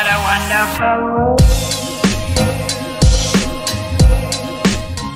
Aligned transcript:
What 0.00 0.08
a 0.08 0.16
wonderful 0.22 1.36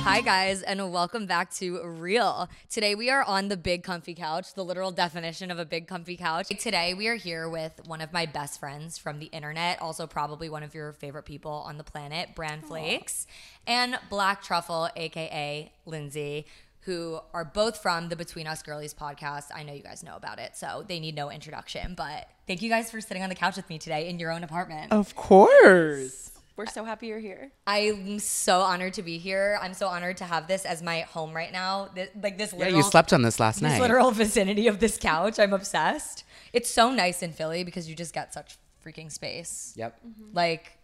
Hi, 0.03 0.21
guys, 0.21 0.61
and 0.61 0.91
welcome 0.91 1.25
back 1.25 1.51
to 1.55 1.83
Real. 1.83 2.47
Today 2.69 2.93
we 2.93 3.09
are 3.09 3.23
on 3.23 3.47
the 3.47 3.57
big 3.57 3.81
comfy 3.81 4.13
couch, 4.13 4.53
the 4.53 4.63
literal 4.63 4.91
definition 4.91 5.49
of 5.49 5.57
a 5.57 5.65
big 5.65 5.87
comfy 5.87 6.15
couch. 6.15 6.49
Today 6.59 6.93
we 6.93 7.07
are 7.07 7.15
here 7.15 7.49
with 7.49 7.81
one 7.87 7.99
of 7.99 8.13
my 8.13 8.27
best 8.27 8.59
friends 8.59 8.99
from 8.99 9.17
the 9.17 9.25
internet, 9.25 9.81
also 9.81 10.05
probably 10.05 10.49
one 10.49 10.61
of 10.61 10.75
your 10.75 10.93
favorite 10.93 11.25
people 11.25 11.63
on 11.65 11.79
the 11.79 11.83
planet, 11.83 12.35
Bran 12.35 12.61
Flakes, 12.61 13.25
and 13.65 13.97
Black 14.11 14.43
Truffle, 14.43 14.89
aka 14.95 15.71
Lindsay. 15.87 16.45
Who 16.85 17.19
are 17.33 17.43
both 17.45 17.81
from 17.81 18.09
the 18.09 18.15
Between 18.15 18.45
Us 18.45 18.61
Girlies 18.61 18.93
podcast. 18.93 19.45
I 19.53 19.63
know 19.63 19.73
you 19.73 19.81
guys 19.81 20.03
know 20.03 20.15
about 20.15 20.37
it, 20.37 20.55
so 20.55 20.85
they 20.87 20.99
need 20.99 21.15
no 21.15 21.31
introduction. 21.31 21.95
But 21.95 22.29
thank 22.45 22.61
you 22.61 22.69
guys 22.69 22.91
for 22.91 23.01
sitting 23.01 23.23
on 23.23 23.29
the 23.29 23.35
couch 23.35 23.55
with 23.55 23.67
me 23.69 23.79
today 23.79 24.07
in 24.07 24.19
your 24.19 24.31
own 24.31 24.43
apartment. 24.43 24.91
Of 24.91 25.15
course. 25.15 26.31
We're 26.57 26.67
so 26.67 26.85
happy 26.85 27.07
you're 27.07 27.19
here. 27.19 27.51
I'm 27.67 28.19
so 28.19 28.61
honored 28.61 28.93
to 28.93 29.01
be 29.01 29.17
here. 29.17 29.57
I'm 29.61 29.73
so 29.73 29.87
honored 29.87 30.17
to 30.17 30.25
have 30.25 30.47
this 30.47 30.63
as 30.63 30.81
my 30.83 31.01
home 31.01 31.33
right 31.33 31.51
now. 31.51 31.87
Th- 31.95 32.11
like 32.21 32.37
this 32.37 32.53
Yeah, 32.55 32.67
you 32.67 32.83
slept 32.83 33.11
on 33.11 33.23
this 33.23 33.39
last 33.39 33.61
this 33.61 33.71
night. 33.73 33.81
literal 33.81 34.11
vicinity 34.11 34.67
of 34.67 34.79
this 34.79 34.97
couch. 34.97 35.37
I'm 35.39 35.53
obsessed. 35.53 36.23
It's 36.53 36.69
so 36.69 36.91
nice 36.91 37.21
in 37.23 37.33
Philly 37.33 37.63
because 37.63 37.89
you 37.89 37.95
just 37.95 38.13
get 38.13 38.33
such 38.33 38.57
freaking 38.85 39.11
space. 39.11 39.73
Yep. 39.75 39.99
Like, 40.33 40.77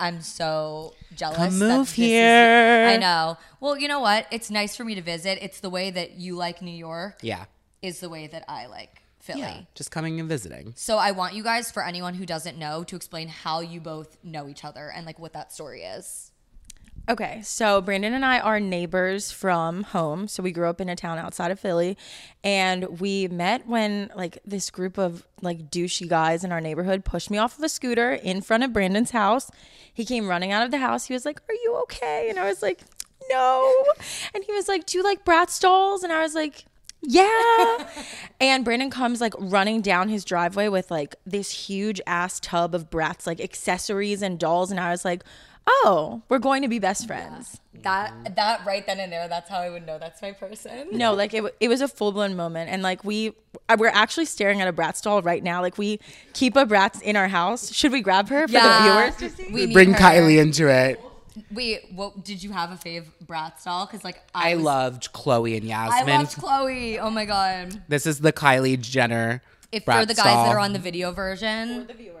I'm 0.00 0.22
so 0.22 0.94
jealous. 1.14 1.36
Come 1.36 1.58
move 1.58 1.78
this 1.86 1.88
is- 1.90 1.94
here. 1.94 2.86
I 2.88 2.96
know. 2.96 3.36
Well, 3.60 3.78
you 3.78 3.86
know 3.86 4.00
what? 4.00 4.26
It's 4.30 4.50
nice 4.50 4.74
for 4.74 4.82
me 4.84 4.94
to 4.94 5.02
visit. 5.02 5.38
It's 5.42 5.60
the 5.60 5.70
way 5.70 5.90
that 5.90 6.12
you 6.12 6.34
like 6.36 6.62
New 6.62 6.70
York 6.70 7.18
Yeah. 7.22 7.44
is 7.82 8.00
the 8.00 8.08
way 8.08 8.26
that 8.26 8.44
I 8.48 8.66
like 8.66 9.02
Philly. 9.20 9.40
Yeah. 9.40 9.60
Just 9.74 9.90
coming 9.90 10.18
and 10.18 10.28
visiting. 10.28 10.72
So 10.76 10.96
I 10.96 11.10
want 11.10 11.34
you 11.34 11.42
guys, 11.42 11.70
for 11.70 11.84
anyone 11.84 12.14
who 12.14 12.24
doesn't 12.24 12.56
know, 12.58 12.82
to 12.84 12.96
explain 12.96 13.28
how 13.28 13.60
you 13.60 13.80
both 13.80 14.16
know 14.24 14.48
each 14.48 14.64
other 14.64 14.90
and 14.90 15.04
like 15.04 15.18
what 15.18 15.34
that 15.34 15.52
story 15.52 15.82
is. 15.82 16.29
Okay, 17.08 17.40
so 17.42 17.80
Brandon 17.80 18.14
and 18.14 18.24
I 18.24 18.38
are 18.38 18.60
neighbors 18.60 19.32
from 19.32 19.82
home. 19.82 20.28
So 20.28 20.42
we 20.42 20.52
grew 20.52 20.68
up 20.68 20.80
in 20.80 20.88
a 20.88 20.94
town 20.94 21.18
outside 21.18 21.50
of 21.50 21.58
Philly, 21.58 21.96
and 22.44 23.00
we 23.00 23.26
met 23.26 23.66
when 23.66 24.10
like 24.14 24.38
this 24.44 24.70
group 24.70 24.96
of 24.96 25.26
like 25.42 25.70
douchey 25.70 26.08
guys 26.08 26.44
in 26.44 26.52
our 26.52 26.60
neighborhood 26.60 27.04
pushed 27.04 27.30
me 27.30 27.38
off 27.38 27.58
of 27.58 27.64
a 27.64 27.68
scooter 27.68 28.12
in 28.12 28.42
front 28.42 28.62
of 28.62 28.72
Brandon's 28.72 29.10
house. 29.10 29.50
He 29.92 30.04
came 30.04 30.28
running 30.28 30.52
out 30.52 30.64
of 30.64 30.70
the 30.70 30.78
house. 30.78 31.06
He 31.06 31.14
was 31.14 31.24
like, 31.24 31.40
"Are 31.48 31.54
you 31.54 31.76
okay?" 31.82 32.28
And 32.30 32.38
I 32.38 32.48
was 32.48 32.62
like, 32.62 32.80
"No." 33.28 33.84
And 34.32 34.44
he 34.44 34.52
was 34.52 34.68
like, 34.68 34.86
"Do 34.86 34.98
you 34.98 35.04
like 35.04 35.24
Bratz 35.24 35.60
dolls?" 35.60 36.04
And 36.04 36.12
I 36.12 36.22
was 36.22 36.34
like, 36.34 36.64
yeah. 37.02 37.88
and 38.40 38.64
Brandon 38.64 38.90
comes 38.90 39.20
like 39.20 39.34
running 39.38 39.80
down 39.80 40.08
his 40.08 40.24
driveway 40.24 40.68
with 40.68 40.90
like 40.90 41.16
this 41.24 41.50
huge 41.50 42.00
ass 42.06 42.38
tub 42.40 42.74
of 42.74 42.90
Bratz 42.90 43.26
like 43.26 43.40
accessories 43.40 44.22
and 44.22 44.38
dolls. 44.38 44.70
And 44.70 44.78
I 44.78 44.90
was 44.90 45.04
like, 45.04 45.24
oh, 45.66 46.22
we're 46.28 46.38
going 46.38 46.62
to 46.62 46.68
be 46.68 46.78
best 46.78 47.06
friends. 47.06 47.60
That 47.82 48.36
that 48.36 48.66
right 48.66 48.84
then 48.86 49.00
and 49.00 49.10
there, 49.10 49.26
that's 49.26 49.48
how 49.48 49.58
I 49.58 49.70
would 49.70 49.86
know 49.86 49.98
that's 49.98 50.20
my 50.20 50.32
person. 50.32 50.88
No, 50.92 51.14
like 51.22 51.32
it, 51.32 51.54
it 51.60 51.68
was 51.68 51.80
a 51.80 51.88
full 51.88 52.12
blown 52.12 52.36
moment. 52.36 52.70
And 52.70 52.82
like 52.82 53.04
we, 53.04 53.32
uh, 53.68 53.76
we're 53.78 53.88
actually 53.88 54.26
staring 54.26 54.60
at 54.60 54.68
a 54.68 54.72
Bratz 54.72 55.02
doll 55.02 55.22
right 55.22 55.42
now. 55.42 55.62
Like 55.62 55.78
we 55.78 55.98
keep 56.34 56.56
a 56.56 56.66
Bratz 56.66 57.00
in 57.00 57.16
our 57.16 57.28
house. 57.28 57.72
Should 57.72 57.92
we 57.92 58.02
grab 58.02 58.28
her 58.28 58.46
for 58.46 58.52
the 58.52 59.12
viewers? 59.18 59.50
We 59.52 59.72
Bring 59.72 59.92
her. 59.94 59.98
Kylie 59.98 60.38
into 60.40 60.68
it. 60.68 61.00
Wait, 61.52 61.92
what 61.94 62.24
did 62.24 62.42
you 62.42 62.50
have 62.52 62.70
a 62.72 62.74
fave 62.74 63.06
Bratz 63.24 63.64
doll? 63.64 63.86
Because 63.86 64.04
like 64.04 64.20
I 64.34 64.56
was- 64.56 64.64
loved 64.64 65.12
Chloe 65.12 65.56
and 65.56 65.64
Yasmin. 65.64 66.10
I 66.10 66.18
loved 66.18 66.36
Chloe. 66.36 66.98
Oh 66.98 67.08
my 67.10 67.24
god! 67.24 67.82
this 67.88 68.04
is 68.04 68.18
the 68.20 68.32
Kylie 68.32 68.78
Jenner. 68.78 69.42
If 69.72 69.84
for 69.84 69.92
Bratz 69.92 70.08
the 70.08 70.14
guys 70.14 70.24
that 70.24 70.48
are 70.48 70.58
on 70.58 70.72
the 70.72 70.78
video 70.80 71.12
version, 71.12 71.86
The 71.86 71.94
viewers. 71.94 72.19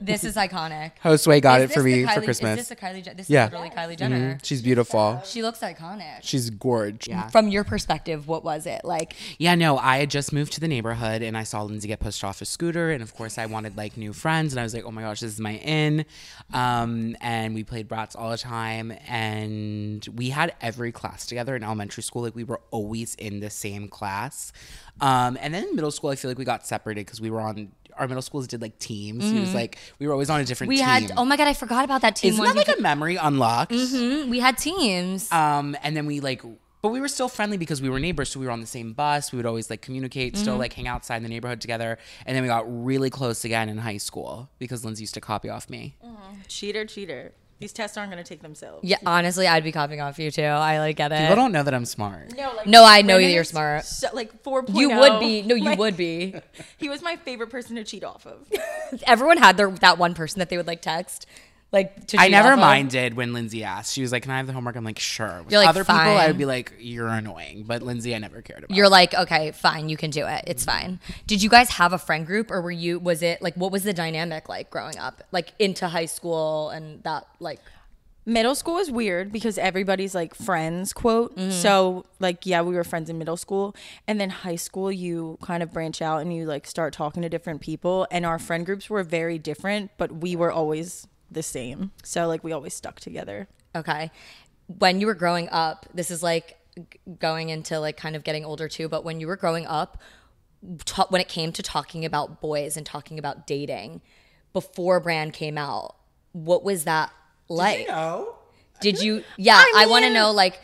This 0.00 0.24
is 0.24 0.36
iconic. 0.36 0.92
Josue 1.04 1.40
got 1.42 1.60
Is 1.60 1.70
it 1.70 1.74
for 1.74 1.82
this 1.82 1.92
the 1.92 2.04
me 2.06 2.14
for 2.14 2.20
Christmas. 2.22 2.60
Is 2.60 2.68
this 2.68 2.78
a 2.78 2.80
Kylie? 2.80 3.02
Jen- 3.04 3.16
This 3.16 3.28
Yeah. 3.30 3.46
is 3.46 3.52
literally 3.52 3.70
Kylie 3.74 3.96
Jenner. 3.96 4.38
She's 4.42 4.62
beautiful. 4.62 5.20
She 5.24 5.42
looks 5.42 5.60
iconic. 5.60 6.18
She's 6.22 6.50
gorge. 6.50 7.08
Yeah. 7.08 7.28
From 7.28 7.48
your 7.48 7.64
perspective, 7.64 8.28
what 8.28 8.44
was 8.44 8.66
it 8.66 8.82
like? 8.84 9.14
Yeah, 9.38 9.54
no, 9.54 9.78
I 9.78 9.98
had 9.98 10.10
just 10.10 10.32
moved 10.32 10.52
to 10.54 10.60
the 10.60 10.68
neighborhood 10.68 11.22
and 11.22 11.36
I 11.36 11.42
saw 11.42 11.62
Lindsay 11.62 11.88
get 11.88 12.00
pushed 12.00 12.22
off 12.24 12.40
a 12.40 12.44
scooter. 12.44 12.90
And 12.90 13.02
of 13.02 13.14
course, 13.14 13.38
I 13.38 13.46
wanted 13.46 13.76
like 13.76 13.96
new 13.96 14.12
friends. 14.12 14.52
And 14.52 14.60
I 14.60 14.62
was 14.62 14.74
like, 14.74 14.84
oh 14.84 14.90
my 14.90 15.02
gosh, 15.02 15.20
this 15.20 15.32
is 15.32 15.40
my 15.40 15.54
in. 15.56 16.04
Um, 16.52 17.16
and 17.20 17.54
we 17.54 17.64
played 17.64 17.88
Bratz 17.88 18.14
all 18.18 18.30
the 18.30 18.38
time. 18.38 18.92
And 19.08 20.06
we 20.14 20.30
had 20.30 20.54
every 20.60 20.92
class 20.92 21.26
together 21.26 21.56
in 21.56 21.62
elementary 21.62 22.02
school. 22.02 22.22
Like, 22.22 22.34
we 22.34 22.44
were 22.44 22.60
always 22.70 23.14
in 23.16 23.40
the 23.40 23.50
same 23.50 23.88
class. 23.88 24.52
Um, 25.00 25.36
and 25.40 25.52
then 25.52 25.64
in 25.64 25.74
middle 25.76 25.90
school, 25.90 26.10
I 26.10 26.16
feel 26.16 26.30
like 26.30 26.38
we 26.38 26.44
got 26.44 26.66
separated 26.66 27.06
because 27.06 27.20
we 27.20 27.30
were 27.30 27.40
on. 27.40 27.72
Our 27.98 28.06
middle 28.08 28.22
schools 28.22 28.46
did 28.46 28.60
like 28.62 28.78
teams. 28.78 29.24
It 29.30 29.40
was 29.40 29.54
like 29.54 29.78
we 29.98 30.06
were 30.06 30.12
always 30.12 30.30
on 30.30 30.40
a 30.40 30.44
different 30.44 30.72
Mm-hmm. 30.72 30.86
We 30.86 31.00
team. 31.00 31.08
had. 31.08 31.18
Oh 31.18 31.24
my 31.24 31.36
god, 31.36 31.48
I 31.48 31.54
forgot 31.54 31.84
about 31.84 32.02
that 32.02 32.16
team. 32.16 32.30
Isn't 32.32 32.44
one. 32.44 32.54
that 32.56 32.68
like 32.68 32.78
a 32.78 32.80
memory 32.80 33.16
unlocked? 33.16 33.72
Mhm, 33.72 34.28
we 34.28 34.40
had 34.40 34.58
teams. 34.58 35.30
Um, 35.32 35.76
and 35.82 35.96
then 35.96 36.06
we 36.06 36.20
like, 36.20 36.42
but 36.82 36.90
we 36.90 37.00
were 37.00 37.08
still 37.08 37.28
friendly 37.28 37.56
because 37.56 37.80
we 37.82 37.88
were 37.88 37.98
neighbors. 37.98 38.28
So 38.30 38.38
we 38.40 38.46
were 38.46 38.52
on 38.52 38.60
the 38.60 38.66
same 38.66 38.92
bus. 38.92 39.32
We 39.32 39.36
would 39.38 39.46
always 39.46 39.70
like 39.70 39.82
communicate, 39.82 40.34
Mm-hmm. 40.34 40.42
still 40.42 40.56
like 40.56 40.72
hang 40.72 40.86
outside 40.88 41.16
in 41.16 41.22
the 41.22 41.28
neighborhood 41.28 41.60
together. 41.60 41.98
And 42.26 42.34
then 42.36 42.42
we 42.42 42.48
got 42.48 42.64
really 42.66 43.10
close 43.10 43.44
again 43.44 43.68
in 43.68 43.78
high 43.78 43.96
school 43.96 44.50
because 44.58 44.84
Lindsay 44.84 45.02
used 45.02 45.14
to 45.14 45.20
copy 45.20 45.48
off 45.48 45.68
me. 45.70 45.96
cheater, 46.48 46.84
cheater. 46.84 47.32
These 47.58 47.72
tests 47.72 47.96
aren't 47.96 48.12
going 48.12 48.22
to 48.22 48.28
take 48.28 48.42
themselves. 48.42 48.80
yeah, 48.84 48.98
honestly, 49.06 49.46
I'd 49.46 49.64
be 49.64 49.72
copying 49.72 50.00
off 50.02 50.18
you 50.18 50.30
too. 50.30 50.42
I 50.42 50.78
like 50.78 50.96
get 50.96 51.10
it. 51.10 51.18
People 51.20 51.36
don't 51.36 51.52
know 51.52 51.62
that 51.62 51.72
I'm 51.72 51.86
smart. 51.86 52.36
No, 52.36 52.52
like 52.54 52.66
No, 52.66 52.84
I 52.84 53.00
know 53.00 53.14
Brandon 53.14 53.30
you're 53.32 53.40
is 53.42 53.48
smart. 53.48 53.84
So, 53.84 54.08
like 54.12 54.42
4.0. 54.42 54.74
You 54.78 54.90
would 54.90 55.20
be. 55.20 55.40
No, 55.42 55.54
you 55.54 55.64
Like, 55.70 55.78
would 55.78 55.96
be. 55.96 56.34
He 56.78 56.90
was 56.90 57.00
my 57.02 57.16
favorite 57.16 57.48
person 57.48 57.76
to 57.76 57.84
cheat 57.84 58.04
off 58.04 58.26
of. 58.26 58.46
Everyone 59.06 59.38
had 59.38 59.56
their 59.56 59.70
that 59.70 59.96
one 59.96 60.12
person 60.14 60.38
that 60.40 60.50
they 60.50 60.56
would 60.58 60.66
like 60.66 60.82
text, 60.82 61.26
like 61.72 62.06
to. 62.08 62.18
I 62.18 62.28
never 62.28 62.56
minded 62.56 63.14
when 63.14 63.32
Lindsay 63.32 63.64
asked. 63.64 63.92
She 63.92 64.02
was 64.02 64.12
like, 64.12 64.22
"Can 64.22 64.32
I 64.32 64.36
have 64.36 64.46
the 64.46 64.52
homework?" 64.52 64.76
I'm 64.76 64.84
like, 64.84 64.98
"Sure." 64.98 65.42
With 65.42 65.52
You're 65.52 65.60
like, 65.60 65.68
other 65.68 65.84
people, 65.84 65.96
I 65.96 66.28
would 66.28 66.38
be 66.38 66.44
like, 66.44 66.72
"You're 66.78 67.08
annoying," 67.08 67.64
but 67.66 67.82
Lindsay, 67.82 68.14
I 68.14 68.18
never 68.18 68.40
cared 68.40 68.64
about. 68.64 68.76
You're 68.76 68.88
like, 68.88 69.14
okay, 69.14 69.50
fine, 69.52 69.88
you 69.88 69.96
can 69.96 70.10
do 70.10 70.26
it. 70.26 70.44
It's 70.46 70.64
fine. 70.64 71.00
Did 71.26 71.42
you 71.42 71.50
guys 71.50 71.70
have 71.70 71.92
a 71.92 71.98
friend 71.98 72.26
group, 72.26 72.50
or 72.50 72.60
were 72.60 72.70
you? 72.70 72.98
Was 72.98 73.22
it 73.22 73.42
like 73.42 73.54
what 73.56 73.72
was 73.72 73.82
the 73.82 73.92
dynamic 73.92 74.48
like 74.48 74.70
growing 74.70 74.98
up, 74.98 75.22
like 75.32 75.52
into 75.58 75.88
high 75.88 76.06
school 76.06 76.70
and 76.70 77.02
that 77.02 77.26
like? 77.40 77.60
middle 78.28 78.56
school 78.56 78.78
is 78.78 78.90
weird 78.90 79.30
because 79.30 79.56
everybody's 79.56 80.12
like 80.12 80.34
friends 80.34 80.92
quote 80.92 81.36
mm-hmm. 81.36 81.48
so 81.52 82.04
like 82.18 82.44
yeah 82.44 82.60
we 82.60 82.74
were 82.74 82.82
friends 82.82 83.08
in 83.08 83.16
middle 83.16 83.36
school 83.36 83.72
and 84.08 84.20
then 84.20 84.28
high 84.28 84.56
school 84.56 84.90
you 84.90 85.38
kind 85.42 85.62
of 85.62 85.72
branch 85.72 86.02
out 86.02 86.20
and 86.20 86.34
you 86.34 86.44
like 86.44 86.66
start 86.66 86.92
talking 86.92 87.22
to 87.22 87.28
different 87.28 87.60
people 87.60 88.04
and 88.10 88.26
our 88.26 88.36
friend 88.36 88.66
groups 88.66 88.90
were 88.90 89.04
very 89.04 89.38
different 89.38 89.92
but 89.96 90.10
we 90.10 90.34
were 90.34 90.50
always 90.50 91.06
the 91.30 91.42
same 91.42 91.90
so 92.02 92.26
like 92.26 92.42
we 92.44 92.52
always 92.52 92.74
stuck 92.74 93.00
together 93.00 93.48
Okay. 93.76 94.10
When 94.78 95.00
you 95.00 95.06
were 95.06 95.14
growing 95.14 95.48
up, 95.50 95.86
this 95.94 96.10
is 96.10 96.22
like 96.22 96.56
going 97.18 97.50
into 97.50 97.78
like 97.78 97.96
kind 97.96 98.16
of 98.16 98.24
getting 98.24 98.44
older 98.44 98.68
too, 98.68 98.88
but 98.88 99.04
when 99.04 99.20
you 99.20 99.26
were 99.26 99.36
growing 99.36 99.66
up, 99.66 100.00
ta- 100.84 101.06
when 101.10 101.20
it 101.20 101.28
came 101.28 101.52
to 101.52 101.62
talking 101.62 102.04
about 102.04 102.40
boys 102.40 102.76
and 102.76 102.84
talking 102.84 103.18
about 103.18 103.46
dating 103.46 104.00
before 104.52 104.98
Bran 104.98 105.30
came 105.30 105.58
out, 105.58 105.96
what 106.32 106.64
was 106.64 106.84
that 106.84 107.12
like? 107.48 107.86
No, 107.88 108.34
Did 108.80 109.00
you? 109.00 109.22
Yeah, 109.36 109.62
I, 109.76 109.86
want 109.86 110.04
to 110.04 110.12
know 110.12 110.32
like 110.32 110.58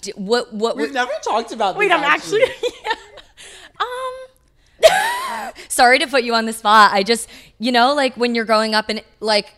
d- 0.00 0.12
what 0.16 0.52
what 0.52 0.76
we've 0.76 0.92
never 0.92 1.12
talked 1.22 1.52
about. 1.52 1.76
wait 1.76 1.88
this, 1.88 1.96
i'm 1.98 2.04
actually 2.04 2.42
um 3.80 5.52
sorry 5.68 5.98
to 5.98 6.06
put 6.06 6.24
you 6.24 6.34
on 6.34 6.46
the 6.46 6.52
spot. 6.52 6.92
I 6.92 7.02
just, 7.02 7.28
you 7.58 7.70
know, 7.70 7.94
like 7.94 8.16
when 8.16 8.34
you're 8.34 8.44
growing 8.46 8.74
up 8.74 8.88
and 8.88 9.02
like 9.20 9.54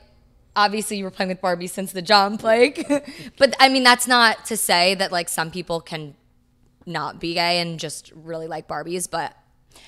obviously 0.55 0.99
you 0.99 1.05
were 1.05 1.11
playing 1.11 1.29
with 1.29 1.41
Barbie 1.41 1.67
since 1.67 1.93
the 1.93 2.03
jump, 2.03 2.43
like 2.53 2.87
but 3.39 3.55
I 3.61 3.69
mean 3.69 3.83
that's 3.83 4.07
not 4.07 4.45
to 4.47 4.57
say 4.57 4.95
that 4.95 5.13
like 5.13 5.29
some 5.29 5.51
people 5.51 5.81
can 5.81 6.15
not 6.87 7.21
be 7.21 7.35
gay 7.35 7.61
and 7.61 7.79
just 7.79 8.13
really 8.15 8.47
like 8.47 8.69
Barbies, 8.69 9.09
but 9.11 9.37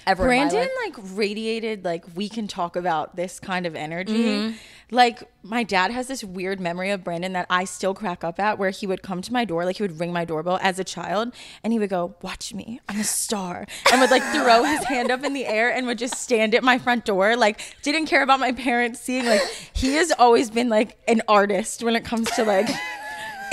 I 0.07 0.15
Brandon 0.15 0.69
like- 0.85 0.97
like 0.99 1.07
radiated 1.15 1.85
like 1.85 2.05
we 2.15 2.29
can 2.29 2.47
talk 2.47 2.77
about 2.77 3.17
this 3.17 3.41
kind 3.41 3.67
of 3.67 3.75
energy. 3.75 4.25
Mm-hmm. 4.25 4.57
Like 4.91 5.25
my 5.43 5.63
dad 5.63 5.91
has 5.91 6.07
this 6.09 6.23
weird 6.23 6.61
memory 6.61 6.91
of 6.91 7.03
Brandon 7.03 7.33
that 7.33 7.47
I 7.49 7.65
still 7.65 7.95
crack 7.95 8.23
up 8.23 8.39
at 8.39 8.59
where 8.59 8.71
he 8.71 8.87
would 8.87 9.03
come 9.03 9.23
to 9.23 9.33
my 9.33 9.45
door, 9.45 9.65
like 9.65 9.79
he 9.79 9.83
would 9.83 9.99
ring 9.99 10.13
my 10.13 10.25
doorbell 10.25 10.59
as 10.63 10.79
a 10.79 10.85
child 10.85 11.35
and 11.65 11.73
he 11.73 11.79
would 11.79 11.91
go, 11.91 12.15
"Watch 12.23 12.53
me. 12.55 12.81
I'm 12.89 13.01
a 13.01 13.05
star." 13.05 13.67
And 13.91 14.01
would 14.01 14.11
like 14.11 14.23
throw 14.33 14.63
his 14.65 14.85
hand 14.95 15.11
up 15.11 15.25
in 15.25 15.33
the 15.33 15.47
air 15.47 15.73
and 15.73 15.87
would 15.87 15.99
just 15.99 16.15
stand 16.17 16.55
at 16.55 16.63
my 16.63 16.79
front 16.79 17.05
door 17.05 17.35
like 17.37 17.61
didn't 17.83 18.07
care 18.07 18.23
about 18.23 18.41
my 18.41 18.53
parents 18.53 19.01
seeing 19.01 19.25
like 19.27 19.41
he 19.73 19.95
has 19.95 20.13
always 20.19 20.51
been 20.51 20.69
like 20.69 20.99
an 21.09 21.23
artist 21.29 21.83
when 21.83 21.97
it 21.97 22.05
comes 22.05 22.31
to 22.33 22.45
like 22.45 22.69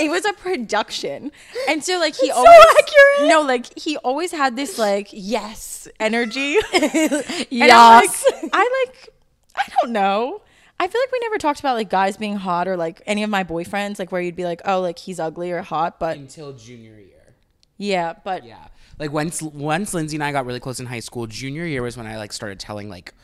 it 0.00 0.10
was 0.10 0.24
a 0.24 0.32
production. 0.32 1.30
And 1.68 1.82
so 1.84 1.98
like 1.98 2.14
he 2.16 2.30
always 2.30 2.64
accurate. 2.78 3.28
No, 3.30 3.42
like 3.42 3.78
he 3.78 3.96
always 3.98 4.32
had 4.32 4.56
this 4.56 4.78
like 4.78 5.08
yes 5.12 5.88
energy. 6.00 6.56
And 6.72 6.84
I'm 6.84 7.46
Yes. 7.50 8.24
like, 8.42 8.50
I 8.52 8.84
like 8.86 9.08
I 9.56 9.62
don't 9.80 9.92
know. 9.92 10.40
I 10.80 10.88
feel 10.88 11.00
like 11.00 11.12
we 11.12 11.18
never 11.20 11.38
talked 11.38 11.60
about 11.60 11.74
like 11.76 11.90
guys 11.90 12.16
being 12.16 12.36
hot 12.36 12.66
or 12.66 12.76
like 12.76 13.02
any 13.06 13.22
of 13.22 13.30
my 13.30 13.44
boyfriends, 13.44 13.98
like 13.98 14.10
where 14.10 14.20
you'd 14.20 14.34
be 14.34 14.44
like, 14.44 14.60
oh, 14.64 14.80
like 14.80 14.98
he's 14.98 15.20
ugly 15.20 15.52
or 15.52 15.62
hot, 15.62 16.00
but 16.00 16.16
until 16.16 16.52
junior 16.54 16.98
year. 16.98 17.34
yeah, 17.76 18.14
but 18.24 18.44
Yeah. 18.44 18.66
Like 18.98 19.12
once 19.12 19.40
once 19.42 19.94
Lindsay 19.94 20.16
and 20.16 20.24
I 20.24 20.32
got 20.32 20.44
really 20.46 20.60
close 20.60 20.78
in 20.80 20.86
high 20.86 21.00
school, 21.00 21.26
junior 21.26 21.64
year 21.66 21.82
was 21.82 21.96
when 21.96 22.06
I 22.06 22.16
like 22.18 22.32
started 22.32 22.58
telling 22.60 22.88
like 22.88 23.14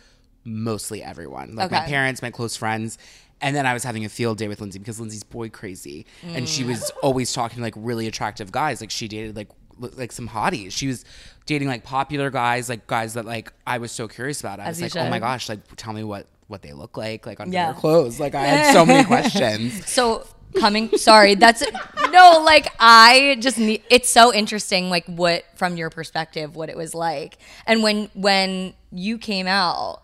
mostly 0.45 1.03
everyone, 1.03 1.55
like 1.57 1.71
my 1.71 1.81
parents, 1.81 2.23
my 2.23 2.31
close 2.31 2.57
friends. 2.57 2.97
And 3.41 3.55
then 3.55 3.67
I 3.67 3.73
was 3.73 3.85
having 3.85 4.05
a 4.05 4.09
field 4.09 4.39
day 4.39 4.49
with 4.49 4.61
Lindsay 4.61 4.79
because 4.79 4.99
Lindsay's 4.99 5.23
boy 5.23 5.49
crazy, 5.49 6.07
and 6.25 6.49
she 6.49 6.65
mm. 6.65 6.69
was 6.69 6.91
always 7.03 7.33
talking 7.33 7.57
to 7.57 7.63
like 7.63 7.75
really 7.77 8.07
attractive 8.09 8.51
guys. 8.51 8.81
Like 8.81 8.91
she 8.91 9.07
dated 9.07 9.37
like 9.37 9.49
like 9.79 10.13
some 10.13 10.29
hotties. 10.29 10.73
She 10.73 10.89
was 10.89 11.05
dating 11.47 11.69
like 11.69 11.85
popular 11.85 12.31
guys, 12.31 12.69
like 12.69 12.87
guys 12.87 13.15
that 13.15 13.25
like 13.25 13.53
I 13.67 13.79
was 13.79 13.93
so 13.93 14.09
curious 14.09 14.41
about. 14.41 14.61
I 14.61 14.65
As 14.65 14.81
was 14.81 14.95
like, 14.95 15.07
oh 15.07 15.09
my 15.09 15.19
gosh, 15.19 15.49
like 15.49 15.61
tell 15.77 15.93
me 15.93 16.05
what 16.05 16.27
what 16.49 16.63
they 16.63 16.73
look 16.73 16.97
like, 16.97 17.27
like 17.27 17.41
under 17.41 17.53
Yeah. 17.53 17.73
their 17.73 17.81
clothes. 17.81 18.19
Like 18.19 18.35
I 18.35 18.47
had 18.47 18.73
so 18.73 18.85
many 18.85 19.05
questions. 19.07 19.87
So 19.87 20.27
coming 20.59 20.89
sorry 20.97 21.35
that's 21.35 21.63
no 22.11 22.43
like 22.45 22.69
i 22.81 23.37
just 23.39 23.59
need 23.59 23.83
it's 23.91 24.09
so 24.09 24.33
interesting 24.33 24.89
like 24.89 25.05
what 25.07 25.45
from 25.57 25.77
your 25.77 25.91
perspective 25.91 26.57
what 26.57 26.71
it 26.71 26.77
was 26.77 26.95
like 26.95 27.37
and 27.67 27.83
when 27.83 28.09
when 28.15 28.73
you 28.91 29.19
came 29.19 29.47
out 29.47 30.01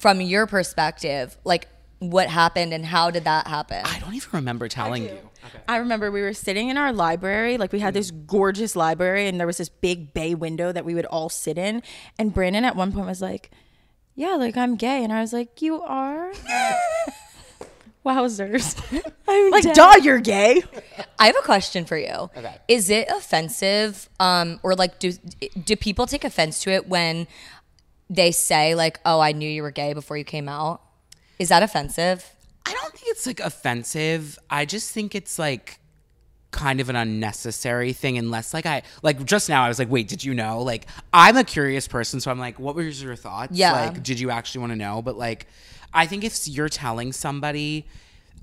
from 0.00 0.20
your 0.20 0.46
perspective 0.46 1.36
like 1.44 1.68
what 2.00 2.28
happened 2.28 2.72
and 2.74 2.84
how 2.86 3.10
did 3.10 3.24
that 3.24 3.46
happen 3.46 3.82
I 3.84 3.98
don't 4.00 4.14
even 4.14 4.28
remember 4.32 4.68
telling 4.68 5.04
you. 5.04 5.30
I 5.68 5.76
remember 5.76 6.10
we 6.10 6.22
were 6.22 6.32
sitting 6.32 6.68
in 6.68 6.76
our 6.78 6.92
library, 6.92 7.58
like 7.58 7.72
we 7.72 7.80
had 7.80 7.92
this 7.94 8.10
gorgeous 8.10 8.74
library, 8.74 9.28
and 9.28 9.38
there 9.38 9.46
was 9.46 9.58
this 9.58 9.68
big 9.68 10.12
bay 10.14 10.34
window 10.34 10.72
that 10.72 10.84
we 10.84 10.94
would 10.94 11.04
all 11.06 11.28
sit 11.28 11.58
in. 11.58 11.82
And 12.18 12.32
Brandon 12.32 12.64
at 12.64 12.76
one 12.76 12.92
point 12.92 13.06
was 13.06 13.20
like, 13.22 13.50
"Yeah, 14.14 14.36
like 14.36 14.56
I'm 14.56 14.76
gay," 14.76 15.04
and 15.04 15.12
I 15.12 15.20
was 15.20 15.32
like, 15.34 15.60
"You 15.62 15.82
are." 15.82 16.32
Wowzers! 18.04 18.76
I'm 19.28 19.50
like, 19.50 19.72
duh, 19.74 19.94
you're 20.02 20.18
gay. 20.20 20.62
i 21.18 21.26
have 21.26 21.36
a 21.36 21.42
question 21.42 21.84
for 21.86 21.96
you 21.96 22.30
Okay. 22.36 22.56
is 22.68 22.90
it 22.90 23.08
offensive 23.08 24.08
um 24.20 24.60
or 24.62 24.74
like 24.74 24.98
do 24.98 25.12
do 25.64 25.74
people 25.76 26.06
take 26.06 26.22
offense 26.24 26.62
to 26.64 26.70
it 26.70 26.86
when 26.88 27.26
they 28.10 28.30
say 28.30 28.74
like 28.74 29.00
oh 29.06 29.20
i 29.20 29.32
knew 29.32 29.48
you 29.48 29.62
were 29.62 29.70
gay 29.70 29.94
before 29.94 30.18
you 30.18 30.24
came 30.24 30.48
out 30.50 30.82
is 31.38 31.48
that 31.48 31.62
offensive 31.62 32.34
I 32.66 32.72
don't 32.72 32.92
think 32.94 33.10
it's 33.10 33.26
like 33.26 33.40
offensive. 33.40 34.38
I 34.48 34.64
just 34.64 34.90
think 34.90 35.14
it's 35.14 35.38
like 35.38 35.78
kind 36.50 36.80
of 36.80 36.88
an 36.88 36.96
unnecessary 36.96 37.92
thing 37.92 38.16
unless 38.16 38.54
like 38.54 38.64
I 38.64 38.82
like 39.02 39.24
just 39.24 39.48
now 39.48 39.64
I 39.64 39.68
was 39.68 39.78
like, 39.78 39.90
wait, 39.90 40.08
did 40.08 40.24
you 40.24 40.34
know? 40.34 40.62
Like 40.62 40.86
I'm 41.12 41.36
a 41.36 41.44
curious 41.44 41.88
person, 41.88 42.20
so 42.20 42.30
I'm 42.30 42.38
like, 42.38 42.58
what 42.58 42.74
was 42.74 43.02
your 43.02 43.16
thoughts? 43.16 43.52
Yeah. 43.56 43.72
Like, 43.72 44.02
did 44.02 44.18
you 44.18 44.30
actually 44.30 44.60
want 44.60 44.72
to 44.72 44.76
know? 44.76 45.02
But 45.02 45.16
like 45.16 45.46
I 45.92 46.06
think 46.06 46.24
if 46.24 46.48
you're 46.48 46.68
telling 46.68 47.12
somebody 47.12 47.86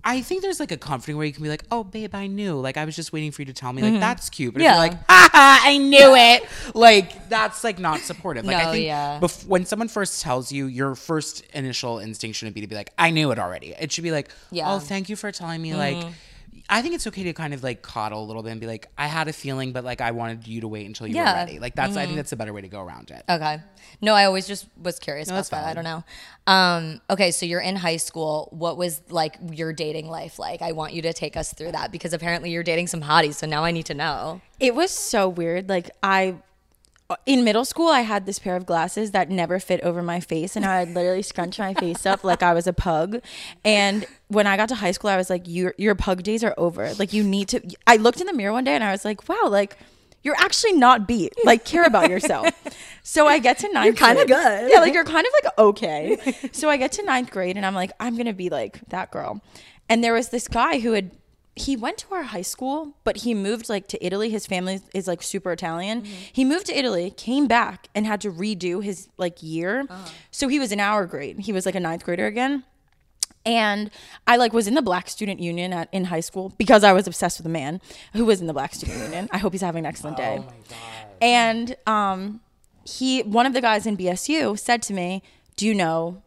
I 0.03 0.21
think 0.21 0.41
there's 0.41 0.59
like 0.59 0.71
a 0.71 0.77
comforting 0.77 1.15
where 1.17 1.25
you 1.27 1.33
can 1.33 1.43
be 1.43 1.49
like, 1.49 1.63
"Oh, 1.71 1.83
babe, 1.83 2.15
I 2.15 2.27
knew. 2.27 2.59
Like, 2.59 2.75
I 2.77 2.85
was 2.85 2.95
just 2.95 3.13
waiting 3.13 3.31
for 3.31 3.41
you 3.43 3.45
to 3.45 3.53
tell 3.53 3.71
me. 3.71 3.81
Like, 3.83 3.99
that's 3.99 4.29
cute." 4.29 4.53
But 4.53 4.61
Mm-hmm. 4.61 4.63
Yeah. 4.63 4.83
if 4.85 4.91
you're 4.91 4.97
like, 4.97 5.05
"Haha, 5.09 5.67
I 5.69 5.77
knew 5.77 6.15
it," 6.15 6.43
like 6.75 7.29
that's 7.29 7.63
like 7.63 7.77
not 7.79 7.99
supportive. 7.99 8.45
Like, 8.45 8.57
No, 8.57 8.69
I 8.69 8.71
think 8.71 8.85
yeah. 8.85 9.19
bef- 9.21 9.45
when 9.45 9.65
someone 9.65 9.87
first 9.87 10.21
tells 10.21 10.51
you, 10.51 10.65
your 10.65 10.95
first 10.95 11.43
initial 11.53 11.99
instinct 11.99 12.37
shouldn't 12.37 12.55
be 12.55 12.61
to 12.61 12.67
be 12.67 12.75
like, 12.75 12.91
"I 12.97 13.11
knew 13.11 13.31
it 13.31 13.37
already." 13.39 13.75
It 13.79 13.91
should 13.91 14.03
be 14.03 14.11
like, 14.11 14.29
Yeah. 14.49 14.63
Mm-hmm. 14.65 14.71
"Oh, 14.73 14.79
thank 14.79 15.09
you 15.09 15.15
for 15.15 15.31
telling 15.31 15.61
me." 15.61 15.75
Like, 15.75 16.03
I 16.69 16.81
think 16.81 16.95
it's 16.95 17.05
okay 17.07 17.23
to 17.23 17.33
kind 17.33 17.53
of 17.53 17.63
like 17.63 17.81
coddle 17.81 18.23
a 18.23 18.25
little 18.25 18.43
bit 18.43 18.51
and 18.51 18.61
be 18.61 18.67
like, 18.67 18.87
"I 18.97 19.07
had 19.07 19.27
a 19.27 19.33
feeling, 19.33 19.71
but 19.73 19.83
like 19.83 20.01
I 20.01 20.11
wanted 20.11 20.47
you 20.47 20.61
to 20.61 20.67
wait 20.67 20.85
until 20.87 21.07
you 21.07 21.15
Yeah. 21.15 21.25
Mm-hmm. 21.25 21.33
were 21.33 21.45
ready." 21.45 21.59
Like 21.59 21.75
that's 21.75 21.97
I 21.97 22.05
think 22.05 22.15
that's 22.17 22.31
a 22.31 22.35
better 22.35 22.53
way 22.53 22.61
to 22.61 22.67
go 22.67 22.81
around 22.81 23.11
it. 23.11 23.23
Okay. 23.29 23.59
No, 24.01 24.13
I 24.13 24.25
always 24.25 24.47
just 24.47 24.67
was 24.81 24.99
curious 24.99 25.27
about 25.27 25.37
that's 25.37 25.49
that. 25.49 25.57
I 25.65 25.73
valid. 25.73 25.75
don't 25.75 25.83
know. 25.83 26.03
Um, 26.53 27.01
okay, 27.09 27.31
so 27.31 27.45
you're 27.45 27.59
in 27.61 27.75
high 27.75 27.97
school. 27.97 28.47
What 28.51 28.77
was 28.77 29.01
like 29.09 29.37
your 29.51 29.73
dating 29.73 30.07
life 30.09 30.39
like? 30.39 30.61
I 30.61 30.71
want 30.71 30.93
you 30.93 31.01
to 31.03 31.13
take 31.13 31.37
us 31.37 31.53
through 31.53 31.73
that 31.73 31.91
because 31.91 32.13
apparently 32.13 32.51
you're 32.51 32.63
dating 32.63 32.87
some 32.87 33.01
hotties, 33.01 33.35
so 33.35 33.47
now 33.47 33.63
I 33.63 33.71
need 33.71 33.85
to 33.87 33.93
know. 33.93 34.41
It 34.59 34.73
was 34.75 34.91
so 34.91 35.27
weird. 35.29 35.69
Like 35.69 35.89
I 36.03 36.35
in 37.25 37.43
middle 37.43 37.65
school 37.65 37.87
I 37.87 38.01
had 38.01 38.25
this 38.25 38.39
pair 38.39 38.55
of 38.55 38.65
glasses 38.65 39.11
that 39.11 39.29
never 39.29 39.59
fit 39.59 39.81
over 39.81 40.01
my 40.01 40.19
face 40.19 40.55
and 40.55 40.65
I 40.65 40.83
would 40.83 40.93
literally 40.93 41.21
scrunch 41.21 41.59
my 41.59 41.73
face 41.73 42.05
up 42.05 42.23
like 42.23 42.43
I 42.43 42.53
was 42.53 42.67
a 42.67 42.73
pug. 42.73 43.21
And 43.63 44.05
when 44.27 44.47
I 44.47 44.57
got 44.57 44.69
to 44.69 44.75
high 44.75 44.91
school 44.91 45.09
I 45.09 45.17
was 45.17 45.29
like 45.29 45.43
your 45.45 45.73
your 45.77 45.95
pug 45.95 46.23
days 46.23 46.43
are 46.43 46.53
over. 46.57 46.93
Like 46.95 47.13
you 47.13 47.23
need 47.23 47.47
to 47.49 47.61
I 47.87 47.97
looked 47.97 48.21
in 48.21 48.27
the 48.27 48.33
mirror 48.33 48.53
one 48.53 48.63
day 48.63 48.75
and 48.75 48.83
I 48.83 48.91
was 48.91 49.05
like, 49.05 49.27
"Wow, 49.27 49.47
like 49.47 49.77
you're 50.23 50.35
actually 50.37 50.73
not 50.73 51.07
beat. 51.07 51.33
Like 51.43 51.65
care 51.65 51.83
about 51.83 52.09
yourself." 52.09 52.47
so 53.03 53.27
I 53.27 53.39
get 53.39 53.59
to 53.59 53.71
ninth 53.71 53.85
You're 53.85 54.07
kinda 54.07 54.25
good. 54.25 54.71
Yeah, 54.71 54.79
like 54.79 54.93
you're 54.93 55.05
kind 55.05 55.25
of 55.25 55.33
like 55.43 55.59
okay. 55.59 56.49
so 56.51 56.69
I 56.69 56.77
get 56.77 56.91
to 56.93 57.03
ninth 57.03 57.31
grade 57.31 57.57
and 57.57 57.65
I'm 57.65 57.75
like, 57.75 57.91
I'm 57.99 58.17
gonna 58.17 58.33
be 58.33 58.49
like 58.49 58.79
that 58.89 59.11
girl. 59.11 59.41
And 59.89 60.03
there 60.03 60.13
was 60.13 60.29
this 60.29 60.47
guy 60.47 60.79
who 60.79 60.93
had 60.93 61.11
he 61.55 61.75
went 61.75 61.97
to 61.99 62.13
our 62.13 62.23
high 62.23 62.41
school, 62.43 62.95
but 63.03 63.17
he 63.17 63.33
moved 63.33 63.67
like 63.69 63.87
to 63.89 64.05
Italy. 64.05 64.29
His 64.29 64.47
family 64.47 64.79
is 64.93 65.07
like 65.07 65.21
super 65.21 65.51
Italian. 65.51 66.03
He 66.05 66.45
moved 66.45 66.67
to 66.67 66.77
Italy, 66.77 67.11
came 67.11 67.47
back, 67.47 67.89
and 67.93 68.05
had 68.05 68.21
to 68.21 68.31
redo 68.31 68.83
his 68.83 69.09
like 69.17 69.43
year. 69.43 69.85
So 70.31 70.47
he 70.47 70.59
was 70.59 70.71
in 70.71 70.79
our 70.79 71.05
grade. 71.05 71.39
He 71.39 71.51
was 71.51 71.65
like 71.65 71.75
a 71.75 71.79
ninth 71.79 72.03
grader 72.03 72.25
again. 72.25 72.63
And 73.45 73.89
I 74.27 74.37
like 74.37 74.53
was 74.53 74.67
in 74.67 74.75
the 74.75 74.81
Black 74.83 75.09
Student 75.09 75.39
Union 75.39 75.73
at 75.73 75.89
in 75.91 76.05
high 76.05 76.19
school 76.19 76.53
because 76.57 76.83
I 76.83 76.93
was 76.93 77.07
obsessed 77.07 77.39
with 77.39 77.45
a 77.47 77.49
man 77.49 77.81
who 78.13 78.23
was 78.23 78.39
in 78.39 78.47
the 78.47 78.53
Black 78.53 78.73
Student 78.73 78.99
Union. 78.99 79.29
I 79.31 79.39
hope 79.39 79.51
he's 79.53 79.61
having 79.61 79.79
an 79.79 79.87
excellent 79.87 80.17
day. 80.17 80.43
And 81.21 81.75
um, 81.87 82.41
he, 82.85 83.23
one 83.23 83.45
of 83.45 83.53
the 83.53 83.61
guys 83.61 83.85
in 83.85 83.97
BSU, 83.97 84.57
said 84.57 84.81
to 84.83 84.93
me, 84.93 85.23
"Do 85.55 85.65
you 85.67 85.73
know 85.73 86.21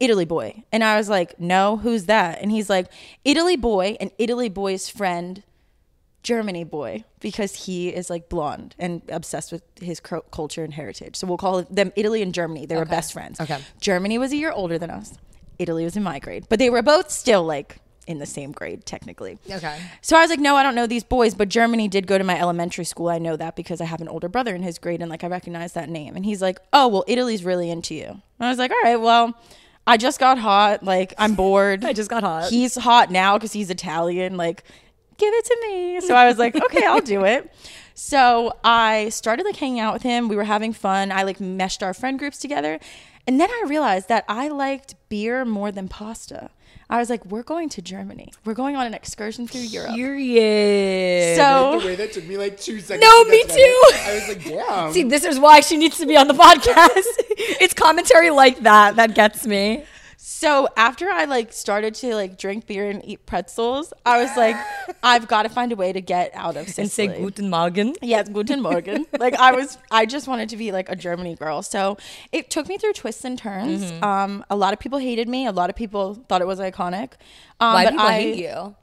Italy 0.00 0.24
boy?" 0.24 0.64
And 0.72 0.82
I 0.84 0.96
was 0.96 1.08
like, 1.08 1.38
"No, 1.40 1.76
who's 1.78 2.06
that?" 2.06 2.40
And 2.40 2.50
he's 2.50 2.70
like, 2.70 2.86
"Italy 3.24 3.56
boy 3.56 3.96
and 4.00 4.10
Italy 4.18 4.48
boy's 4.48 4.88
friend, 4.88 5.42
Germany 6.22 6.64
boy, 6.64 7.04
because 7.20 7.66
he 7.66 7.88
is 7.88 8.08
like 8.08 8.28
blonde 8.28 8.74
and 8.78 9.02
obsessed 9.08 9.50
with 9.50 9.62
his 9.80 9.98
cro- 10.00 10.22
culture 10.30 10.62
and 10.62 10.72
heritage. 10.74 11.16
So 11.16 11.26
we'll 11.26 11.36
call 11.36 11.62
them 11.64 11.92
Italy 11.96 12.22
and 12.22 12.32
Germany. 12.32 12.66
They 12.66 12.76
were 12.76 12.84
best 12.84 13.12
friends. 13.12 13.40
Okay. 13.40 13.58
Germany 13.80 14.18
was 14.18 14.32
a 14.32 14.36
year 14.36 14.52
older 14.52 14.78
than 14.78 14.90
us. 14.90 15.14
Italy 15.58 15.84
was 15.84 15.96
in 15.96 16.02
my 16.02 16.18
grade, 16.18 16.46
but 16.48 16.58
they 16.58 16.70
were 16.70 16.82
both 16.82 17.10
still 17.10 17.44
like 17.44 17.78
in 18.06 18.18
the 18.18 18.26
same 18.26 18.52
grade 18.52 18.84
technically. 18.84 19.38
Okay. 19.48 19.78
So 20.00 20.16
I 20.16 20.20
was 20.22 20.30
like, 20.30 20.40
no, 20.40 20.56
I 20.56 20.62
don't 20.62 20.74
know 20.74 20.86
these 20.86 21.04
boys, 21.04 21.34
but 21.34 21.48
Germany 21.48 21.88
did 21.88 22.06
go 22.06 22.18
to 22.18 22.24
my 22.24 22.38
elementary 22.38 22.84
school. 22.84 23.08
I 23.08 23.18
know 23.18 23.36
that 23.36 23.54
because 23.54 23.80
I 23.80 23.84
have 23.84 24.00
an 24.00 24.08
older 24.08 24.28
brother 24.28 24.54
in 24.54 24.62
his 24.62 24.78
grade 24.78 25.00
and 25.00 25.10
like 25.10 25.22
I 25.24 25.28
recognize 25.28 25.72
that 25.74 25.88
name. 25.88 26.16
And 26.16 26.24
he's 26.24 26.42
like, 26.42 26.58
oh, 26.72 26.88
well, 26.88 27.04
Italy's 27.06 27.44
really 27.44 27.70
into 27.70 27.94
you. 27.94 28.06
And 28.06 28.20
I 28.40 28.48
was 28.48 28.58
like, 28.58 28.70
all 28.70 28.80
right, 28.82 28.96
well, 29.00 29.38
I 29.86 29.96
just 29.96 30.20
got 30.20 30.38
hot. 30.38 30.82
Like, 30.82 31.14
I'm 31.18 31.34
bored. 31.34 31.84
I 31.84 31.92
just 31.92 32.10
got 32.10 32.22
hot. 32.22 32.50
He's 32.50 32.76
hot 32.76 33.10
now 33.10 33.36
because 33.36 33.52
he's 33.52 33.70
Italian. 33.70 34.36
Like, 34.36 34.64
give 35.18 35.32
it 35.32 35.44
to 35.44 35.58
me. 35.68 36.00
So 36.00 36.14
I 36.14 36.26
was 36.26 36.38
like, 36.38 36.54
okay, 36.64 36.84
I'll 36.84 37.00
do 37.00 37.24
it. 37.24 37.52
So 37.94 38.52
I 38.64 39.10
started 39.10 39.44
like 39.44 39.56
hanging 39.56 39.80
out 39.80 39.92
with 39.92 40.02
him. 40.02 40.28
We 40.28 40.36
were 40.36 40.44
having 40.44 40.72
fun. 40.72 41.12
I 41.12 41.22
like 41.22 41.40
meshed 41.40 41.82
our 41.82 41.94
friend 41.94 42.18
groups 42.18 42.38
together. 42.38 42.78
And 43.26 43.40
then 43.40 43.50
I 43.50 43.64
realized 43.68 44.08
that 44.08 44.24
I 44.28 44.48
liked 44.48 44.94
beer 45.08 45.44
more 45.44 45.70
than 45.70 45.88
pasta. 45.88 46.50
I 46.92 46.98
was 46.98 47.08
like, 47.08 47.24
we're 47.24 47.42
going 47.42 47.70
to 47.70 47.80
Germany. 47.80 48.34
We're 48.44 48.52
going 48.52 48.76
on 48.76 48.84
an 48.84 48.92
excursion 48.92 49.48
through 49.48 49.62
Europe. 49.62 49.94
Period. 49.94 51.38
So 51.38 51.80
the 51.80 51.86
way 51.86 51.94
that 51.94 52.12
took 52.12 52.26
me 52.26 52.36
like 52.36 52.60
two 52.60 52.80
seconds. 52.80 53.02
No, 53.02 53.24
me 53.24 53.42
too. 53.44 53.82
I 53.94 54.10
was 54.12 54.28
like, 54.28 54.44
damn. 54.44 54.92
See, 54.92 55.02
this 55.04 55.24
is 55.24 55.40
why 55.40 55.60
she 55.60 55.78
needs 55.78 55.96
to 55.96 56.06
be 56.06 56.18
on 56.18 56.28
the 56.28 56.34
podcast. 56.46 57.06
it's 57.62 57.72
commentary 57.72 58.28
like 58.28 58.58
that 58.64 58.96
that 58.96 59.14
gets 59.14 59.46
me. 59.46 59.86
So 60.24 60.68
after 60.76 61.10
I 61.10 61.24
like 61.24 61.52
started 61.52 61.94
to 61.96 62.14
like 62.14 62.38
drink 62.38 62.68
beer 62.68 62.88
and 62.88 63.04
eat 63.04 63.26
pretzels, 63.26 63.92
I 64.06 64.22
was 64.22 64.30
like, 64.36 64.54
I've 65.02 65.26
got 65.26 65.42
to 65.42 65.48
find 65.48 65.72
a 65.72 65.76
way 65.76 65.92
to 65.92 66.00
get 66.00 66.30
out 66.34 66.56
of 66.56 66.68
Sicily. 66.68 66.82
And 66.82 66.92
say 66.92 67.20
Guten 67.20 67.50
Morgen. 67.50 67.96
Yes, 68.00 68.28
guten 68.28 68.62
Morgen. 68.62 69.04
like 69.18 69.34
I 69.34 69.50
was, 69.50 69.78
I 69.90 70.06
just 70.06 70.28
wanted 70.28 70.48
to 70.50 70.56
be 70.56 70.70
like 70.70 70.88
a 70.88 70.94
Germany 70.94 71.34
girl. 71.34 71.60
So 71.60 71.98
it 72.30 72.50
took 72.50 72.68
me 72.68 72.78
through 72.78 72.92
twists 72.92 73.24
and 73.24 73.36
turns. 73.36 73.82
Mm-hmm. 73.82 74.04
Um, 74.04 74.44
a 74.48 74.54
lot 74.54 74.72
of 74.72 74.78
people 74.78 75.00
hated 75.00 75.28
me. 75.28 75.44
A 75.44 75.50
lot 75.50 75.70
of 75.70 75.74
people 75.74 76.14
thought 76.28 76.40
it 76.40 76.46
was 76.46 76.60
iconic. 76.60 77.14
Um, 77.58 77.72
Why 77.72 77.84
but 77.86 77.90
people 77.90 78.06
I, 78.06 78.20
hate 78.20 78.38
you? 78.38 78.76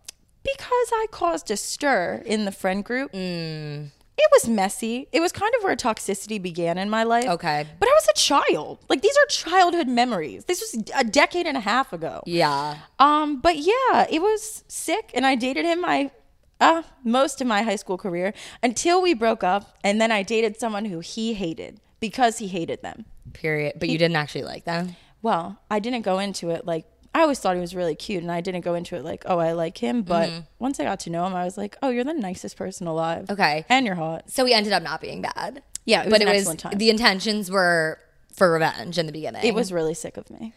Because 0.43 0.89
I 0.91 1.05
caused 1.10 1.50
a 1.51 1.55
stir 1.55 2.22
in 2.25 2.43
the 2.43 2.51
friend 2.51 2.84
group. 2.84 3.13
Mm. 3.13 3.91
It 4.22 4.30
was 4.34 4.50
messy. 4.50 5.08
It 5.14 5.22
was 5.22 5.32
kind 5.32 5.54
of 5.58 5.64
where 5.64 5.78
toxicity 5.78 6.42
began 6.42 6.78
in 6.78 6.90
my 6.90 7.04
life. 7.04 7.26
Okay. 7.26 7.66
But 7.80 7.88
I 7.88 7.92
was 7.94 8.08
a 8.10 8.20
child. 8.20 8.80
Like 8.90 9.02
these 9.02 9.16
are 9.16 9.26
childhood 9.28 9.88
memories. 9.88 10.44
This 10.44 10.60
was 10.60 10.84
a 10.94 11.06
decade 11.06 11.48
and 11.48 11.56
a 11.56 11.62
half 11.62 11.94
ago. 11.94 12.22
Yeah. 12.26 12.80
Um, 13.00 13.40
but 13.40 13.56
yeah, 13.56 14.08
it 14.12 14.22
was 14.22 14.66
sick, 14.68 15.12
and 15.14 15.26
I 15.26 15.36
dated 15.36 15.66
him 15.66 15.80
my 15.82 16.12
uh 16.60 16.84
most 17.06 17.40
of 17.40 17.48
my 17.48 17.62
high 17.62 17.78
school 17.78 17.98
career 17.98 18.34
until 18.62 19.02
we 19.02 19.14
broke 19.14 19.42
up, 19.42 19.78
and 19.86 20.02
then 20.02 20.12
I 20.12 20.22
dated 20.24 20.60
someone 20.60 20.84
who 20.86 21.00
he 21.00 21.34
hated 21.34 21.80
because 22.02 22.40
he 22.40 22.50
hated 22.50 22.82
them. 22.82 23.06
Period. 23.32 23.76
But 23.80 23.88
you 23.88 23.98
didn't 23.98 24.18
actually 24.18 24.44
like 24.44 24.66
them. 24.66 24.98
Well, 25.22 25.60
I 25.72 25.80
didn't 25.80 26.02
go 26.02 26.20
into 26.20 26.50
it 26.50 26.66
like 26.66 26.86
I 27.13 27.22
always 27.22 27.39
thought 27.39 27.56
he 27.56 27.62
was 27.62 27.75
really 27.75 27.96
cute, 27.96 28.22
and 28.22 28.32
I 28.32 28.42
didn't 28.42 28.62
go 28.62 28.75
into 28.75 28.96
it 28.96 29.04
like, 29.04 29.24
oh, 29.25 29.39
I 29.39 29.54
like 29.54 29.78
him. 29.80 30.04
But 30.04 30.30
mm-hmm. 30.30 30.39
once 30.60 30.80
I 30.80 30.84
got 30.84 31.00
to 31.01 31.10
know 31.10 31.25
him, 31.25 31.34
I 31.34 31.44
was 31.44 31.58
like, 31.58 31.75
oh, 31.82 31.89
you're 31.89 32.04
the 32.04 32.13
nicest 32.13 32.56
person 32.56 32.88
alive. 32.88 33.30
Okay. 33.30 33.66
and 33.68 33.86
you're 33.86 33.96
hot. 33.96 34.30
So 34.30 34.44
we 34.44 34.54
ended 34.54 34.74
up 34.74 34.84
not 34.84 35.01
being 35.01 35.22
bad. 35.22 35.63
Yeah, 35.86 36.01
it 36.01 36.06
was 36.06 36.12
but 36.12 36.22
an 36.22 36.28
it 36.28 36.46
was 36.46 36.56
time. 36.56 36.78
the 36.78 36.89
intentions 36.89 37.50
were 37.50 38.00
for 38.34 38.51
revenge 38.51 38.98
in 38.98 39.06
the 39.08 39.12
beginning. 39.12 39.44
It 39.44 39.56
was 39.56 39.72
really 39.72 39.96
sick 39.96 40.18
of 40.18 40.30
me. 40.30 40.54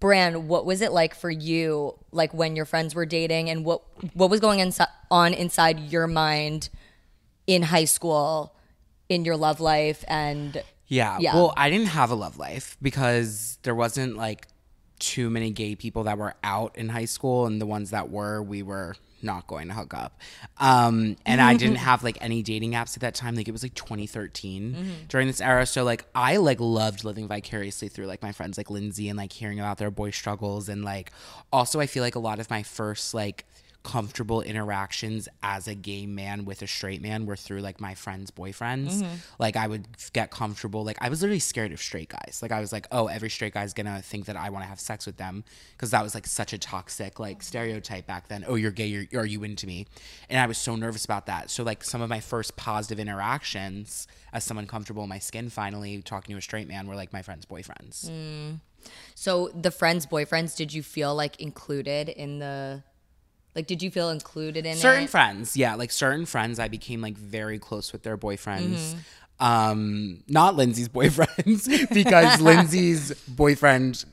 Bran, 0.00 0.48
what 0.48 0.66
was 0.66 0.80
it 0.80 0.92
like 0.92 1.14
for 1.14 1.30
you, 1.30 1.96
like 2.10 2.34
when 2.34 2.56
your 2.56 2.64
friends 2.64 2.94
were 2.94 3.06
dating, 3.06 3.48
and 3.48 3.64
what 3.64 3.82
what 4.14 4.30
was 4.30 4.40
going 4.40 4.58
insi- 4.58 4.86
on 5.10 5.32
inside 5.32 5.78
your 5.78 6.06
mind 6.06 6.70
in 7.46 7.62
high 7.62 7.84
school, 7.84 8.54
in 9.08 9.24
your 9.24 9.36
love 9.36 9.60
life, 9.60 10.04
and 10.08 10.62
Yeah. 10.88 11.18
Yeah. 11.20 11.34
Well, 11.36 11.54
I 11.56 11.70
didn't 11.70 11.88
have 11.88 12.10
a 12.10 12.14
love 12.14 12.36
life 12.36 12.76
because 12.82 13.58
there 13.62 13.74
wasn't 13.74 14.16
like 14.16 14.48
too 15.04 15.30
many 15.30 15.50
gay 15.50 15.74
people 15.74 16.04
that 16.04 16.18
were 16.18 16.34
out 16.42 16.76
in 16.76 16.88
high 16.88 17.04
school, 17.04 17.46
and 17.46 17.60
the 17.60 17.66
ones 17.66 17.90
that 17.90 18.10
were, 18.10 18.42
we 18.42 18.62
were 18.62 18.96
not 19.24 19.46
going 19.46 19.68
to 19.68 19.74
hook 19.74 19.94
up. 19.94 20.20
Um, 20.58 21.16
and 21.24 21.40
I 21.40 21.54
didn't 21.56 21.76
have 21.88 22.04
like 22.04 22.18
any 22.20 22.42
dating 22.42 22.72
apps 22.72 22.96
at 22.96 23.00
that 23.00 23.14
time. 23.14 23.34
Like 23.34 23.48
it 23.48 23.52
was 23.52 23.62
like 23.62 23.74
2013 23.74 25.06
during 25.08 25.26
this 25.26 25.40
era. 25.40 25.66
So 25.66 25.82
like 25.82 26.04
I 26.14 26.36
like 26.36 26.60
loved 26.60 27.04
living 27.04 27.26
vicariously 27.26 27.88
through 27.88 28.06
like 28.06 28.22
my 28.22 28.32
friends 28.32 28.58
like 28.58 28.70
Lindsay 28.70 29.08
and 29.08 29.16
like 29.16 29.32
hearing 29.32 29.58
about 29.58 29.78
their 29.78 29.90
boy 29.90 30.10
struggles 30.10 30.68
and 30.68 30.84
like 30.84 31.10
also 31.52 31.80
I 31.80 31.86
feel 31.86 32.02
like 32.02 32.14
a 32.14 32.20
lot 32.20 32.38
of 32.38 32.50
my 32.50 32.62
first 32.62 33.14
like 33.14 33.46
comfortable 33.84 34.40
interactions 34.40 35.28
as 35.42 35.68
a 35.68 35.74
gay 35.74 36.06
man 36.06 36.46
with 36.46 36.62
a 36.62 36.66
straight 36.66 37.02
man 37.02 37.26
were 37.26 37.36
through 37.36 37.60
like 37.60 37.80
my 37.80 37.94
friends' 37.94 38.30
boyfriends. 38.30 38.94
Mm-hmm. 38.94 39.14
Like 39.38 39.56
I 39.56 39.66
would 39.66 39.86
get 40.14 40.30
comfortable. 40.30 40.84
Like 40.84 40.96
I 41.00 41.10
was 41.10 41.20
literally 41.20 41.38
scared 41.38 41.70
of 41.70 41.80
straight 41.80 42.08
guys. 42.08 42.40
Like 42.42 42.50
I 42.50 42.60
was 42.60 42.72
like, 42.72 42.86
oh, 42.90 43.06
every 43.06 43.28
straight 43.28 43.52
guy's 43.52 43.74
gonna 43.74 44.00
think 44.00 44.24
that 44.24 44.36
I 44.36 44.48
want 44.48 44.64
to 44.64 44.68
have 44.68 44.80
sex 44.80 45.04
with 45.04 45.18
them 45.18 45.44
because 45.72 45.90
that 45.90 46.02
was 46.02 46.14
like 46.14 46.26
such 46.26 46.54
a 46.54 46.58
toxic 46.58 47.20
like 47.20 47.36
mm-hmm. 47.36 47.42
stereotype 47.42 48.06
back 48.06 48.28
then. 48.28 48.44
Oh, 48.48 48.54
you're 48.54 48.70
gay. 48.70 48.86
You're, 48.86 49.06
are 49.20 49.26
you 49.26 49.44
into 49.44 49.66
me? 49.66 49.86
And 50.30 50.40
I 50.40 50.46
was 50.46 50.56
so 50.56 50.76
nervous 50.76 51.04
about 51.04 51.26
that. 51.26 51.50
So 51.50 51.62
like 51.62 51.84
some 51.84 52.00
of 52.00 52.08
my 52.08 52.20
first 52.20 52.56
positive 52.56 52.98
interactions 52.98 54.08
as 54.32 54.44
someone 54.44 54.66
comfortable 54.66 55.02
in 55.02 55.10
my 55.10 55.18
skin, 55.18 55.50
finally 55.50 56.00
talking 56.00 56.32
to 56.34 56.38
a 56.38 56.42
straight 56.42 56.68
man, 56.68 56.86
were 56.86 56.96
like 56.96 57.12
my 57.12 57.20
friends' 57.20 57.44
boyfriends. 57.44 58.08
Mm. 58.08 58.60
So 59.14 59.48
the 59.48 59.70
friends' 59.70 60.06
boyfriends, 60.06 60.56
did 60.56 60.72
you 60.72 60.82
feel 60.82 61.14
like 61.14 61.38
included 61.40 62.08
in 62.08 62.38
the 62.38 62.82
like 63.54 63.66
did 63.66 63.82
you 63.82 63.90
feel 63.90 64.10
included 64.10 64.64
in 64.66 64.72
it? 64.72 64.78
certain 64.78 65.04
it? 65.04 65.10
friends 65.10 65.56
yeah 65.56 65.74
like 65.74 65.90
certain 65.90 66.26
friends 66.26 66.58
i 66.58 66.68
became 66.68 67.00
like 67.00 67.16
very 67.16 67.58
close 67.58 67.92
with 67.92 68.02
their 68.02 68.16
boyfriends 68.18 68.94
Mm-hmm. 69.40 69.44
um 69.44 70.22
not 70.28 70.56
lindsay's 70.56 70.88
boyfriends 70.98 71.92
because 71.92 72.40
lindsay's 72.50 73.12
boyfriend 73.28 74.04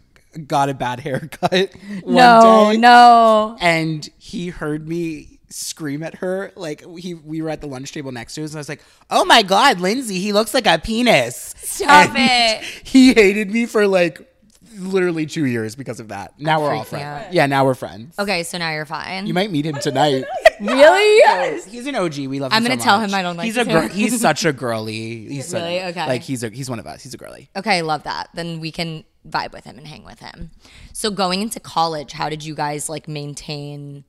got 0.48 0.70
a 0.70 0.74
bad 0.74 1.02
haircut 1.02 1.70
one 2.04 2.16
No, 2.16 2.70
day, 2.72 2.78
no. 2.78 3.58
and 3.60 4.08
he 4.18 4.48
heard 4.50 4.88
me 4.88 5.40
scream 5.50 6.02
at 6.02 6.16
her 6.16 6.54
like 6.56 6.82
he 6.98 7.14
we 7.14 7.42
were 7.42 7.50
at 7.50 7.60
the 7.60 7.68
lunch 7.68 7.92
table 7.92 8.14
next 8.14 8.36
to 8.36 8.44
us 8.46 8.52
and 8.52 8.58
i 8.58 8.62
was 8.62 8.70
like 8.70 8.82
oh 9.10 9.26
my 9.26 9.42
god 9.44 9.82
lindsay 9.82 10.18
he 10.20 10.32
looks 10.32 10.54
like 10.54 10.66
a 10.66 10.80
penis 10.80 11.54
Stop 11.58 12.16
And 12.16 12.64
it. 12.64 12.64
he 12.88 13.14
hated 13.14 13.52
me 13.52 13.66
for 13.66 13.86
like 13.86 14.31
literally 14.78 15.26
two 15.26 15.46
years 15.46 15.76
because 15.76 16.00
of 16.00 16.08
that 16.10 16.34
now 16.40 16.62
we're 16.62 16.74
all 16.74 16.84
friends 16.84 17.04
out. 17.28 17.34
yeah 17.34 17.46
now 17.46 17.66
we're 17.66 17.74
friends 17.76 18.18
Okay, 18.18 18.44
so 18.44 18.58
now 18.58 18.72
you're 18.72 18.86
fine. 18.86 19.28
you 19.28 19.34
might 19.34 19.52
meet 19.52 19.66
him 19.66 19.76
tonight 19.76 20.24
really? 20.62 21.18
Yes. 21.18 21.66
He's 21.66 21.88
an 21.88 21.96
OG. 21.96 22.18
We 22.28 22.40
love. 22.40 22.52
Him. 22.52 22.58
I'm 22.58 22.64
him 22.64 22.70
gonna 22.70 22.82
so 22.82 22.86
tell 22.86 23.00
much. 23.00 23.10
him 23.10 23.16
I 23.16 23.22
don't 23.24 23.36
like 23.36 23.46
He's 23.46 23.56
you 23.56 23.64
a 23.64 23.66
gir- 23.66 23.88
too. 23.88 23.94
he's 23.96 24.22
such 24.22 24.46
a 24.46 24.54
girly. 24.64 25.26
He's 25.28 25.48
so- 25.48 25.58
Really? 25.58 25.82
Okay. 25.86 26.06
Like 26.06 26.22
he's 26.22 26.44
a 26.44 26.50
he's 26.50 26.70
one 26.70 26.78
of 26.78 26.86
us. 26.86 27.02
He's 27.02 27.16
a 27.16 27.18
girly. 27.18 27.50
Okay, 27.56 27.80
I 27.80 27.82
love 27.82 28.04
that. 28.04 28.30
Then 28.36 28.60
we 28.60 28.72
can 28.72 29.04
vibe 29.28 29.54
with 29.54 29.64
him 29.66 29.80
and 29.80 29.88
hang 29.88 30.04
with 30.06 30.20
him. 30.20 30.52
So 30.94 31.10
going 31.10 31.42
into 31.42 31.60
college, 31.60 32.12
how 32.12 32.30
did 32.30 32.44
you 32.46 32.54
guys 32.54 32.90
like 32.90 33.08
maintain 33.08 34.04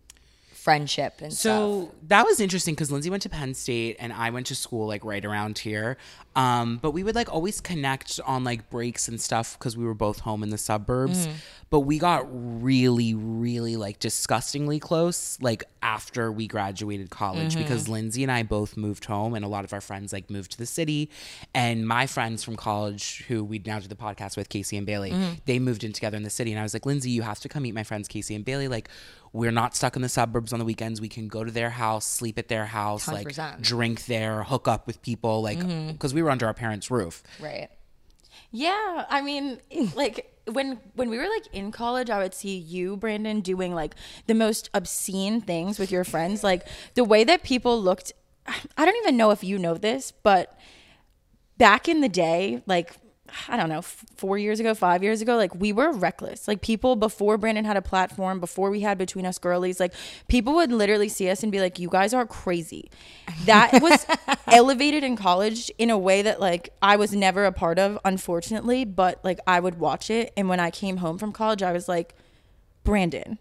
friendship 0.52 1.14
and 1.20 1.32
stuff? 1.32 1.40
So 1.40 1.94
that 2.08 2.24
was 2.26 2.38
interesting 2.38 2.74
because 2.74 2.90
Lindsay 2.92 3.08
went 3.10 3.22
to 3.22 3.28
Penn 3.30 3.54
State 3.54 3.96
and 3.98 4.12
I 4.12 4.28
went 4.30 4.46
to 4.48 4.54
school 4.54 4.86
like 4.86 5.04
right 5.04 5.24
around 5.24 5.58
here. 5.58 5.96
Um, 6.34 6.78
but 6.80 6.92
we 6.92 7.04
would 7.04 7.14
like 7.14 7.32
always 7.32 7.60
connect 7.60 8.20
on 8.26 8.44
like 8.44 8.70
breaks 8.70 9.08
and 9.08 9.20
stuff 9.20 9.58
because 9.58 9.76
we 9.76 9.84
were 9.84 9.94
both 9.94 10.20
home 10.20 10.42
in 10.42 10.50
the 10.50 10.58
suburbs. 10.58 11.26
Mm. 11.26 11.32
But 11.70 11.80
we 11.80 11.98
got 11.98 12.26
really, 12.30 13.14
really 13.14 13.76
like 13.76 13.98
disgustingly 13.98 14.78
close 14.78 15.38
like 15.40 15.64
after 15.82 16.30
we 16.30 16.46
graduated 16.46 17.10
college 17.10 17.54
mm-hmm. 17.54 17.62
because 17.62 17.88
Lindsay 17.88 18.22
and 18.22 18.30
I 18.30 18.42
both 18.42 18.76
moved 18.76 19.06
home 19.06 19.34
and 19.34 19.44
a 19.44 19.48
lot 19.48 19.64
of 19.64 19.72
our 19.72 19.80
friends 19.80 20.12
like 20.12 20.30
moved 20.30 20.52
to 20.52 20.58
the 20.58 20.66
city. 20.66 21.10
And 21.54 21.86
my 21.86 22.06
friends 22.06 22.44
from 22.44 22.56
college 22.56 23.24
who 23.28 23.42
we 23.42 23.60
now 23.64 23.78
do 23.78 23.88
the 23.88 23.94
podcast 23.94 24.36
with, 24.36 24.48
Casey 24.48 24.76
and 24.76 24.86
Bailey, 24.86 25.12
mm-hmm. 25.12 25.34
they 25.46 25.58
moved 25.58 25.82
in 25.82 25.92
together 25.92 26.16
in 26.16 26.22
the 26.22 26.30
city. 26.30 26.52
And 26.52 26.60
I 26.60 26.62
was 26.62 26.74
like, 26.74 26.84
Lindsay, 26.84 27.10
you 27.10 27.22
have 27.22 27.40
to 27.40 27.48
come 27.48 27.62
meet 27.62 27.74
my 27.74 27.84
friends 27.84 28.06
Casey 28.06 28.34
and 28.34 28.44
Bailey. 28.44 28.68
Like, 28.68 28.88
we're 29.32 29.50
not 29.50 29.74
stuck 29.74 29.96
in 29.96 30.02
the 30.02 30.08
suburbs 30.08 30.52
on 30.52 30.58
the 30.58 30.64
weekends. 30.64 31.00
We 31.00 31.08
can 31.08 31.26
go 31.26 31.42
to 31.42 31.50
their 31.50 31.70
house, 31.70 32.04
sleep 32.04 32.38
at 32.38 32.48
their 32.48 32.66
house, 32.66 33.08
like 33.08 33.28
100%. 33.28 33.62
drink 33.62 34.04
there, 34.04 34.42
hook 34.42 34.68
up 34.68 34.86
with 34.86 35.00
people, 35.00 35.42
like 35.42 35.58
mm-hmm. 35.58 35.92
because 35.92 36.12
we 36.12 36.21
were 36.22 36.30
under 36.30 36.46
our 36.46 36.54
parents' 36.54 36.90
roof. 36.90 37.22
right. 37.40 37.68
Yeah, 38.50 39.06
I 39.08 39.22
mean, 39.22 39.60
like 39.94 40.32
when 40.50 40.78
when 40.94 41.08
we 41.08 41.18
were 41.18 41.28
like 41.28 41.46
in 41.52 41.70
college, 41.72 42.10
I 42.10 42.18
would 42.18 42.34
see 42.34 42.56
you, 42.56 42.96
Brandon, 42.96 43.40
doing 43.40 43.74
like 43.74 43.94
the 44.26 44.34
most 44.34 44.70
obscene 44.74 45.40
things 45.40 45.78
with 45.78 45.90
your 45.90 46.04
friends. 46.04 46.44
Like 46.44 46.66
the 46.94 47.04
way 47.04 47.24
that 47.24 47.42
people 47.42 47.80
looked. 47.80 48.12
I 48.76 48.84
don't 48.84 48.96
even 48.96 49.16
know 49.16 49.30
if 49.30 49.42
you 49.42 49.58
know 49.58 49.74
this, 49.74 50.12
but 50.12 50.58
back 51.58 51.88
in 51.88 52.00
the 52.00 52.08
day, 52.08 52.62
like 52.66 52.96
I 53.48 53.56
don't 53.56 53.68
know, 53.68 53.78
f- 53.78 54.04
four 54.16 54.38
years 54.38 54.60
ago, 54.60 54.74
five 54.74 55.02
years 55.02 55.20
ago, 55.20 55.36
like 55.36 55.54
we 55.54 55.72
were 55.72 55.92
reckless. 55.92 56.46
Like 56.46 56.60
people 56.60 56.96
before 56.96 57.38
Brandon 57.38 57.64
had 57.64 57.76
a 57.76 57.82
platform, 57.82 58.40
before 58.40 58.70
we 58.70 58.80
had 58.80 58.98
Between 58.98 59.26
Us 59.26 59.38
Girlies, 59.38 59.80
like 59.80 59.92
people 60.28 60.54
would 60.54 60.72
literally 60.72 61.08
see 61.08 61.28
us 61.28 61.42
and 61.42 61.50
be 61.50 61.60
like, 61.60 61.78
you 61.78 61.88
guys 61.88 62.14
are 62.14 62.26
crazy. 62.26 62.90
That 63.44 63.80
was 63.82 64.06
elevated 64.46 65.04
in 65.04 65.16
college 65.16 65.70
in 65.78 65.90
a 65.90 65.98
way 65.98 66.22
that 66.22 66.40
like 66.40 66.70
I 66.82 66.96
was 66.96 67.14
never 67.14 67.44
a 67.44 67.52
part 67.52 67.78
of, 67.78 67.98
unfortunately, 68.04 68.84
but 68.84 69.24
like 69.24 69.38
I 69.46 69.60
would 69.60 69.78
watch 69.78 70.10
it. 70.10 70.32
And 70.36 70.48
when 70.48 70.60
I 70.60 70.70
came 70.70 70.98
home 70.98 71.18
from 71.18 71.32
college, 71.32 71.62
I 71.62 71.72
was 71.72 71.88
like, 71.88 72.14
Brandon, 72.84 73.38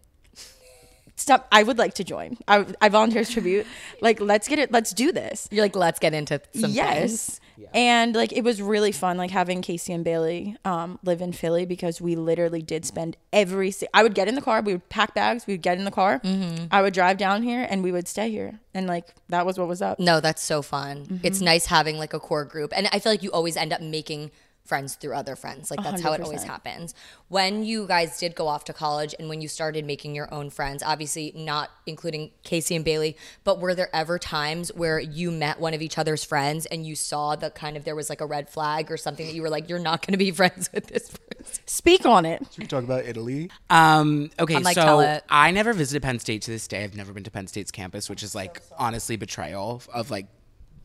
stop. 1.21 1.47
I 1.51 1.63
would 1.63 1.77
like 1.77 1.93
to 1.95 2.03
join. 2.03 2.37
I, 2.47 2.65
I 2.81 2.89
volunteer 2.89 3.21
as 3.21 3.29
tribute. 3.29 3.65
Like, 4.01 4.19
let's 4.19 4.47
get 4.47 4.57
it. 4.59 4.71
Let's 4.71 4.93
do 4.93 5.11
this 5.11 5.47
You're 5.51 5.63
like, 5.63 5.75
let's 5.75 5.99
get 5.99 6.13
into 6.13 6.41
some 6.55 6.71
yes 6.71 7.39
things. 7.39 7.69
and 7.73 8.15
like 8.15 8.33
it 8.33 8.43
was 8.43 8.61
really 8.61 8.91
fun 8.91 9.17
like 9.17 9.29
having 9.29 9.61
casey 9.61 9.93
and 9.93 10.03
bailey 10.03 10.57
um, 10.65 10.97
live 11.03 11.21
in 11.21 11.31
philly 11.31 11.65
because 11.67 12.01
we 12.01 12.15
literally 12.15 12.61
did 12.63 12.83
spend 12.85 13.15
every 13.31 13.69
si- 13.69 13.87
i 13.93 14.01
would 14.01 14.15
get 14.15 14.27
in 14.27 14.33
the 14.33 14.41
car 14.41 14.61
we 14.61 14.73
would 14.73 14.89
pack 14.89 15.13
bags 15.13 15.45
we 15.45 15.53
would 15.53 15.61
get 15.61 15.77
in 15.77 15.83
the 15.85 15.91
car 15.91 16.19
Mm-hmm. 16.21 16.65
i 16.71 16.81
would 16.81 16.93
drive 16.95 17.17
down 17.17 17.43
here 17.43 17.67
and 17.69 17.83
we 17.83 17.91
would 17.91 18.07
stay 18.07 18.31
here 18.31 18.59
and 18.73 18.87
like 18.87 19.13
that 19.29 19.45
was 19.45 19.59
what 19.59 19.67
was 19.67 19.81
up 19.81 19.99
No, 19.99 20.19
that's 20.19 20.41
so 20.41 20.61
fun. 20.63 21.05
Mm-hmm. 21.05 21.17
It's 21.27 21.39
nice 21.41 21.67
having 21.67 21.97
like 21.99 22.13
a 22.15 22.19
core 22.19 22.45
group. 22.45 22.73
And 22.75 22.87
I 22.91 22.97
feel 22.99 23.11
like 23.11 23.21
you 23.21 23.31
always 23.31 23.55
end 23.57 23.71
up 23.73 23.81
making 23.81 24.31
friends 24.71 24.95
through 24.95 25.13
other 25.13 25.35
friends. 25.35 25.69
Like 25.69 25.83
that's 25.83 26.01
how 26.01 26.13
it 26.13 26.21
always 26.21 26.43
happens. 26.43 26.95
When 27.27 27.65
you 27.65 27.85
guys 27.87 28.17
did 28.17 28.35
go 28.35 28.47
off 28.47 28.63
to 28.65 28.73
college 28.73 29.13
and 29.19 29.27
when 29.27 29.41
you 29.41 29.49
started 29.49 29.83
making 29.83 30.15
your 30.15 30.33
own 30.33 30.49
friends, 30.49 30.81
obviously 30.81 31.33
not 31.35 31.71
including 31.85 32.31
Casey 32.43 32.77
and 32.77 32.85
Bailey, 32.85 33.17
but 33.43 33.59
were 33.59 33.75
there 33.75 33.93
ever 33.93 34.17
times 34.17 34.69
where 34.73 34.97
you 34.97 35.29
met 35.29 35.59
one 35.59 35.73
of 35.73 35.81
each 35.81 35.97
other's 35.97 36.23
friends 36.23 36.65
and 36.67 36.85
you 36.85 36.95
saw 36.95 37.35
that 37.35 37.53
kind 37.53 37.75
of 37.75 37.83
there 37.83 37.97
was 37.97 38.09
like 38.09 38.21
a 38.21 38.25
red 38.25 38.49
flag 38.49 38.89
or 38.89 38.95
something 38.95 39.25
that 39.25 39.35
you 39.35 39.41
were 39.41 39.49
like, 39.49 39.67
you're 39.67 39.77
not 39.77 40.07
going 40.07 40.13
to 40.13 40.17
be 40.17 40.31
friends 40.41 40.69
with 40.73 40.87
this 40.87 41.09
person? 41.09 41.63
speak 41.65 42.05
on 42.05 42.25
it 42.25 42.41
Should 42.51 42.59
we 42.59 42.67
talk 42.67 42.85
about 42.85 43.03
Italy? 43.03 43.51
Um, 43.69 44.31
okay, 44.39 44.57
like, 44.59 44.75
so. 44.75 45.19
I 45.29 45.51
never 45.51 45.73
visited 45.73 46.01
Penn 46.01 46.19
State 46.19 46.43
to 46.43 46.51
this 46.51 46.65
day. 46.65 46.85
I've 46.85 46.95
never 46.95 47.11
been 47.11 47.25
to 47.25 47.31
Penn 47.31 47.47
State's 47.47 47.71
campus, 47.71 48.09
which 48.09 48.23
is 48.23 48.33
like 48.33 48.61
honestly 48.77 49.17
betrayal 49.17 49.81
of 49.93 50.09
like 50.11 50.27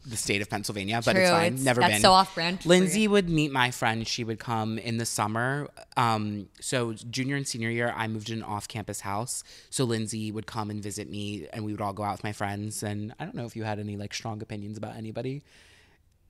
the 0.09 0.17
state 0.17 0.41
of 0.41 0.49
Pennsylvania, 0.49 1.01
but 1.05 1.17
it's 1.17 1.31
fine. 1.31 1.47
it's- 1.55 1.65
never 1.65 1.81
that's 1.81 1.95
been. 1.95 2.01
so 2.01 2.13
off-brand 2.13 2.63
for 2.63 2.69
Lindsay 2.69 3.09
would 3.09 3.29
meet 3.29 3.51
my 3.51 3.71
friend. 3.71 4.07
She 4.07 4.23
would 4.25 4.39
come 4.39 4.79
in 4.79 4.99
the 4.99 5.07
summer. 5.07 5.69
Um, 5.97 6.49
so 6.61 6.93
junior 6.93 7.37
and 7.37 7.47
senior 7.47 7.71
year, 7.71 7.93
I 7.97 8.07
moved 8.07 8.31
in 8.31 8.39
an 8.39 8.45
off-campus 8.45 9.01
house. 9.01 9.43
So 9.71 9.85
Lindsay 9.85 10.31
would 10.31 10.47
come 10.47 10.71
and 10.71 10.83
visit 10.83 11.11
me, 11.11 11.49
and 11.53 11.65
we 11.65 11.73
would 11.73 11.81
all 11.81 11.93
go 11.93 12.05
out 12.05 12.13
with 12.13 12.25
my 12.25 12.33
friends. 12.33 12.83
And 12.83 13.15
I 13.19 13.25
don't 13.25 13.35
know 13.35 13.47
if 13.47 13.57
you 13.57 13.65
had 13.65 13.79
any 13.79 13.97
like 13.97 14.15
strong 14.15 14.41
opinions 14.43 14.79
about 14.79 14.97
anybody, 14.97 15.43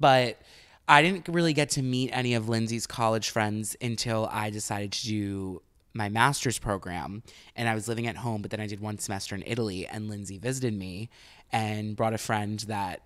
but 0.01 0.41
I 0.89 1.03
didn't 1.03 1.29
really 1.29 1.53
get 1.53 1.71
to 1.71 1.83
meet 1.83 2.11
any 2.13 2.35
of 2.35 2.49
Lindsay's 2.49 2.87
college 2.87 3.31
friends 3.31 3.77
until 3.83 4.29
I 4.31 4.51
decided 4.51 4.93
to 4.93 5.07
do 5.07 5.63
my 5.93 6.09
master's 6.09 6.59
program. 6.59 7.23
And 7.57 7.69
I 7.69 7.75
was 7.75 7.89
living 7.89 8.07
at 8.07 8.17
home, 8.17 8.43
but 8.43 8.51
then 8.51 8.61
I 8.61 8.67
did 8.67 8.81
one 8.81 8.99
semester 8.99 9.35
in 9.35 9.43
Italy, 9.47 9.87
and 9.87 10.09
Lindsay 10.09 10.39
visited 10.39 10.75
me 10.75 11.11
and 11.53 11.97
brought 11.97 12.13
a 12.15 12.19
friend 12.19 12.59
that 12.61 13.03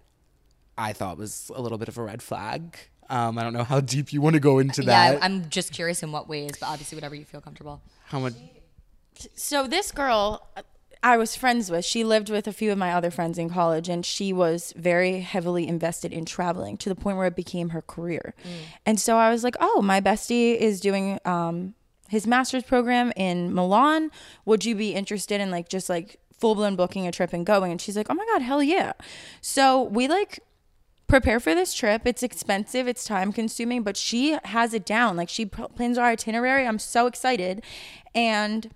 I 0.79 0.93
thought 0.93 1.19
was 1.19 1.51
a 1.55 1.61
little 1.61 1.79
bit 1.79 1.89
of 1.89 1.99
a 1.99 2.03
red 2.03 2.23
flag. 2.23 2.77
Um, 3.09 3.39
I 3.39 3.43
don't 3.43 3.53
know 3.53 3.65
how 3.65 3.81
deep 3.81 4.13
you 4.13 4.21
want 4.21 4.35
to 4.35 4.41
go 4.41 4.59
into 4.61 4.83
that. 4.83 5.21
I- 5.23 5.25
I'm 5.25 5.49
just 5.51 5.73
curious 5.73 6.03
in 6.03 6.13
what 6.13 6.29
ways, 6.29 6.53
but 6.61 6.67
obviously 6.69 6.97
whatever 6.97 7.15
you 7.15 7.25
feel 7.25 7.41
comfortable. 7.41 7.83
how 8.07 8.21
much? 8.21 8.35
so 9.35 9.67
this 9.67 9.93
girl 9.93 10.47
I 11.03 11.17
was 11.17 11.35
friends 11.35 11.71
with, 11.71 11.85
she 11.87 12.05
lived 12.05 12.29
with 12.29 12.47
a 12.47 12.53
few 12.53 12.71
of 12.73 12.77
my 12.79 12.93
other 12.93 13.11
friends 13.11 13.39
in 13.39 13.49
college, 13.49 13.89
and 13.89 14.05
she 14.05 14.35
was 14.35 14.75
very 14.77 15.21
heavily 15.21 15.67
invested 15.67 16.13
in 16.13 16.27
traveling 16.27 16.77
to 16.77 16.91
the 16.91 16.95
point 16.95 17.17
where 17.17 17.27
it 17.27 17.35
became 17.35 17.71
her 17.71 17.81
career. 17.81 18.35
And 18.85 19.01
so 19.01 19.17
I 19.17 19.31
was 19.31 19.43
like, 19.43 19.57
oh, 19.61 19.81
my 19.81 20.03
bestie 20.03 20.55
is 20.57 20.79
doing 20.79 21.19
um, 21.25 21.75
his 22.09 22.27
master's 22.27 22.65
program 22.65 23.13
in 23.17 23.55
Milan. 23.55 24.11
Would 24.45 24.67
you 24.67 24.75
be 24.75 24.93
interested 24.95 25.41
in 25.41 25.51
like 25.51 25.71
just 25.71 25.89
like 25.89 26.21
full 26.39 26.55
blown 26.55 26.77
booking 26.77 27.07
a 27.07 27.13
trip 27.13 27.33
and 27.33 27.47
going? 27.47 27.71
And 27.73 27.81
she's 27.81 27.97
like, 27.97 28.09
oh 28.11 28.15
my 28.15 28.27
God, 28.27 28.43
hell 28.43 28.63
yeah. 28.63 28.93
So 29.41 29.83
we 29.85 30.07
like 30.07 30.41
prepare 31.11 31.41
for 31.41 31.55
this 31.55 31.75
trip. 31.75 32.03
It's 32.07 32.23
expensive, 32.23 32.89
it's 32.89 33.05
time 33.05 33.33
consuming, 33.33 33.83
but 33.83 33.97
she 33.97 34.39
has 34.45 34.73
it 34.73 34.87
down. 34.87 35.17
Like 35.17 35.29
she 35.29 35.45
plans 35.45 35.99
our 35.99 36.07
itinerary. 36.07 36.67
I'm 36.67 36.79
so 36.79 37.07
excited. 37.07 37.63
And 38.15 38.71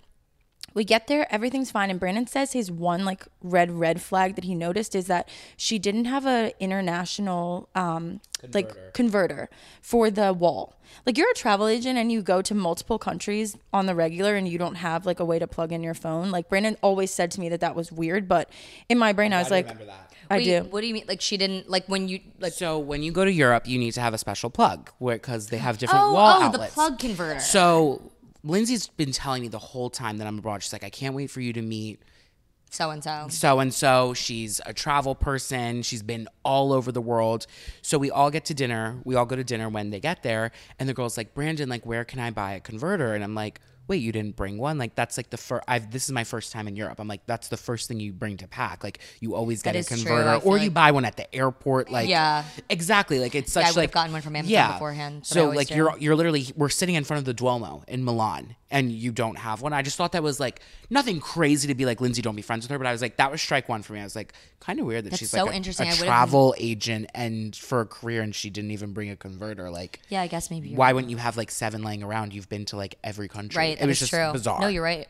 We 0.76 0.82
get 0.82 1.06
there, 1.06 1.32
everything's 1.32 1.70
fine. 1.70 1.88
And 1.88 2.00
Brandon 2.00 2.26
says 2.26 2.52
his 2.52 2.68
one 2.68 3.04
like 3.04 3.26
red 3.44 3.70
red 3.70 4.02
flag 4.02 4.34
that 4.34 4.42
he 4.42 4.56
noticed 4.56 4.96
is 4.96 5.06
that 5.06 5.28
she 5.56 5.78
didn't 5.78 6.06
have 6.06 6.26
an 6.26 6.50
international 6.58 7.68
um 7.76 8.20
like 8.52 8.92
converter 8.92 9.48
for 9.80 10.10
the 10.10 10.32
wall. 10.32 10.74
Like 11.06 11.16
you're 11.16 11.30
a 11.30 11.34
travel 11.34 11.68
agent 11.68 11.96
and 11.96 12.10
you 12.10 12.22
go 12.22 12.42
to 12.42 12.54
multiple 12.56 12.98
countries 12.98 13.56
on 13.72 13.86
the 13.86 13.94
regular 13.94 14.34
and 14.34 14.48
you 14.48 14.58
don't 14.58 14.74
have 14.74 15.06
like 15.06 15.20
a 15.20 15.24
way 15.24 15.38
to 15.38 15.46
plug 15.46 15.70
in 15.70 15.84
your 15.84 15.94
phone. 15.94 16.32
Like 16.32 16.48
Brandon 16.48 16.76
always 16.82 17.12
said 17.12 17.30
to 17.32 17.40
me 17.40 17.48
that 17.50 17.60
that 17.60 17.76
was 17.76 17.92
weird, 17.92 18.26
but 18.26 18.50
in 18.88 18.98
my 18.98 19.12
brain 19.12 19.32
I 19.32 19.38
was 19.38 19.50
like 19.52 19.68
I 20.34 20.38
Wait, 20.38 20.44
do. 20.44 20.68
What 20.70 20.80
do 20.80 20.86
you 20.86 20.94
mean? 20.94 21.04
Like 21.06 21.20
she 21.20 21.36
didn't 21.36 21.68
like 21.68 21.86
when 21.86 22.08
you 22.08 22.20
like 22.38 22.52
So 22.52 22.78
when 22.78 23.02
you 23.02 23.12
go 23.12 23.24
to 23.24 23.32
Europe, 23.32 23.66
you 23.66 23.78
need 23.78 23.92
to 23.92 24.00
have 24.00 24.14
a 24.14 24.18
special 24.18 24.50
plug 24.50 24.90
because 25.00 25.48
they 25.48 25.58
have 25.58 25.78
different 25.78 26.04
Oh, 26.04 26.12
wall 26.12 26.42
oh, 26.42 26.52
the 26.52 26.58
plug 26.58 26.98
converter. 26.98 27.40
So 27.40 28.12
Lindsay's 28.42 28.88
been 28.88 29.12
telling 29.12 29.42
me 29.42 29.48
the 29.48 29.58
whole 29.58 29.90
time 29.90 30.18
that 30.18 30.26
I'm 30.26 30.38
abroad. 30.38 30.62
She's 30.62 30.72
like, 30.72 30.84
I 30.84 30.90
can't 30.90 31.14
wait 31.14 31.30
for 31.30 31.40
you 31.40 31.52
to 31.52 31.62
meet 31.62 32.02
so 32.74 32.90
and 32.90 33.04
so. 33.04 33.26
so 33.30 33.60
and 33.60 33.72
so. 33.72 34.14
She's 34.14 34.60
a 34.66 34.74
travel 34.74 35.14
person. 35.14 35.82
She's 35.82 36.02
been 36.02 36.26
all 36.44 36.72
over 36.72 36.90
the 36.90 37.00
world. 37.00 37.46
So 37.82 37.98
we 37.98 38.10
all 38.10 38.32
get 38.32 38.46
to 38.46 38.54
dinner. 38.54 39.00
We 39.04 39.14
all 39.14 39.26
go 39.26 39.36
to 39.36 39.44
dinner 39.44 39.68
when 39.68 39.90
they 39.90 40.00
get 40.00 40.24
there. 40.24 40.50
And 40.80 40.88
the 40.88 40.94
girl's 40.94 41.16
like, 41.16 41.34
Brandon, 41.34 41.68
like, 41.68 41.86
where 41.86 42.04
can 42.04 42.18
I 42.18 42.32
buy 42.32 42.54
a 42.54 42.60
converter? 42.60 43.14
And 43.14 43.22
I'm 43.22 43.36
like, 43.36 43.60
wait, 43.86 43.96
you 44.02 44.12
didn't 44.12 44.34
bring 44.36 44.56
one? 44.56 44.78
Like, 44.78 44.94
that's 44.94 45.16
like 45.16 45.30
the 45.30 45.36
first, 45.36 45.62
I've, 45.68 45.90
this 45.90 46.04
is 46.04 46.12
my 46.12 46.24
first 46.24 46.52
time 46.52 46.66
in 46.68 46.74
Europe. 46.76 46.98
I'm 47.00 47.08
like, 47.08 47.26
that's 47.26 47.48
the 47.48 47.56
first 47.56 47.86
thing 47.88 48.00
you 48.00 48.12
bring 48.12 48.38
to 48.38 48.48
pack. 48.48 48.82
Like, 48.82 48.98
you 49.20 49.34
always 49.34 49.62
get 49.62 49.76
a 49.76 49.84
converter 49.84 50.36
or 50.46 50.56
you 50.56 50.64
like- 50.64 50.74
buy 50.74 50.90
one 50.92 51.04
at 51.04 51.16
the 51.16 51.32
airport. 51.34 51.90
Like, 51.90 52.08
Yeah. 52.08 52.44
exactly. 52.70 53.20
Like, 53.20 53.34
it's 53.34 53.54
Yeah, 53.54 53.62
I 53.62 53.66
such 53.66 53.76
like, 53.76 53.92
gotten 53.92 54.12
one 54.12 54.22
from 54.22 54.36
Amazon 54.36 54.72
beforehand, 54.72 55.26
So, 55.26 55.50
like, 55.50 55.68
do. 55.68 55.74
you're, 55.74 55.98
you're 55.98 56.16
literally, 56.16 56.46
we're 56.56 56.68
sitting 56.70 56.94
in 56.94 57.04
front 57.04 57.18
of 57.18 57.24
the 57.24 57.34
Duomo 57.34 57.84
in 57.86 58.04
Milan 58.04 58.56
and 58.70 58.90
you 58.90 59.12
don't 59.12 59.36
have 59.38 59.60
one. 59.62 59.72
I 59.72 59.82
just 59.82 59.96
thought 59.96 60.12
that 60.12 60.22
was 60.22 60.40
like 60.40 60.60
nothing 60.90 61.20
crazy 61.20 61.68
to 61.68 61.74
be 61.74 61.84
like, 61.86 62.00
Lindsay, 62.00 62.22
don't 62.22 62.34
be 62.34 62.42
friends 62.42 62.64
with 62.64 62.70
her. 62.72 62.78
But 62.78 62.86
I 62.88 62.92
was 62.92 63.02
like, 63.02 63.18
that 63.18 63.30
was 63.30 63.40
strike 63.40 63.68
one 63.68 63.82
for 63.82 63.92
me. 63.92 64.00
I 64.00 64.04
was 64.04 64.16
like, 64.16 64.32
kind 64.58 64.80
of 64.80 64.86
weird 64.86 65.04
that 65.04 65.10
That's 65.10 65.20
she's 65.20 65.30
so 65.30 65.44
like 65.44 65.52
a, 65.52 65.56
interesting. 65.56 65.88
a 65.90 65.94
travel 65.94 66.54
agent 66.58 67.10
and 67.14 67.54
for 67.54 67.82
a 67.82 67.86
career 67.86 68.22
and 68.22 68.34
she 68.34 68.50
didn't 68.50 68.70
even 68.72 68.92
bring 68.92 69.10
a 69.10 69.16
converter. 69.16 69.70
Like, 69.70 70.00
Yeah, 70.08 70.22
I 70.22 70.26
guess 70.26 70.50
maybe 70.50 70.74
why 70.74 70.92
wouldn't 70.92 71.10
you 71.10 71.18
have 71.18 71.36
like 71.36 71.50
seven 71.52 71.82
laying 71.84 72.02
around? 72.02 72.32
You've 72.32 72.48
been 72.48 72.64
to 72.66 72.76
like 72.76 72.96
every 73.04 73.28
country. 73.28 73.58
right. 73.58 73.73
It 73.74 73.80
That 73.80 73.86
was 73.88 73.96
is 74.02 74.08
just 74.08 74.12
true. 74.12 74.32
bizarre. 74.32 74.60
No, 74.60 74.68
you're 74.68 74.82
right. 74.82 75.08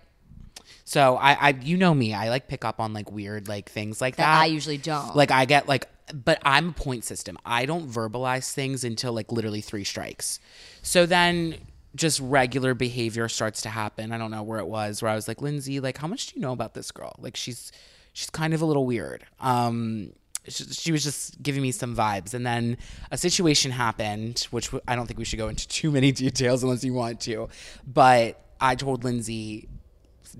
So 0.84 1.16
I, 1.16 1.32
I, 1.32 1.48
you 1.62 1.76
know 1.78 1.94
me, 1.94 2.12
I 2.12 2.28
like 2.28 2.46
pick 2.46 2.64
up 2.64 2.78
on 2.80 2.92
like 2.92 3.10
weird 3.10 3.48
like 3.48 3.70
things 3.70 4.00
like 4.00 4.16
That 4.16 4.24
that. 4.24 4.42
I 4.42 4.46
usually 4.46 4.76
don't. 4.78 5.16
Like 5.16 5.30
I 5.30 5.46
get 5.46 5.66
like, 5.66 5.88
but 6.12 6.38
I'm 6.44 6.68
a 6.68 6.72
point 6.72 7.04
system. 7.04 7.38
I 7.44 7.64
don't 7.64 7.88
verbalize 7.88 8.52
things 8.52 8.84
until 8.84 9.12
like 9.14 9.32
literally 9.32 9.62
three 9.62 9.84
strikes. 9.84 10.40
So 10.82 11.06
then 11.06 11.56
just 11.94 12.20
regular 12.20 12.74
behavior 12.74 13.28
starts 13.28 13.62
to 13.62 13.70
happen. 13.70 14.12
I 14.12 14.18
don't 14.18 14.30
know 14.30 14.42
where 14.42 14.58
it 14.58 14.66
was 14.66 15.00
where 15.00 15.10
I 15.10 15.14
was 15.14 15.26
like, 15.28 15.40
Lindsay, 15.40 15.80
like 15.80 15.96
how 15.96 16.06
much 16.06 16.26
do 16.26 16.32
you 16.36 16.42
know 16.42 16.52
about 16.52 16.74
this 16.74 16.90
girl? 16.90 17.14
Like 17.18 17.36
she's 17.36 17.72
she's 18.12 18.28
kind 18.28 18.52
of 18.52 18.60
a 18.60 18.66
little 18.66 18.84
weird. 18.84 19.24
Um 19.40 20.12
she, 20.46 20.64
she 20.64 20.92
was 20.92 21.02
just 21.02 21.42
giving 21.42 21.62
me 21.62 21.72
some 21.72 21.96
vibes 21.96 22.34
and 22.34 22.44
then 22.44 22.76
a 23.10 23.16
situation 23.16 23.70
happened 23.70 24.46
which 24.50 24.68
I 24.86 24.94
don't 24.94 25.06
think 25.06 25.18
we 25.18 25.24
should 25.24 25.38
go 25.38 25.48
into 25.48 25.66
too 25.66 25.90
many 25.90 26.12
details 26.24 26.62
unless 26.62 26.84
you 26.84 26.92
want 26.92 27.20
to 27.22 27.48
but 27.86 28.43
i 28.60 28.74
told 28.74 29.04
lindsay 29.04 29.68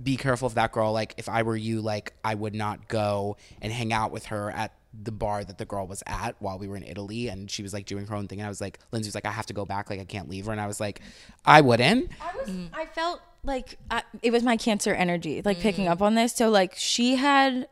be 0.03 0.17
careful 0.17 0.47
of 0.47 0.55
that 0.55 0.73
girl. 0.73 0.93
Like, 0.93 1.15
if 1.17 1.29
I 1.29 1.43
were 1.43 1.57
you, 1.57 1.81
like, 1.81 2.15
I 2.25 2.35
would 2.35 2.55
not 2.55 2.89
go 2.89 3.37
and 3.61 3.73
hang 3.73 3.93
out 3.93 4.11
with 4.11 4.27
her 4.27 4.51
at 4.51 4.73
the 5.03 5.13
bar 5.13 5.45
that 5.45 5.59
the 5.59 5.65
girl 5.65 5.87
was 5.87 6.03
at 6.07 6.37
while 6.39 6.59
we 6.59 6.69
were 6.69 6.77
in 6.77 6.85
Italy. 6.85 7.29
And 7.29 7.51
she 7.51 7.63
was 7.63 7.73
like 7.73 7.87
doing 7.87 8.07
her 8.07 8.15
own 8.15 8.29
thing. 8.29 8.41
And 8.41 8.47
I 8.47 8.49
was 8.49 8.61
like, 8.61 8.79
Lindsay 8.93 9.09
was 9.09 9.15
like, 9.15 9.27
I 9.27 9.31
have 9.31 9.47
to 9.47 9.55
go 9.55 9.65
back. 9.65 9.91
Like, 9.91 10.01
I 10.01 10.05
can't 10.05 10.29
leave 10.29 10.47
her. 10.47 10.53
And 10.53 10.61
I 10.61 10.67
was 10.67 10.81
like, 10.81 11.01
I 11.45 11.61
wouldn't. 11.61 12.11
I 12.21 12.37
was. 12.37 12.57
I 12.73 12.87
felt 12.87 13.21
like 13.43 13.79
I, 13.91 14.03
it 14.23 14.31
was 14.31 14.43
my 14.43 14.57
cancer 14.57 14.95
energy, 14.95 15.43
like 15.45 15.61
picking 15.61 15.89
up 15.89 16.01
on 16.01 16.15
this. 16.15 16.35
So 16.35 16.49
like 16.49 16.75
she 16.77 17.17
had 17.17 17.69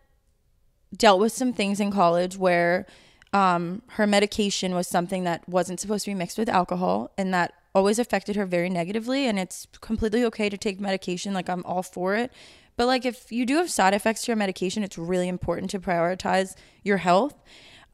dealt 0.94 1.20
with 1.20 1.32
some 1.32 1.52
things 1.52 1.80
in 1.80 1.90
college 1.90 2.36
where 2.36 2.86
um, 3.32 3.82
her 3.92 4.06
medication 4.06 4.74
was 4.74 4.86
something 4.86 5.24
that 5.24 5.48
wasn't 5.48 5.80
supposed 5.80 6.04
to 6.04 6.10
be 6.10 6.14
mixed 6.14 6.36
with 6.36 6.50
alcohol, 6.50 7.10
and 7.16 7.32
that 7.32 7.54
always 7.74 7.98
affected 7.98 8.36
her 8.36 8.46
very 8.46 8.68
negatively. 8.68 9.26
And 9.26 9.38
it's 9.38 9.66
completely 9.80 10.24
okay 10.24 10.48
to 10.48 10.56
take 10.56 10.80
medication; 10.80 11.34
like 11.34 11.48
I'm 11.48 11.64
all 11.64 11.82
for 11.82 12.14
it. 12.14 12.32
But 12.76 12.86
like 12.86 13.04
if 13.04 13.30
you 13.30 13.46
do 13.46 13.56
have 13.56 13.70
side 13.70 13.94
effects 13.94 14.22
to 14.22 14.32
your 14.32 14.36
medication, 14.36 14.82
it's 14.82 14.98
really 14.98 15.28
important 15.28 15.70
to 15.70 15.80
prioritize 15.80 16.54
your 16.82 16.98
health. 16.98 17.34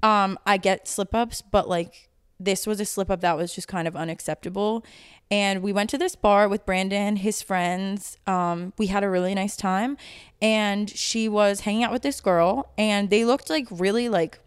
Um, 0.03 0.39
I 0.47 0.57
get 0.57 0.87
slip 0.87 1.15
ups, 1.15 1.43
but 1.43 1.69
like 1.69 2.09
this 2.41 2.67
was 2.67 2.79
a 2.81 2.85
slip 2.85 3.11
up 3.11 3.21
that 3.21 3.37
was 3.37 3.55
just 3.55 3.67
kind 3.69 3.89
of 3.89 3.97
unacceptable. 3.97 4.85
And 5.31 5.63
we 5.63 5.73
went 5.73 5.91
to 5.91 5.99
this 5.99 6.15
bar 6.15 6.49
with 6.49 6.65
Brandon, 6.65 7.17
his 7.17 7.43
friends. 7.43 8.17
Um, 8.27 8.73
we 8.79 8.87
had 8.87 9.05
a 9.05 9.11
really 9.11 9.35
nice 9.35 9.57
time, 9.57 9.97
and 10.41 10.89
she 10.89 11.29
was 11.29 11.61
hanging 11.61 11.85
out 11.85 11.93
with 11.93 12.03
this 12.03 12.21
girl, 12.21 12.73
and 12.79 13.11
they 13.11 13.25
looked 13.25 13.51
like 13.51 13.67
really 13.71 14.09
like 14.09 14.39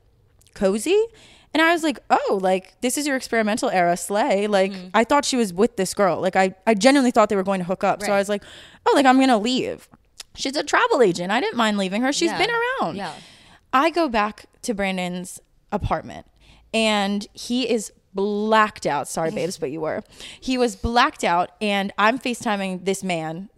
cozy. 0.54 1.06
And 1.54 1.62
I 1.62 1.74
was 1.74 1.84
like, 1.84 2.00
oh, 2.10 2.40
like 2.42 2.80
this 2.82 2.98
is 2.98 3.06
your 3.06 3.16
experimental 3.16 3.70
era 3.70 3.98
slay. 3.98 4.48
Like 4.48 4.72
mm-hmm. 4.72 4.88
I 4.94 5.04
thought 5.04 5.26
she 5.26 5.36
was 5.36 5.54
with 5.54 5.76
this 5.76 5.94
girl. 5.94 6.22
Like 6.22 6.36
I, 6.36 6.56
I 6.66 6.74
genuinely 6.74 7.12
thought 7.12 7.30
they 7.30 7.36
were 7.36 7.44
going 7.44 7.60
to 7.60 7.66
hook 7.66 7.84
up. 7.84 8.02
So 8.02 8.12
I 8.12 8.18
was 8.18 8.30
like, 8.30 8.44
oh, 8.86 8.94
like 8.96 9.06
I'm 9.06 9.20
gonna 9.20 9.38
leave. 9.38 9.90
She's 10.36 10.56
a 10.56 10.64
travel 10.64 11.02
agent. 11.02 11.32
I 11.32 11.42
didn't 11.42 11.58
mind 11.58 11.78
leaving 11.78 12.02
her. 12.04 12.14
She's 12.14 12.32
Yeah. 12.32 12.38
been 12.38 12.52
around. 12.52 12.96
Yeah. 12.96 13.14
I 13.74 13.90
go 13.90 14.08
back 14.08 14.46
to 14.64 14.74
Brandon's 14.74 15.42
apartment 15.72 16.26
and 16.74 17.28
he 17.34 17.70
is 17.70 17.92
blacked 18.14 18.86
out. 18.86 19.08
Sorry, 19.08 19.32
babes, 19.36 19.58
but 19.58 19.72
you 19.72 19.82
were. 19.82 20.04
He 20.40 20.58
was 20.58 20.76
blacked 20.76 21.24
out 21.24 21.52
and 21.60 21.92
I'm 21.98 22.18
FaceTiming 22.18 22.86
this 22.86 23.04
man 23.04 23.50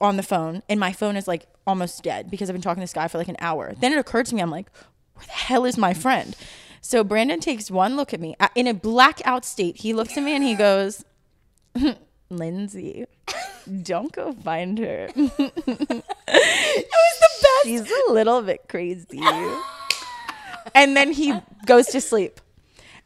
on 0.00 0.16
the 0.16 0.22
phone 0.22 0.62
and 0.68 0.80
my 0.80 0.92
phone 0.92 1.16
is 1.16 1.28
like 1.28 1.46
almost 1.66 2.02
dead 2.02 2.30
because 2.30 2.48
I've 2.50 2.54
been 2.54 2.62
talking 2.62 2.80
to 2.80 2.84
this 2.84 2.92
guy 2.92 3.06
for 3.08 3.18
like 3.18 3.28
an 3.28 3.36
hour. 3.38 3.74
Then 3.78 3.92
it 3.92 3.98
occurred 3.98 4.26
to 4.26 4.34
me, 4.34 4.42
I'm 4.42 4.50
like, 4.50 4.66
where 5.14 5.26
the 5.26 5.32
hell 5.32 5.64
is 5.64 5.76
my 5.78 5.94
friend? 5.94 6.36
So 6.86 7.02
Brandon 7.02 7.40
takes 7.40 7.68
one 7.68 7.96
look 7.96 8.14
at 8.14 8.20
me 8.20 8.36
in 8.54 8.68
a 8.68 8.72
blackout 8.72 9.44
state. 9.44 9.78
He 9.78 9.92
looks 9.92 10.16
at 10.16 10.22
me 10.22 10.36
and 10.36 10.44
he 10.44 10.54
goes, 10.54 11.04
Lindsay, 12.30 13.06
don't 13.82 14.12
go 14.12 14.32
find 14.32 14.78
her. 14.78 15.08
it 15.16 15.18
was 15.18 15.88
the 15.88 16.04
best. 16.28 17.64
She's 17.64 17.90
a 18.08 18.12
little 18.12 18.40
bit 18.40 18.68
crazy. 18.68 19.20
and 20.76 20.96
then 20.96 21.10
he 21.10 21.34
goes 21.66 21.88
to 21.88 22.00
sleep. 22.00 22.40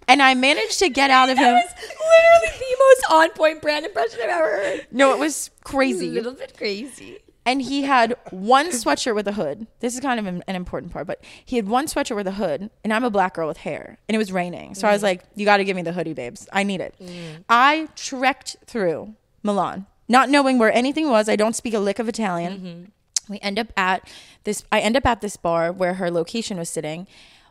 And 0.06 0.20
I 0.20 0.34
managed 0.34 0.78
to 0.80 0.90
get 0.90 1.10
out 1.10 1.30
of 1.30 1.38
him. 1.38 1.54
Literally 1.54 2.58
the 2.58 2.76
most 2.78 3.04
on 3.10 3.30
point 3.30 3.62
Bran 3.62 3.86
impression 3.86 4.20
I've 4.22 4.28
ever 4.28 4.56
heard. 4.56 4.86
No, 4.92 5.14
it 5.14 5.18
was 5.18 5.50
crazy. 5.64 6.08
A 6.08 6.12
little 6.12 6.34
bit 6.34 6.54
crazy. 6.54 7.20
And 7.46 7.62
he 7.62 7.82
had 7.82 8.16
one 8.30 8.68
sweatshirt 8.68 9.14
with 9.14 9.26
a 9.26 9.32
hood. 9.32 9.66
This 9.80 9.94
is 9.94 10.00
kind 10.00 10.20
of 10.20 10.26
an, 10.26 10.44
an 10.46 10.56
important 10.56 10.92
part, 10.92 11.06
but 11.06 11.22
he 11.44 11.56
had 11.56 11.68
one 11.68 11.86
sweatshirt 11.86 12.16
with 12.16 12.26
a 12.26 12.32
hood, 12.32 12.70
and 12.84 12.92
I'm 12.92 13.04
a 13.04 13.10
black 13.10 13.34
girl 13.34 13.48
with 13.48 13.58
hair, 13.58 13.98
and 14.08 14.14
it 14.14 14.18
was 14.18 14.30
raining. 14.30 14.74
So 14.74 14.86
I 14.86 14.92
was 14.92 15.00
mm. 15.00 15.04
like, 15.04 15.24
"You 15.34 15.44
got 15.44 15.58
to 15.58 15.64
give 15.64 15.76
me 15.76 15.82
the 15.82 15.92
hoodie, 15.92 16.14
babes. 16.14 16.48
I 16.52 16.62
need 16.62 16.80
it." 16.80 16.94
Mm. 17.00 17.44
I 17.48 17.88
trekked 17.96 18.56
through 18.66 19.14
Milan, 19.42 19.86
not 20.08 20.28
knowing 20.28 20.58
where 20.58 20.72
anything 20.72 21.08
was. 21.08 21.28
I 21.28 21.36
don't 21.36 21.56
speak 21.56 21.74
a 21.74 21.78
lick 21.78 21.98
of 21.98 22.08
Italian. 22.08 22.58
Mm-hmm. 22.58 23.32
We 23.32 23.38
end 23.40 23.58
up 23.58 23.72
at 23.76 24.08
this. 24.44 24.64
I 24.70 24.80
end 24.80 24.96
up 24.96 25.06
at 25.06 25.20
this 25.20 25.36
bar 25.36 25.72
where 25.72 25.94
her 25.94 26.10
location 26.10 26.58
was 26.58 26.68
sitting. 26.68 27.06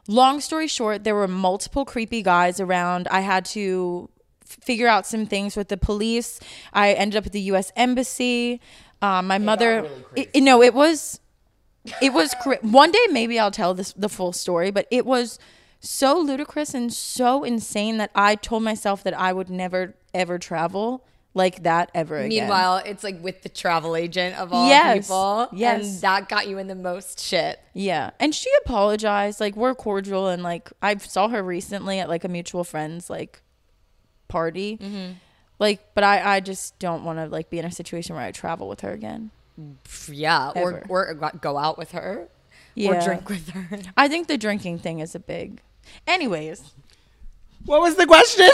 Long 0.07 0.39
story 0.39 0.67
short, 0.67 1.03
there 1.03 1.15
were 1.15 1.27
multiple 1.27 1.85
creepy 1.85 2.21
guys 2.21 2.59
around. 2.59 3.07
I 3.11 3.19
had 3.19 3.45
to 3.45 4.09
f- 4.41 4.57
figure 4.59 4.87
out 4.87 5.05
some 5.05 5.27
things 5.27 5.55
with 5.55 5.67
the 5.67 5.77
police. 5.77 6.39
I 6.73 6.93
ended 6.93 7.17
up 7.17 7.27
at 7.27 7.31
the 7.31 7.41
U.S. 7.41 7.71
embassy. 7.75 8.59
Um, 9.01 9.27
my 9.27 9.37
mother, 9.37 9.87
it, 10.15 10.29
it- 10.33 10.41
no, 10.43 10.61
it 10.61 10.73
was, 10.73 11.19
it 12.01 12.11
was 12.13 12.33
cra- 12.41 12.59
one 12.61 12.91
day 12.91 13.05
maybe 13.11 13.39
I'll 13.39 13.51
tell 13.51 13.73
this 13.73 13.93
the 13.93 14.09
full 14.09 14.33
story, 14.33 14.71
but 14.71 14.87
it 14.91 15.05
was 15.05 15.39
so 15.79 16.19
ludicrous 16.19 16.73
and 16.73 16.91
so 16.91 17.43
insane 17.45 17.97
that 17.97 18.11
I 18.13 18.35
told 18.35 18.63
myself 18.63 19.03
that 19.03 19.17
I 19.17 19.31
would 19.31 19.49
never 19.49 19.95
ever 20.13 20.37
travel 20.37 21.05
like 21.33 21.63
that 21.63 21.89
ever 21.93 22.17
again. 22.17 22.29
Meanwhile, 22.41 22.81
it's 22.85 23.03
like 23.03 23.23
with 23.23 23.43
the 23.43 23.49
travel 23.49 23.95
agent 23.95 24.35
of 24.37 24.51
all 24.51 24.67
Yes. 24.67 25.05
people. 25.07 25.47
Yes. 25.53 25.85
And 25.85 26.01
that 26.01 26.27
got 26.27 26.47
you 26.49 26.57
in 26.57 26.67
the 26.67 26.75
most 26.75 27.19
shit. 27.21 27.59
Yeah. 27.73 28.09
And 28.19 28.35
she 28.35 28.49
apologized. 28.65 29.39
Like 29.39 29.55
we're 29.55 29.75
cordial 29.75 30.27
and 30.27 30.43
like 30.43 30.69
I 30.81 30.97
saw 30.97 31.29
her 31.29 31.41
recently 31.41 31.99
at 31.99 32.09
like 32.09 32.23
a 32.25 32.27
mutual 32.27 32.63
friends 32.65 33.09
like 33.09 33.41
party. 34.27 34.77
Mm-hmm. 34.77 35.11
Like 35.59 35.93
but 35.93 36.03
I 36.03 36.35
I 36.35 36.39
just 36.39 36.79
don't 36.79 37.03
want 37.03 37.19
to 37.19 37.25
like 37.27 37.49
be 37.49 37.59
in 37.59 37.65
a 37.65 37.71
situation 37.71 38.15
where 38.15 38.23
I 38.25 38.31
travel 38.31 38.67
with 38.67 38.81
her 38.81 38.91
again. 38.91 39.31
Yeah. 40.09 40.51
Or, 40.55 40.77
Ever. 40.77 40.85
or 40.89 41.13
go 41.41 41.57
out 41.57 41.77
with 41.77 41.91
her. 41.91 42.29
Or 42.77 43.01
drink 43.01 43.27
with 43.27 43.49
her. 43.49 43.67
I 43.97 44.07
think 44.07 44.27
the 44.27 44.37
drinking 44.37 44.79
thing 44.79 44.99
is 44.99 45.15
a 45.15 45.19
big. 45.19 45.59
Anyways, 46.07 46.63
What 47.65 47.81
was 47.81 47.95
the 47.95 48.05
question? 48.05 48.47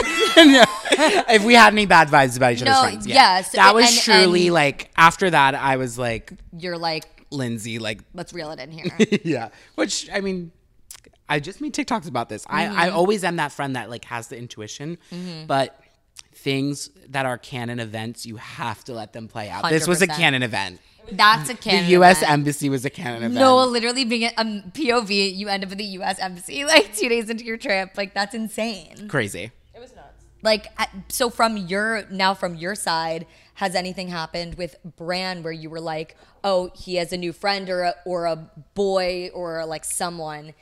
if 1.30 1.44
we 1.44 1.54
had 1.54 1.72
any 1.72 1.86
bad 1.86 2.08
vibes 2.08 2.36
about 2.36 2.54
each 2.54 2.62
other's 2.62 2.74
No, 2.74 2.82
friends. 2.82 3.06
Yeah. 3.06 3.14
yes, 3.14 3.52
That 3.52 3.72
was 3.74 3.84
and- 3.88 3.98
truly 4.00 4.46
and- 4.46 4.54
like, 4.54 4.90
after 4.96 5.30
that, 5.30 5.54
I 5.54 5.76
was 5.76 5.96
like, 5.96 6.32
You're 6.58 6.76
like, 6.78 7.04
Lindsay, 7.30 7.78
like, 7.78 8.00
let's 8.14 8.32
reel 8.32 8.50
it 8.50 8.58
in 8.58 8.72
here. 8.72 8.96
yeah. 9.24 9.50
Which 9.76 10.08
I 10.12 10.20
mean, 10.20 10.50
I 11.28 11.38
just 11.38 11.60
made 11.60 11.72
TikToks 11.74 12.08
about 12.08 12.28
this. 12.28 12.44
I, 12.48 12.64
Mm-hmm. 12.64 12.78
I 12.80 12.88
always 12.90 13.22
am 13.22 13.36
that 13.36 13.52
friend 13.52 13.76
that 13.76 13.90
like 13.90 14.04
has 14.06 14.26
the 14.28 14.36
intuition, 14.38 14.98
but 15.46 15.78
things 16.46 16.90
that 17.08 17.26
are 17.26 17.36
canon 17.38 17.80
events, 17.80 18.24
you 18.24 18.36
have 18.36 18.84
to 18.84 18.92
let 18.92 19.12
them 19.12 19.26
play 19.26 19.50
out. 19.50 19.68
This 19.68 19.88
was 19.88 20.00
a 20.00 20.06
100%. 20.06 20.16
canon 20.16 20.42
event. 20.44 20.80
That's 21.10 21.50
a 21.50 21.54
canon. 21.54 21.56
The 21.56 21.56
canon. 21.56 21.90
U.S. 21.90 22.18
event. 22.18 22.32
embassy 22.32 22.68
was 22.68 22.84
a 22.84 22.90
canon 22.90 23.24
event. 23.24 23.34
No, 23.34 23.64
literally 23.64 24.04
being 24.04 24.30
a 24.30 24.32
um, 24.36 24.62
POV, 24.70 25.36
you 25.36 25.48
end 25.48 25.64
up 25.64 25.72
at 25.72 25.78
the 25.78 25.84
U.S. 25.98 26.20
embassy 26.20 26.64
like 26.76 26.94
two 26.96 27.08
days 27.08 27.28
into 27.28 27.44
your 27.44 27.56
trip. 27.56 27.94
Like 27.96 28.14
that's 28.14 28.32
insane. 28.32 29.08
crazy. 29.08 29.50
It 29.74 29.80
was 29.80 29.92
nuts. 29.96 30.24
Like 30.42 30.68
at- 30.78 30.92
so, 31.08 31.30
from 31.30 31.56
your 31.56 32.06
now 32.12 32.32
from 32.32 32.54
your 32.54 32.76
side, 32.76 33.26
has 33.54 33.74
anything 33.74 34.06
happened 34.06 34.54
with 34.54 34.76
Bran 34.96 35.42
where 35.42 35.52
you 35.52 35.68
were 35.68 35.80
like, 35.80 36.16
oh, 36.44 36.70
he 36.76 36.94
has 36.94 37.12
a 37.12 37.16
new 37.16 37.32
friend 37.32 37.68
or 37.68 37.82
a, 37.82 37.94
or 38.04 38.26
a 38.26 38.48
boy 38.74 39.30
or 39.34 39.66
like 39.66 39.84
someone 39.84 40.54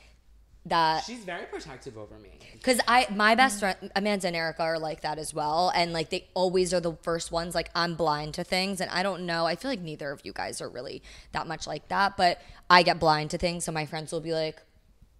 that 0.65 1.03
She's 1.03 1.23
very 1.23 1.45
protective 1.45 1.97
over 1.97 2.17
me. 2.17 2.31
Because 2.53 2.79
I, 2.87 3.07
my 3.13 3.35
best 3.35 3.59
friend, 3.59 3.91
Amanda 3.95 4.27
and 4.27 4.35
Erica 4.35 4.63
are 4.63 4.79
like 4.79 5.01
that 5.01 5.19
as 5.19 5.33
well, 5.33 5.71
and 5.75 5.93
like 5.93 6.09
they 6.09 6.27
always 6.33 6.73
are 6.73 6.79
the 6.79 6.93
first 7.03 7.31
ones. 7.31 7.53
Like 7.53 7.69
I'm 7.75 7.95
blind 7.95 8.33
to 8.35 8.43
things, 8.43 8.81
and 8.81 8.89
I 8.89 9.03
don't 9.03 9.25
know. 9.25 9.45
I 9.45 9.55
feel 9.55 9.69
like 9.69 9.81
neither 9.81 10.11
of 10.11 10.21
you 10.23 10.33
guys 10.33 10.61
are 10.61 10.69
really 10.69 11.03
that 11.33 11.47
much 11.47 11.67
like 11.67 11.87
that, 11.89 12.17
but 12.17 12.41
I 12.69 12.83
get 12.83 12.99
blind 12.99 13.31
to 13.31 13.37
things, 13.37 13.65
so 13.65 13.71
my 13.71 13.85
friends 13.85 14.11
will 14.11 14.21
be 14.21 14.33
like, 14.33 14.61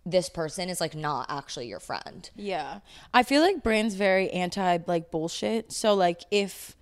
"This 0.05 0.29
person 0.29 0.69
is 0.69 0.81
like 0.81 0.95
not 0.95 1.27
actually 1.29 1.67
your 1.67 1.79
friend." 1.79 2.29
Yeah. 2.35 2.79
I 3.13 3.21
feel 3.23 3.41
like 3.41 3.61
Bran's 3.61 3.93
very 3.93 4.31
anti 4.31 4.79
like 4.87 5.11
bullshit. 5.11 5.71
So 5.71 5.93
like 5.93 6.21
if 6.31 6.75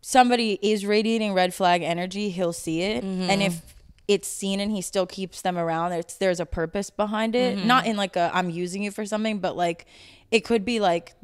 somebody 0.00 0.58
is 0.60 0.84
radiating 0.84 1.32
red 1.32 1.54
flag 1.54 1.82
energy, 1.82 2.30
he'll 2.30 2.52
see 2.52 2.82
it. 2.82 3.04
And 3.04 3.30
mm-hmm. 3.30 3.40
if 3.40 3.74
it's 4.06 4.28
seen 4.28 4.60
and 4.60 4.70
he 4.70 4.80
still 4.80 5.06
keeps 5.06 5.42
them 5.42 5.56
around, 5.56 5.92
it's 5.92 6.16
there's 6.16 6.40
a 6.40 6.46
purpose 6.46 6.90
behind 6.90 7.34
it. 7.34 7.56
Mm-hmm. 7.56 7.66
Not 7.66 7.86
in 7.86 7.96
like 7.96 8.16
a 8.16 8.30
I'm 8.34 8.50
using 8.50 8.82
you 8.82 8.90
for 8.90 9.06
something, 9.06 9.38
but 9.38 9.56
like 9.56 9.86
it 10.30 10.40
could 10.40 10.64
be 10.64 10.80
like 10.80 11.14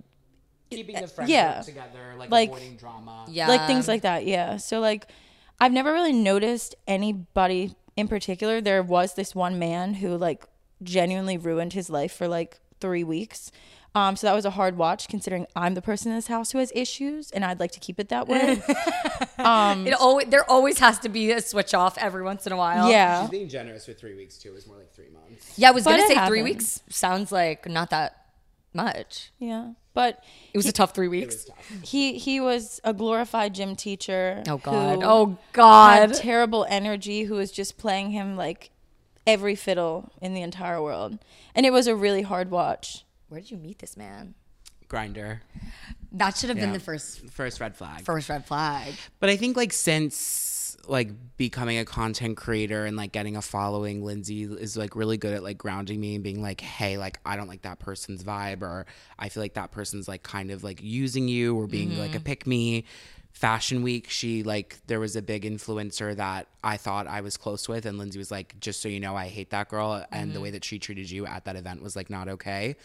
Keeping 0.70 0.96
uh, 0.96 1.00
the 1.00 1.08
friendship 1.08 1.34
yeah. 1.34 1.60
together, 1.62 2.14
like, 2.16 2.30
Like- 2.30 2.48
avoiding 2.50 2.76
drama. 2.76 3.26
Yeah, 3.28 3.48
like 3.48 3.66
things 3.66 3.88
like 3.88 4.02
that 4.02 4.24
yeah 4.24 4.56
so 4.56 4.80
like 4.80 5.06
i've 5.60 5.72
never 5.72 5.92
really 5.92 6.12
noticed 6.12 6.74
anybody 6.86 7.74
in 7.96 8.08
particular 8.08 8.60
there 8.60 8.82
was 8.82 9.14
this 9.14 9.34
one 9.34 9.58
man 9.58 9.94
who 9.94 10.16
like 10.16 10.44
genuinely 10.82 11.36
ruined 11.36 11.72
his 11.74 11.90
life 11.90 12.12
for 12.12 12.26
like 12.28 12.58
three 12.80 13.04
weeks 13.04 13.50
um, 13.94 14.14
so 14.16 14.26
that 14.26 14.34
was 14.34 14.44
a 14.44 14.50
hard 14.50 14.76
watch 14.76 15.08
considering 15.08 15.46
i'm 15.56 15.74
the 15.74 15.82
person 15.82 16.10
in 16.12 16.16
this 16.16 16.28
house 16.28 16.52
who 16.52 16.58
has 16.58 16.70
issues 16.74 17.30
and 17.32 17.44
i'd 17.44 17.58
like 17.60 17.72
to 17.72 17.80
keep 17.80 17.98
it 17.98 18.08
that 18.08 18.28
way 18.28 18.62
It 19.38 19.94
always 19.94 20.26
there 20.28 20.48
always 20.50 20.78
has 20.80 20.98
to 21.00 21.08
be 21.08 21.30
a 21.32 21.40
switch 21.40 21.72
off 21.74 21.96
every 21.98 22.22
once 22.22 22.46
in 22.46 22.52
a 22.52 22.56
while. 22.56 22.90
yeah 22.90 23.26
being 23.30 23.48
generous 23.48 23.86
with 23.86 23.98
three 23.98 24.14
weeks 24.14 24.36
too. 24.38 24.50
It 24.50 24.54
was 24.54 24.66
more 24.66 24.76
like 24.76 24.92
three 24.92 25.08
months. 25.08 25.54
yeah. 25.56 25.68
I 25.68 25.72
was 25.72 25.84
But 25.84 25.90
gonna 25.92 26.02
it 26.02 26.08
say 26.08 26.26
three 26.26 26.40
happens. 26.40 26.44
weeks 26.44 26.82
sounds 26.88 27.32
like 27.32 27.68
not 27.68 27.90
that 27.90 28.26
much. 28.74 29.32
yeah 29.38 29.72
but 29.94 30.22
It 30.52 30.58
was 30.58 30.66
a 30.66 30.72
tough 30.72 30.94
three 30.94 31.08
weeks. 31.08 31.46
he 31.82 32.18
he 32.18 32.38
was 32.40 32.80
a 32.84 32.92
glorified 32.92 33.54
gym 33.54 33.76
teacher 33.76 34.42
Oh 34.48 34.58
God. 34.58 34.98
who 35.00 35.04
Oh 35.04 35.26
had 35.28 35.36
God. 35.52 36.14
terrible 36.14 36.66
energy 36.68 37.24
who 37.24 37.34
was 37.34 37.50
just 37.50 37.78
playing 37.78 38.10
him 38.10 38.36
like 38.36 38.70
every 39.26 39.54
fiddle 39.54 40.12
in 40.20 40.34
the 40.34 40.42
entire 40.42 40.80
world 40.82 41.18
and 41.54 41.64
it 41.66 41.72
was 41.72 41.86
a 41.86 41.94
really 41.96 42.22
hard 42.22 42.50
watch 42.50 43.04
Where 43.30 43.40
did 43.40 43.50
you 43.50 43.56
meet 43.56 43.78
this 43.78 43.96
man? 43.96 44.34
Grindr. 44.88 45.38
That 46.12 46.36
should 46.36 46.50
have 46.50 46.58
been 46.58 46.72
the 46.72 46.80
first 46.80 47.20
First 47.30 47.60
red 47.60 47.76
flag. 47.76 48.04
first 48.04 48.28
red 48.28 48.44
flag. 48.44 48.94
But 49.20 49.30
I 49.30 49.36
think 49.36 49.56
like 49.56 49.72
since 49.72 50.76
like 50.88 51.10
becoming 51.36 51.78
a 51.78 51.84
content 51.84 52.36
creator 52.36 52.84
and 52.86 52.96
like 52.96 53.12
getting 53.12 53.36
a 53.36 53.42
following, 53.42 54.04
Lindsay 54.04 54.42
is 54.42 54.76
like 54.76 54.96
really 54.96 55.16
good 55.16 55.32
at 55.32 55.44
like 55.44 55.58
grounding 55.58 56.00
me 56.00 56.16
and 56.16 56.24
being 56.24 56.42
like, 56.42 56.60
hey, 56.60 56.98
like 56.98 57.20
I 57.24 57.36
don't 57.36 57.46
like 57.46 57.62
that 57.62 57.78
person's 57.78 58.24
vibe 58.24 58.62
or 58.62 58.84
I 59.16 59.28
feel 59.28 59.44
like 59.44 59.54
that 59.54 59.70
person's 59.70 60.08
like 60.08 60.24
kind 60.24 60.50
of 60.50 60.64
like 60.64 60.80
using 60.82 61.28
you 61.28 61.56
or 61.56 61.68
being 61.68 61.96
like 61.96 62.10
a 62.10 62.14
mm-hmm. 62.14 62.24
pick 62.24 62.46
me. 62.48 62.84
Fashion 63.32 63.82
week, 63.82 64.10
she 64.10 64.42
like 64.42 64.78
there 64.86 65.00
was 65.00 65.16
a 65.16 65.22
big 65.22 65.44
influencer 65.44 66.14
that 66.16 66.48
I 66.62 66.76
thought 66.76 67.06
I 67.06 67.20
was 67.22 67.36
close 67.36 67.68
with, 67.68 67.86
and 67.86 67.96
Lindsay 67.96 68.18
was 68.18 68.30
like, 68.30 68.58
"Just 68.60 68.82
so 68.82 68.88
you 68.88 69.00
know, 69.00 69.16
I 69.16 69.28
hate 69.28 69.50
that 69.50 69.68
girl, 69.68 70.04
and 70.12 70.34
the 70.34 70.40
way 70.40 70.50
that 70.50 70.64
she 70.64 70.78
treated 70.78 71.10
you 71.10 71.24
at 71.26 71.44
that 71.46 71.56
event 71.56 71.82
was 71.82 71.96
like 71.96 72.10
not 72.10 72.28
okay." 72.28 72.76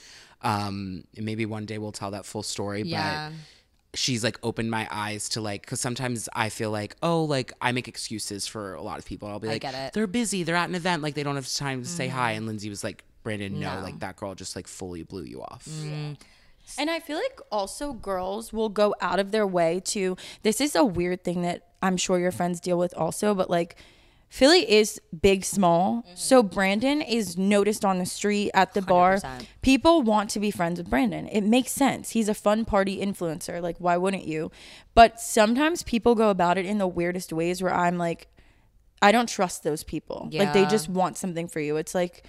Um, 0.41 1.03
and 1.17 1.25
maybe 1.25 1.45
one 1.45 1.65
day 1.65 1.77
we'll 1.77 1.91
tell 1.91 2.11
that 2.11 2.25
full 2.25 2.43
story, 2.43 2.83
Yeah. 2.83 3.29
but 3.31 3.99
she's 3.99 4.23
like 4.23 4.37
opened 4.43 4.69
my 4.69 4.87
eyes 4.91 5.29
to 5.29 5.41
like 5.41 5.61
because 5.61 5.79
sometimes 5.81 6.27
I 6.33 6.49
feel 6.49 6.69
like 6.69 6.95
oh 7.01 7.23
like 7.23 7.53
I 7.61 7.71
make 7.71 7.87
excuses 7.87 8.45
for 8.45 8.75
a 8.75 8.81
lot 8.81 8.99
of 8.99 9.05
people. 9.05 9.27
I'll 9.27 9.39
be 9.39 9.47
like 9.47 9.65
they're 9.93 10.05
busy, 10.07 10.43
they're 10.43 10.55
at 10.55 10.69
an 10.69 10.75
event, 10.75 11.01
like 11.01 11.15
they 11.15 11.23
don't 11.23 11.35
have 11.35 11.51
time 11.53 11.81
to 11.83 11.87
say 11.89 12.07
hi. 12.07 12.31
And 12.33 12.45
Lindsay 12.45 12.69
was 12.69 12.83
like 12.83 13.03
Brandon, 13.23 13.59
no, 13.59 13.75
No. 13.77 13.81
like 13.81 13.99
that 14.01 14.15
girl 14.17 14.35
just 14.35 14.55
like 14.55 14.67
fully 14.67 15.03
blew 15.03 15.23
you 15.23 15.41
off. 15.41 15.67
And 16.77 16.89
I 16.89 16.99
feel 16.99 17.17
like 17.17 17.39
also 17.51 17.93
girls 17.93 18.51
will 18.51 18.69
go 18.69 18.95
out 19.01 19.19
of 19.19 19.31
their 19.31 19.47
way 19.47 19.81
to. 19.85 20.17
This 20.43 20.59
is 20.59 20.75
a 20.75 20.83
weird 20.83 21.23
thing 21.23 21.41
that 21.43 21.67
I'm 21.81 21.97
sure 21.97 22.19
your 22.19 22.31
friends 22.31 22.59
deal 22.59 22.77
with 22.77 22.93
also, 22.95 23.35
but 23.35 23.49
like 23.49 23.75
Philly 24.29 24.69
is 24.69 24.99
big, 25.21 25.45
small. 25.45 26.01
Mm-hmm. 26.01 26.15
So 26.15 26.43
Brandon 26.43 27.01
is 27.01 27.37
noticed 27.37 27.85
on 27.85 27.99
the 27.99 28.05
street, 28.05 28.51
at 28.53 28.73
the 28.73 28.81
bar. 28.81 29.17
100%. 29.17 29.45
People 29.61 30.01
want 30.01 30.29
to 30.31 30.39
be 30.39 30.51
friends 30.51 30.77
with 30.77 30.89
Brandon. 30.89 31.27
It 31.27 31.41
makes 31.41 31.71
sense. 31.71 32.09
He's 32.09 32.27
a 32.27 32.33
fun 32.33 32.65
party 32.65 32.97
influencer. 32.97 33.61
Like, 33.61 33.77
why 33.77 33.97
wouldn't 33.97 34.25
you? 34.25 34.51
But 34.93 35.21
sometimes 35.21 35.83
people 35.83 36.15
go 36.15 36.29
about 36.29 36.57
it 36.57 36.65
in 36.65 36.79
the 36.79 36.87
weirdest 36.87 37.31
ways 37.31 37.61
where 37.61 37.73
I'm 37.73 37.97
like, 37.97 38.27
I 39.01 39.11
don't 39.11 39.29
trust 39.29 39.63
those 39.63 39.83
people. 39.83 40.29
Like, 40.33 40.53
they 40.53 40.65
just 40.65 40.89
want 40.89 41.17
something 41.17 41.47
for 41.47 41.59
you. 41.59 41.77
It's 41.77 41.93
like, 41.95 42.25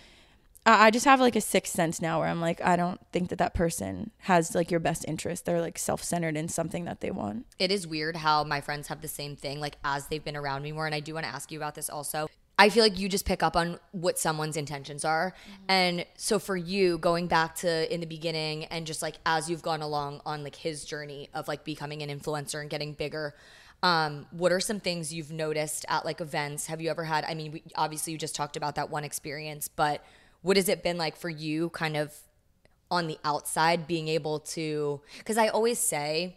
I 0.66 0.86
I 0.86 0.90
just 0.90 1.06
have 1.06 1.20
like 1.20 1.36
a 1.36 1.40
sixth 1.40 1.72
sense 1.74 2.02
now 2.02 2.18
where 2.20 2.28
I'm 2.28 2.40
like, 2.40 2.60
I 2.60 2.76
don't 2.76 3.00
think 3.12 3.30
that 3.30 3.38
that 3.38 3.54
person 3.54 4.10
has 4.20 4.54
like 4.54 4.70
your 4.70 4.80
best 4.80 5.04
interest. 5.08 5.44
They're 5.46 5.60
like 5.60 5.78
self 5.78 6.02
centered 6.02 6.36
in 6.36 6.48
something 6.48 6.84
that 6.84 7.00
they 7.00 7.10
want. 7.10 7.46
it 7.58 7.70
is 7.70 7.86
weird 7.86 8.16
how 8.16 8.44
my 8.44 8.60
friends 8.60 8.88
have 8.88 9.00
the 9.00 9.08
same 9.08 9.36
thing 9.36 9.60
like 9.60 9.76
as 9.84 10.08
they've 10.08 10.24
been 10.24 10.36
around 10.36 10.62
me 10.62 10.72
more 10.72 10.86
and 10.86 10.94
i 10.94 11.00
do 11.00 11.14
want 11.14 11.24
to 11.24 11.32
ask 11.32 11.50
you 11.52 11.58
about 11.58 11.74
this 11.74 11.88
also 11.88 12.28
i 12.58 12.68
feel 12.68 12.82
like 12.82 12.98
you 12.98 13.08
just 13.08 13.24
pick 13.24 13.42
up 13.42 13.56
on 13.56 13.78
what 13.92 14.18
someone's 14.18 14.56
intentions 14.56 15.04
are 15.04 15.32
and 15.68 16.04
so 16.16 16.38
for 16.38 16.56
you 16.56 16.98
going 16.98 17.26
back 17.26 17.54
to 17.54 17.92
in 17.92 18.00
the 18.00 18.06
beginning 18.06 18.64
and 18.66 18.86
just 18.86 19.02
like 19.02 19.16
as 19.24 19.48
you've 19.48 19.62
gone 19.62 19.82
along 19.82 20.20
on 20.26 20.42
like 20.42 20.56
his 20.56 20.84
journey 20.84 21.28
of 21.34 21.46
like 21.48 21.64
becoming 21.64 22.02
an 22.02 22.08
influencer 22.10 22.60
and 22.60 22.70
getting 22.70 22.92
bigger 22.92 23.34
um, 23.82 24.26
what 24.30 24.52
are 24.52 24.60
some 24.60 24.80
things 24.80 25.12
you've 25.12 25.30
noticed 25.30 25.84
at 25.88 26.04
like 26.04 26.20
events 26.20 26.66
have 26.66 26.80
you 26.80 26.90
ever 26.90 27.04
had 27.04 27.24
i 27.24 27.34
mean 27.34 27.52
we, 27.52 27.62
obviously 27.76 28.12
you 28.12 28.18
just 28.18 28.34
talked 28.34 28.56
about 28.56 28.74
that 28.76 28.90
one 28.90 29.04
experience 29.04 29.68
but 29.68 30.02
what 30.46 30.56
has 30.56 30.68
it 30.68 30.80
been 30.82 30.96
like 30.96 31.16
for 31.16 31.28
you 31.28 31.70
kind 31.70 31.96
of 31.96 32.14
on 32.88 33.08
the 33.08 33.18
outside 33.24 33.88
being 33.88 34.06
able 34.06 34.38
to 34.38 35.00
because 35.18 35.36
i 35.36 35.48
always 35.48 35.78
say 35.78 36.36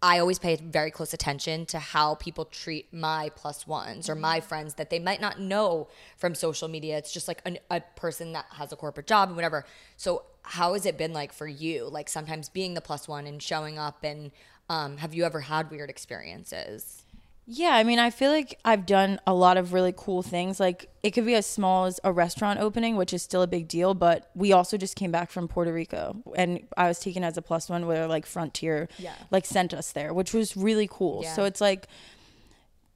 I 0.00 0.20
always 0.20 0.38
pay 0.38 0.54
very 0.54 0.92
close 0.92 1.12
attention 1.12 1.66
to 1.66 1.80
how 1.80 2.14
people 2.14 2.44
treat 2.44 2.92
my 2.92 3.32
plus 3.34 3.66
ones 3.66 4.08
or 4.08 4.14
my 4.14 4.38
friends 4.38 4.74
that 4.74 4.90
they 4.90 5.00
might 5.00 5.20
not 5.20 5.40
know 5.40 5.88
from 6.16 6.36
social 6.36 6.68
media. 6.68 6.96
It's 6.98 7.12
just 7.12 7.26
like 7.26 7.42
an, 7.44 7.58
a 7.68 7.80
person 7.96 8.32
that 8.32 8.46
has 8.50 8.70
a 8.70 8.76
corporate 8.76 9.08
job 9.08 9.28
and 9.28 9.36
whatever. 9.36 9.64
So, 9.96 10.22
how 10.42 10.74
has 10.74 10.86
it 10.86 10.96
been 10.96 11.12
like 11.12 11.32
for 11.32 11.48
you? 11.48 11.88
Like 11.88 12.08
sometimes 12.08 12.48
being 12.48 12.74
the 12.74 12.80
plus 12.80 13.08
one 13.08 13.26
and 13.26 13.42
showing 13.42 13.76
up, 13.76 14.04
and 14.04 14.30
um, 14.70 14.98
have 14.98 15.14
you 15.14 15.24
ever 15.24 15.40
had 15.40 15.68
weird 15.68 15.90
experiences? 15.90 17.02
Yeah, 17.50 17.70
I 17.70 17.82
mean, 17.82 17.98
I 17.98 18.10
feel 18.10 18.30
like 18.30 18.58
I've 18.62 18.84
done 18.84 19.20
a 19.26 19.32
lot 19.32 19.56
of 19.56 19.72
really 19.72 19.94
cool 19.96 20.22
things. 20.22 20.60
Like 20.60 20.90
it 21.02 21.12
could 21.12 21.24
be 21.24 21.34
as 21.34 21.46
small 21.46 21.86
as 21.86 21.98
a 22.04 22.12
restaurant 22.12 22.60
opening, 22.60 22.94
which 22.96 23.14
is 23.14 23.22
still 23.22 23.40
a 23.40 23.46
big 23.46 23.68
deal. 23.68 23.94
But 23.94 24.30
we 24.34 24.52
also 24.52 24.76
just 24.76 24.96
came 24.96 25.10
back 25.10 25.30
from 25.30 25.48
Puerto 25.48 25.72
Rico, 25.72 26.22
and 26.36 26.66
I 26.76 26.88
was 26.88 26.98
taken 26.98 27.24
as 27.24 27.38
a 27.38 27.42
plus 27.42 27.70
one 27.70 27.86
where 27.86 28.06
like 28.06 28.26
Frontier, 28.26 28.86
Yeah. 28.98 29.14
like 29.30 29.46
sent 29.46 29.72
us 29.72 29.92
there, 29.92 30.12
which 30.12 30.34
was 30.34 30.58
really 30.58 30.86
cool. 30.90 31.22
Yeah. 31.22 31.32
So 31.32 31.44
it's 31.44 31.62
like 31.62 31.86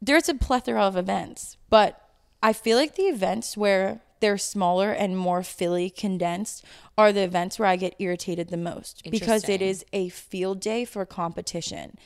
there's 0.02 0.28
a 0.28 0.34
plethora 0.34 0.82
of 0.82 0.98
events, 0.98 1.56
but 1.70 1.98
I 2.42 2.52
feel 2.52 2.76
like 2.76 2.96
the 2.96 3.04
events 3.04 3.56
where 3.56 4.02
they're 4.20 4.36
smaller 4.36 4.92
and 4.92 5.16
more 5.16 5.42
Philly 5.42 5.88
condensed 5.88 6.62
are 6.98 7.10
the 7.10 7.22
events 7.22 7.58
where 7.58 7.68
I 7.68 7.76
get 7.76 7.94
irritated 7.98 8.48
the 8.48 8.56
most 8.58 9.02
because 9.10 9.48
it 9.48 9.62
is 9.62 9.84
a 9.94 10.10
field 10.10 10.60
day 10.60 10.84
for 10.84 11.06
competition. 11.06 11.96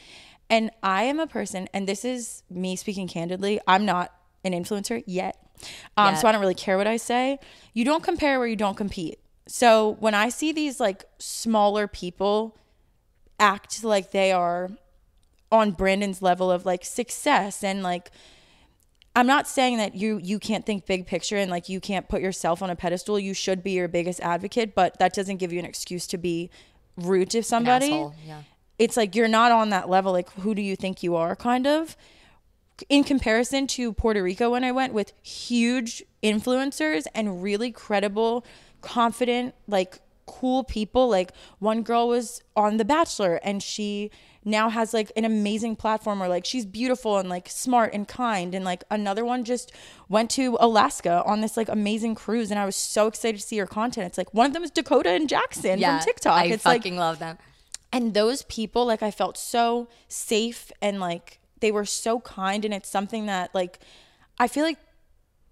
And 0.49 0.71
I 0.83 1.05
am 1.05 1.19
a 1.19 1.27
person, 1.27 1.69
and 1.75 1.89
this 1.89 2.05
is 2.05 2.43
me 2.49 2.77
speaking 2.77 3.09
candidly, 3.09 3.61
I'm 3.67 3.85
not 3.85 4.13
an 4.45 4.53
influencer 4.53 5.03
yet. 5.07 5.37
Um, 5.97 6.15
Yet. 6.15 6.21
So 6.21 6.29
I 6.29 6.33
don't 6.33 6.41
really 6.41 6.55
care 6.55 6.77
what 6.77 6.87
I 6.87 6.99
say. 6.99 7.39
You 7.73 7.85
don't 7.85 8.03
compare 8.03 8.39
where 8.39 8.47
you 8.47 8.57
don't 8.57 8.77
compete. 8.77 9.19
So 9.49 9.97
when 10.01 10.15
I 10.15 10.29
see 10.29 10.53
these 10.53 10.81
like 10.81 11.05
smaller 11.19 11.89
people 11.89 12.57
act 13.39 13.85
like 13.85 14.11
they 14.11 14.33
are 14.33 14.71
on 15.51 15.71
Brandon's 15.71 16.21
level 16.21 16.51
of 16.51 16.67
like 16.67 16.85
success 16.85 17.63
and 17.63 17.83
like 17.83 18.11
I'm 19.15 19.27
not 19.27 19.49
saying 19.49 19.79
that 19.79 19.95
you 19.95 20.21
you 20.23 20.39
can't 20.39 20.67
think 20.67 20.85
big 20.85 21.07
picture 21.07 21.37
and 21.37 21.51
like 21.51 21.69
you 21.71 21.81
can't 21.81 22.07
put 22.09 22.21
yourself 22.21 22.61
on 22.61 22.69
a 22.69 22.77
pedestal. 22.77 23.19
You 23.19 23.33
should 23.33 23.63
be 23.63 23.71
your 23.73 23.89
biggest 23.89 24.21
advocate, 24.21 24.75
but 24.75 24.99
that 24.99 25.15
doesn't 25.15 25.39
give 25.39 25.53
you 25.53 25.59
an 25.59 25.65
excuse 25.65 26.07
to 26.09 26.19
be 26.19 26.51
rude 26.99 27.31
to 27.31 27.43
somebody. 27.43 28.07
yeah. 28.27 28.43
It's 28.79 28.97
like 28.97 29.15
you're 29.15 29.29
not 29.29 29.53
on 29.53 29.71
that 29.71 29.89
level. 29.89 30.13
Like 30.13 30.31
who 30.33 30.55
do 30.55 30.63
you 30.63 30.77
think 30.77 31.03
you 31.03 31.17
are? 31.17 31.35
Kind 31.37 31.67
of. 31.67 31.97
In 32.89 33.05
comparison 33.05 33.67
to 33.69 33.93
Puerto 33.93 34.23
Rico 34.23 34.51
when 34.51 34.63
I 34.63 34.73
went 34.73 34.93
with 34.93 35.13
huge 35.23 36.03
influencers 36.23 37.07
and 37.15 37.43
really 37.43 37.73
credible, 37.73 38.45
confident, 38.83 39.55
like 39.67 40.01
cool 40.27 40.65
people. 40.65 41.09
Like 41.09 41.33
one 41.59 41.83
girl 41.83 42.09
was 42.09 42.43
on 42.55 42.77
The 42.77 42.85
Bachelor 42.85 43.41
and 43.43 43.63
she 43.63 44.11
now 44.45 44.69
has 44.69 44.95
like 44.95 45.11
an 45.17 45.25
amazing 45.25 45.75
platform 45.75 46.23
or 46.23 46.29
like 46.29 46.45
she's 46.45 46.65
beautiful 46.65 47.19
and 47.19 47.29
like 47.29 47.49
smart 47.49 47.93
and 47.93 48.07
kind 48.07 48.55
and 48.55 48.65
like 48.65 48.85
another 48.91 49.25
one 49.25 49.43
just 49.43 49.73
went 50.09 50.31
to 50.31 50.57
Alaska 50.61 51.23
on 51.27 51.41
this 51.41 51.57
like 51.57 51.69
amazing 51.69 52.15
cruise 52.15 52.51
and 52.51 52.61
I 52.61 52.65
was 52.65 52.77
so 52.77 53.09
excited 53.09 53.41
to 53.41 53.47
see 53.47 53.59
her 53.59 53.67
content. 53.67 54.07
It's 54.07 54.19
like 54.19 54.33
one 54.35 54.47
of 54.47 54.53
them 54.53 54.63
is 54.63 54.71
Dakota 54.71 55.11
and 55.11 55.29
Jackson 55.29 55.79
Yeah, 55.81 55.99
from 55.99 56.05
TikTok. 56.05 56.39
I 56.39 56.45
it's 56.47 56.63
fucking 56.63 56.95
like 56.95 57.01
love 57.01 57.19
them. 57.19 57.39
And 57.93 58.15
those 58.15 58.43
people 58.43 58.85
like 58.87 59.03
I 59.03 59.11
felt 59.11 59.37
so 59.39 59.89
safe 60.09 60.71
and 60.83 61.01
like 61.01 61.39
they 61.61 61.73
were 61.73 61.85
so 61.85 62.21
kind 62.21 62.65
and 62.65 62.75
it's 62.75 62.89
something 62.89 63.27
that 63.27 63.55
like 63.55 63.79
I 64.39 64.49
feel 64.49 64.65
like 64.65 64.79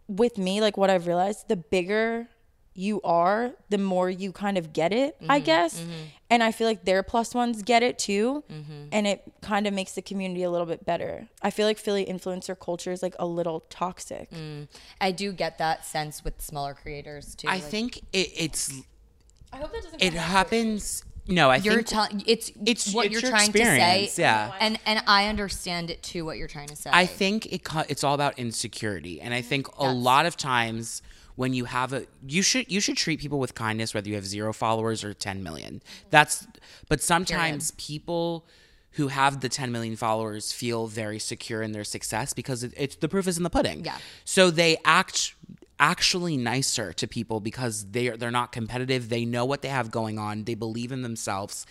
with 0.08 0.36
me 0.38 0.60
like 0.60 0.76
what 0.76 0.90
I've 0.90 1.06
realized 1.06 1.48
the 1.48 1.56
bigger 1.56 2.28
you 2.76 3.00
are 3.02 3.52
the 3.70 3.78
more 3.78 4.10
you 4.10 4.32
kind 4.32 4.58
of 4.58 4.72
get 4.72 4.92
it 4.92 5.16
I 5.28 5.38
Mm-hmm, 5.38 5.44
guess 5.46 5.82
and 6.28 6.42
I 6.42 6.50
feel 6.50 6.66
like 6.66 6.84
their 6.84 7.04
plus 7.04 7.32
ones 7.32 7.62
get 7.62 7.82
it 7.84 7.98
too 8.00 8.42
Mm-hmm. 8.50 8.88
and 8.90 9.06
it 9.06 9.22
kind 9.42 9.66
of 9.68 9.72
makes 9.72 9.92
the 9.92 10.02
community 10.02 10.42
a 10.42 10.50
little 10.50 10.66
bit 10.66 10.84
better 10.84 11.28
I 11.40 11.50
feel 11.50 11.66
like 11.66 11.78
Philly 11.78 12.04
influencer 12.04 12.58
culture 12.58 12.90
is 12.90 13.00
like 13.02 13.14
a 13.18 13.26
little 13.26 13.60
toxic 13.70 14.28
Mm. 14.32 14.68
I 15.00 15.12
do 15.12 15.32
get 15.32 15.58
that 15.58 15.86
sense 15.86 16.24
with 16.24 16.42
smaller 16.42 16.74
creators 16.74 17.34
too. 17.36 17.46
I 17.48 17.54
like- 17.54 17.62
think 17.62 17.98
it, 18.12 18.30
it's 18.36 18.72
I 19.52 19.58
hope 19.58 19.72
that 19.72 19.82
doesn't 19.84 20.02
it 20.02 20.12
happens. 20.14 21.04
No, 21.26 21.50
I 21.50 21.56
you're 21.56 21.76
think 21.76 21.86
telling 21.86 22.22
it's 22.26 22.50
it's- 22.50 22.92
what 22.92 23.06
it's 23.06 23.12
you're 23.12 23.22
your 23.22 23.30
trying 23.30 23.52
to 23.52 23.58
say. 23.58 24.10
yeah. 24.16 24.52
and 24.60 24.78
and 24.84 25.02
I 25.06 25.26
understand 25.28 25.90
it 25.90 26.02
too. 26.02 26.24
What 26.24 26.36
you're 26.36 26.48
trying 26.48 26.68
to 26.68 26.76
say. 26.76 26.90
I 26.92 27.06
think 27.06 27.46
it 27.46 27.62
it's 27.88 28.04
all 28.04 28.14
about 28.14 28.38
insecurity, 28.38 29.20
and 29.20 29.32
I 29.32 29.40
mm-hmm. 29.40 29.48
think 29.48 29.68
a 29.78 29.90
lot 29.90 30.26
of 30.26 30.36
times 30.36 31.02
when 31.36 31.52
you 31.52 31.64
have 31.64 31.92
a 31.92 32.06
you 32.26 32.42
should 32.42 32.70
you 32.70 32.80
should 32.80 32.96
treat 32.96 33.20
people 33.20 33.38
with 33.38 33.54
kindness 33.54 33.94
whether 33.94 34.08
you 34.08 34.14
have 34.14 34.26
zero 34.26 34.52
followers 34.52 35.02
or 35.02 35.14
10 35.14 35.42
million. 35.42 35.74
Mm-hmm. 35.74 36.08
That's 36.10 36.46
but 36.88 37.00
sometimes 37.00 37.72
people 37.72 38.46
who 38.92 39.08
have 39.08 39.40
the 39.40 39.48
10 39.48 39.72
million 39.72 39.96
followers 39.96 40.52
feel 40.52 40.86
very 40.86 41.18
secure 41.18 41.62
in 41.62 41.72
their 41.72 41.82
success 41.82 42.32
because 42.32 42.62
it, 42.62 42.72
it's 42.76 42.96
the 42.96 43.08
proof 43.08 43.26
is 43.26 43.36
in 43.36 43.42
the 43.42 43.50
pudding. 43.50 43.84
Yeah. 43.84 43.98
So 44.24 44.50
they 44.50 44.76
act 44.84 45.34
actually 45.84 46.38
nicer 46.38 46.94
to 46.94 47.06
people 47.06 47.40
because 47.40 47.84
they 47.90 48.08
are, 48.08 48.16
they're 48.16 48.30
not 48.30 48.52
competitive. 48.52 49.10
They 49.10 49.26
know 49.26 49.44
what 49.44 49.60
they 49.60 49.68
have 49.68 49.90
going 49.90 50.18
on. 50.18 50.44
They 50.44 50.54
believe 50.54 50.92
in 50.92 51.02
themselves. 51.02 51.66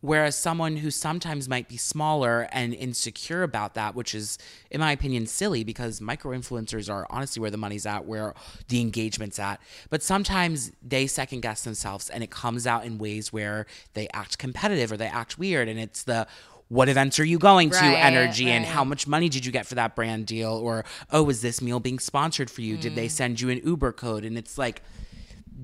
Whereas 0.00 0.36
someone 0.36 0.78
who 0.78 0.90
sometimes 0.90 1.48
might 1.48 1.68
be 1.68 1.76
smaller 1.76 2.48
and 2.50 2.74
insecure 2.74 3.44
about 3.44 3.74
that, 3.74 3.94
which 3.94 4.12
is, 4.12 4.38
in 4.72 4.80
my 4.80 4.90
opinion, 4.90 5.26
silly 5.26 5.62
because 5.62 6.00
micro 6.00 6.36
influencers 6.36 6.92
are 6.92 7.06
honestly 7.08 7.40
where 7.40 7.50
the 7.50 7.56
money's 7.56 7.86
at, 7.86 8.04
where 8.04 8.34
the 8.68 8.80
engagement's 8.80 9.38
at. 9.38 9.60
But 9.88 10.02
sometimes 10.02 10.72
they 10.82 11.06
second 11.06 11.40
guess 11.40 11.62
themselves 11.62 12.10
and 12.10 12.24
it 12.24 12.30
comes 12.32 12.66
out 12.66 12.84
in 12.84 12.98
ways 12.98 13.32
where 13.32 13.66
they 13.94 14.08
act 14.12 14.36
competitive 14.36 14.90
or 14.90 14.96
they 14.96 15.06
act 15.06 15.38
weird. 15.38 15.68
And 15.68 15.78
it's 15.78 16.02
the, 16.02 16.26
what 16.74 16.88
events 16.88 17.20
are 17.20 17.24
you 17.24 17.38
going 17.38 17.70
to 17.70 17.78
Right, 17.78 18.04
energy 18.04 18.50
and 18.50 18.64
how 18.64 18.82
much 18.82 19.06
money 19.06 19.28
did 19.28 19.46
you 19.46 19.52
get 19.52 19.64
for 19.64 19.76
that 19.76 19.94
brand 19.94 20.26
deal? 20.26 20.50
Or, 20.50 20.84
oh, 21.12 21.30
is 21.30 21.40
this 21.40 21.62
meal 21.62 21.78
being 21.78 22.00
sponsored 22.00 22.50
for 22.50 22.62
you? 22.62 22.76
Mm. 22.76 22.80
Did 22.80 22.94
they 22.96 23.06
send 23.06 23.40
you 23.40 23.48
an 23.50 23.60
Uber 23.64 23.92
code? 23.92 24.24
And 24.24 24.36
it's 24.36 24.58
like, 24.58 24.82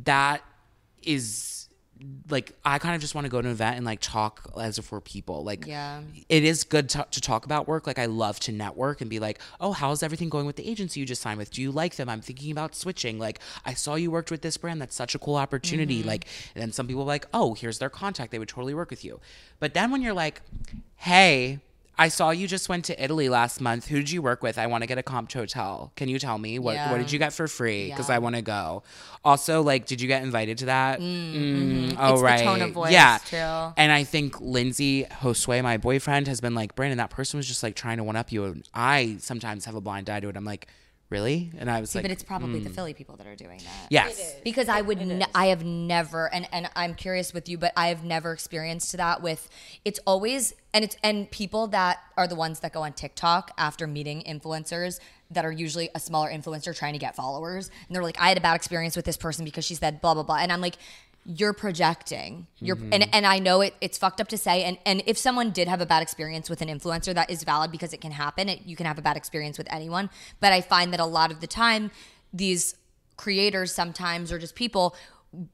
that 0.05 0.41
is 1.03 1.60
like 2.31 2.53
I 2.65 2.79
kind 2.79 2.95
of 2.95 3.01
just 3.01 3.15
want 3.15 3.25
to 3.27 3.29
go 3.31 3.41
to 3.43 3.49
an 3.49 3.53
event 3.53 3.77
and 3.77 3.85
like 3.85 3.99
talk 4.01 4.51
as 4.59 4.79
if 4.79 4.91
we're 4.93 5.01
people. 5.01 5.45
Like, 5.45 5.67
Yeah. 5.67 6.01
it 6.29 6.45
is 6.45 6.65
good 6.65 6.89
to, 6.91 7.07
to 7.11 7.21
talk 7.21 7.45
about 7.45 7.69
work. 7.69 7.87
Like, 7.87 7.99
I 7.99 8.07
love 8.07 8.41
to 8.41 8.53
network 8.53 9.01
and 9.01 9.11
be 9.11 9.19
like, 9.19 9.39
oh, 9.61 9.73
how's 9.73 10.03
everything 10.03 10.29
going 10.29 10.47
with 10.47 10.57
the 10.57 10.69
agency 10.69 11.01
you 11.01 11.07
just 11.07 11.21
signed 11.23 11.39
with? 11.39 11.51
Do 11.51 11.61
you 11.63 11.71
like 11.71 11.97
them? 11.97 12.09
I'm 12.09 12.21
thinking 12.21 12.53
about 12.53 12.75
switching. 12.75 13.19
Like, 13.19 13.41
I 13.65 13.75
saw 13.75 13.95
you 13.97 14.11
worked 14.11 14.31
with 14.31 14.43
this 14.43 14.57
brand. 14.57 14.81
That's 14.81 14.95
such 14.95 15.15
a 15.15 15.19
cool 15.19 15.37
opportunity. 15.37 16.01
Mm-hmm. 16.01 16.09
Like, 16.09 16.27
and 16.55 16.63
then 16.63 16.73
some 16.73 16.87
people 16.87 17.03
are 17.03 17.07
like, 17.07 17.27
oh, 17.35 17.55
here's 17.55 17.79
their 17.79 17.91
contact. 17.91 18.31
They 18.33 18.39
would 18.39 18.49
totally 18.49 18.75
work 18.75 18.91
with 18.91 19.05
you. 19.05 19.21
But 19.59 19.75
then 19.75 19.91
when 19.91 20.01
you're 20.03 20.15
like, 20.15 20.43
hey, 20.97 21.59
I 22.01 22.09
saw 22.09 22.31
you 22.31 22.49
just 22.49 22.71
went 22.71 22.87
to 22.87 23.05
Italy 23.05 23.29
last 23.29 23.61
month. 23.61 23.89
Who 23.89 23.97
did 23.97 24.11
you 24.11 24.23
work 24.23 24.43
with? 24.43 24.59
I 24.59 24.67
want 24.69 24.83
to 24.83 24.87
get 24.87 24.97
a 24.97 25.03
comp 25.03 25.31
hotel. 25.31 25.93
Can 25.97 26.09
you 26.09 26.19
tell 26.19 26.39
me 26.39 26.59
what 26.59 26.75
Yeah. 26.75 26.91
what 26.91 26.97
did 26.99 27.13
you 27.13 27.19
get 27.19 27.33
for 27.35 27.47
free? 27.47 27.91
Because 27.91 28.09
Yeah. 28.09 28.15
I 28.17 28.19
want 28.21 28.37
to 28.37 28.43
go. 28.43 28.83
Also, 29.23 29.61
like, 29.63 29.85
did 29.85 30.01
you 30.01 30.09
get 30.09 30.23
invited 30.23 30.57
to 30.59 30.65
that? 30.65 30.99
Mm, 30.99 31.95
Oh, 31.99 32.15
It's 32.15 32.23
right. 32.23 32.43
tone 32.43 32.63
of 32.63 32.73
voice, 32.73 32.91
yeah. 32.93 33.19
too. 33.19 33.75
And 33.77 33.93
I 33.93 34.05
think 34.05 34.41
Lindsay 34.41 35.05
Josue, 35.21 35.63
my 35.63 35.77
boyfriend, 35.77 36.27
has 36.27 36.41
been 36.41 36.55
like, 36.55 36.75
Brandon, 36.75 36.97
that 36.97 37.11
person 37.11 37.37
was 37.37 37.47
just 37.47 37.63
like 37.63 37.77
trying 37.77 37.99
to 37.99 38.05
one 38.05 38.17
up 38.17 38.33
you. 38.33 38.45
And 38.47 38.65
I 38.75 39.17
sometimes 39.21 39.67
have 39.67 39.75
a 39.75 39.81
blind 39.83 40.09
eye 40.09 40.21
to 40.21 40.29
it. 40.31 40.37
I'm 40.37 40.45
like, 40.47 40.69
really? 41.11 41.51
And 41.59 41.69
I 41.69 41.81
was 41.81 41.95
like, 41.95 42.05
but 42.05 42.11
it's 42.11 42.23
probably 42.23 42.61
the 42.61 42.69
hmm. 42.69 42.75
Philly 42.75 42.95
people 42.95 43.17
that 43.17 43.27
are 43.27 43.35
doing 43.35 43.59
that. 43.59 43.87
yes. 43.91 44.37
because 44.45 44.69
I 44.69 44.81
would 44.81 45.05
ne- 45.05 45.27
I 45.35 45.47
have 45.47 45.65
never 45.65 46.33
and 46.33 46.49
and 46.53 46.71
I'm 46.77 46.95
curious 46.95 47.35
with 47.35 47.49
you 47.49 47.59
but 47.59 47.73
I 47.77 47.89
have 47.89 48.05
never 48.05 48.33
experienced 48.33 48.97
that 48.97 49.21
with 49.21 49.49
it's 49.85 49.99
always 50.07 50.55
and 50.73 50.85
it's 50.85 50.97
and 51.03 51.31
people 51.31 51.67
that 51.69 51.99
are 52.17 52.29
the 52.29 52.37
ones 52.37 52.61
that 52.61 52.73
go 52.73 52.83
on 52.83 52.93
TikTok 52.93 53.51
after 53.59 53.87
meeting 53.87 54.23
influencers 54.23 55.01
that 55.33 55.45
are 55.45 55.53
usually 55.53 55.91
a 55.95 56.01
smaller 56.01 56.31
influencer 56.31 56.77
trying 56.77 56.93
to 56.93 56.99
get 56.99 57.17
followers 57.17 57.71
and 57.89 57.95
they're 57.95 58.05
like 58.05 58.21
I 58.21 58.29
had 58.29 58.39
a 58.39 58.41
bad 58.41 58.55
experience 58.55 58.95
with 58.95 59.05
this 59.05 59.17
person 59.17 59.45
because 59.45 59.65
she 59.65 59.75
said 59.75 60.01
blah 60.01 60.15
blah 60.15 60.23
blah 60.23 60.37
and 60.37 60.53
I'm 60.53 60.61
like 60.61 60.77
you're 61.25 61.53
projecting. 61.53 62.47
You're 62.59 62.79
and, 62.93 63.09
and 63.15 63.27
i 63.27 63.39
know 63.39 63.61
it, 63.61 63.75
it's 63.81 63.99
fucked 63.99 64.21
up 64.21 64.29
to 64.29 64.39
say 64.39 64.65
and, 64.65 64.79
and 64.87 65.03
if 65.07 65.19
someone 65.19 65.51
did 65.51 65.69
have 65.69 65.81
a 65.81 65.87
bad 65.87 66.03
experience 66.03 66.49
with 66.49 66.63
an 66.63 66.69
influencer 66.69 67.15
that 67.15 67.31
is 67.31 67.45
valid 67.45 67.71
because 67.71 67.93
it 67.93 68.01
can 68.01 68.13
happen. 68.13 68.49
It, 68.49 68.63
you 68.65 68.77
can 68.77 68.87
have 68.87 68.99
a 68.99 69.03
bad 69.03 69.17
experience 69.17 69.59
with 69.59 69.71
anyone. 69.73 70.11
But 70.41 70.53
i 70.53 70.61
find 70.61 70.93
that 70.93 71.01
a 71.01 71.07
lot 71.07 71.31
of 71.31 71.41
the 71.41 71.47
time 71.47 71.91
these 72.33 72.75
creators 73.17 73.73
sometimes 73.73 74.33
or 74.33 74.39
just 74.39 74.55
people 74.55 74.97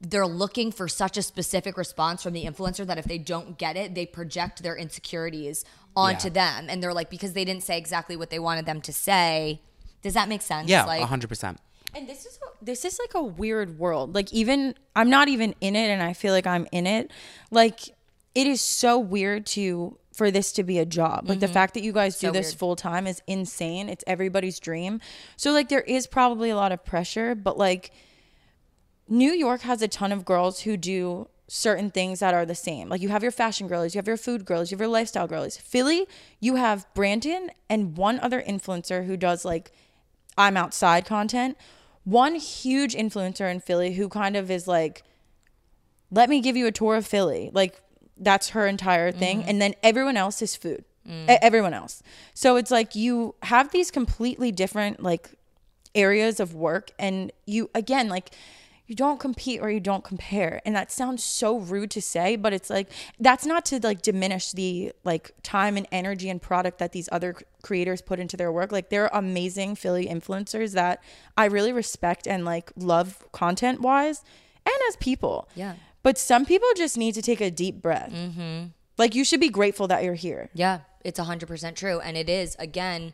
they're 0.00 0.26
looking 0.26 0.72
for 0.72 0.88
such 0.88 1.18
a 1.18 1.22
specific 1.22 1.76
response 1.76 2.22
from 2.22 2.32
the 2.32 2.44
influencer 2.44 2.86
that 2.86 2.96
if 2.96 3.04
they 3.04 3.18
don't 3.18 3.58
get 3.58 3.76
it 3.76 3.94
they 3.94 4.06
project 4.06 4.62
their 4.62 4.76
insecurities 4.76 5.64
onto 5.96 6.28
Yeah. 6.28 6.34
them. 6.34 6.66
And 6.68 6.82
they're 6.82 6.94
like 6.94 7.10
because 7.10 7.32
they 7.32 7.44
didn't 7.44 7.62
say 7.64 7.76
exactly 7.78 8.16
what 8.16 8.30
they 8.30 8.38
wanted 8.38 8.66
them 8.66 8.80
to 8.82 8.92
say. 8.92 9.60
Does 10.02 10.14
that 10.14 10.28
make 10.28 10.42
sense? 10.42 10.68
Yeah, 10.68 10.84
like 10.84 11.02
100%. 11.02 11.56
And 11.94 12.08
this 12.08 12.26
is 12.26 12.38
this 12.62 12.84
is 12.84 12.98
like 12.98 13.14
a 13.14 13.22
weird 13.22 13.78
world. 13.78 14.14
Like 14.14 14.32
even 14.32 14.74
I'm 14.94 15.10
not 15.10 15.28
even 15.28 15.54
in 15.60 15.76
it 15.76 15.88
and 15.88 16.02
I 16.02 16.12
feel 16.12 16.32
like 16.32 16.46
I'm 16.46 16.66
in 16.72 16.86
it. 16.86 17.10
Like 17.50 17.80
it 18.34 18.46
is 18.46 18.60
so 18.60 18.98
weird 18.98 19.46
to 19.46 19.98
for 20.12 20.30
this 20.30 20.52
to 20.52 20.62
be 20.62 20.78
a 20.78 20.86
job. 20.86 21.28
Like 21.28 21.40
the 21.40 21.46
mm-hmm. 21.46 21.52
fact 21.52 21.74
that 21.74 21.82
you 21.82 21.92
guys 21.92 22.18
do 22.18 22.28
So 22.28 22.32
this 22.32 22.54
full 22.54 22.76
time 22.76 23.06
is 23.06 23.22
insane. 23.26 23.88
It's 23.88 24.02
everybody's 24.06 24.58
dream. 24.58 25.00
So 25.36 25.52
like 25.52 25.68
there 25.68 25.82
is 25.82 26.06
probably 26.06 26.50
a 26.50 26.56
lot 26.56 26.72
of 26.72 26.84
pressure, 26.84 27.34
but 27.34 27.58
like 27.58 27.92
New 29.08 29.32
York 29.32 29.60
has 29.62 29.82
a 29.82 29.88
ton 29.88 30.12
of 30.12 30.24
girls 30.24 30.60
who 30.60 30.76
do 30.76 31.28
certain 31.48 31.90
things 31.90 32.20
that 32.20 32.34
are 32.34 32.46
the 32.46 32.54
same. 32.54 32.88
Like 32.88 33.00
you 33.00 33.08
have 33.10 33.22
your 33.22 33.32
fashion 33.32 33.68
girlies, 33.68 33.94
you 33.94 33.98
have 33.98 34.08
your 34.08 34.16
food 34.16 34.44
girlies, 34.44 34.70
you 34.70 34.76
have 34.76 34.80
your 34.80 34.88
lifestyle 34.88 35.28
girlies. 35.28 35.56
Philly, 35.56 36.06
you 36.40 36.56
have 36.56 36.86
Brandon 36.94 37.50
and 37.68 37.96
one 37.96 38.18
other 38.20 38.42
influencer 38.42 39.06
who 39.06 39.16
does 39.16 39.44
like 39.44 39.70
I'm 40.36 40.56
outside 40.56 41.06
content. 41.06 41.56
One 42.06 42.36
huge 42.36 42.94
influencer 42.94 43.50
in 43.50 43.58
Philly 43.58 43.94
who 43.94 44.08
kind 44.08 44.36
of 44.36 44.48
is 44.48 44.68
like, 44.68 45.02
let 46.12 46.30
me 46.30 46.40
give 46.40 46.56
you 46.56 46.68
a 46.68 46.72
tour 46.72 46.94
of 46.94 47.04
Philly. 47.04 47.50
Like 47.52 47.82
that's 48.16 48.50
her 48.50 48.68
entire 48.68 49.10
thing. 49.10 49.40
Mm-hmm. 49.40 49.48
And 49.50 49.60
then 49.60 49.74
everyone 49.82 50.16
else 50.16 50.40
is 50.40 50.54
food. 50.54 50.84
Mm. 51.04 51.28
E- 51.28 51.38
everyone 51.42 51.74
else. 51.74 52.04
So 52.32 52.54
it's 52.54 52.70
like 52.70 52.94
you 52.94 53.34
have 53.42 53.72
these 53.72 53.90
completely 53.90 54.52
different 54.52 55.02
like 55.02 55.30
areas 55.96 56.38
of 56.38 56.54
work 56.54 56.92
and 56.96 57.32
you 57.44 57.70
again 57.74 58.08
like 58.08 58.30
you 58.86 58.94
don't 58.94 59.18
compete 59.18 59.60
or 59.60 59.68
you 59.70 59.80
don't 59.80 60.04
compare 60.04 60.60
and 60.64 60.74
that 60.76 60.90
sounds 60.92 61.22
so 61.22 61.58
rude 61.58 61.90
to 61.90 62.00
say 62.00 62.36
but 62.36 62.52
it's 62.52 62.70
like 62.70 62.88
that's 63.18 63.44
not 63.44 63.64
to 63.64 63.80
like 63.82 64.00
diminish 64.02 64.52
the 64.52 64.92
like 65.04 65.32
time 65.42 65.76
and 65.76 65.86
energy 65.90 66.28
and 66.30 66.40
product 66.40 66.78
that 66.78 66.92
these 66.92 67.08
other 67.10 67.34
creators 67.62 68.00
put 68.00 68.18
into 68.20 68.36
their 68.36 68.52
work 68.52 68.70
like 68.72 68.88
they're 68.90 69.10
amazing 69.12 69.74
philly 69.74 70.06
influencers 70.06 70.72
that 70.72 71.02
i 71.36 71.44
really 71.46 71.72
respect 71.72 72.26
and 72.26 72.44
like 72.44 72.70
love 72.76 73.24
content 73.32 73.80
wise 73.80 74.22
and 74.64 74.74
as 74.88 74.96
people 74.96 75.48
Yeah. 75.54 75.74
but 76.02 76.16
some 76.18 76.46
people 76.46 76.68
just 76.76 76.96
need 76.96 77.14
to 77.14 77.22
take 77.22 77.40
a 77.40 77.50
deep 77.50 77.82
breath 77.82 78.12
mm-hmm. 78.12 78.66
like 78.98 79.14
you 79.14 79.24
should 79.24 79.40
be 79.40 79.48
grateful 79.48 79.88
that 79.88 80.04
you're 80.04 80.14
here 80.14 80.48
Yeah, 80.54 80.80
it's 81.04 81.20
100% 81.20 81.74
true. 81.76 82.00
And 82.00 82.16
it 82.16 82.28
is, 82.28 82.56
again, 82.58 83.12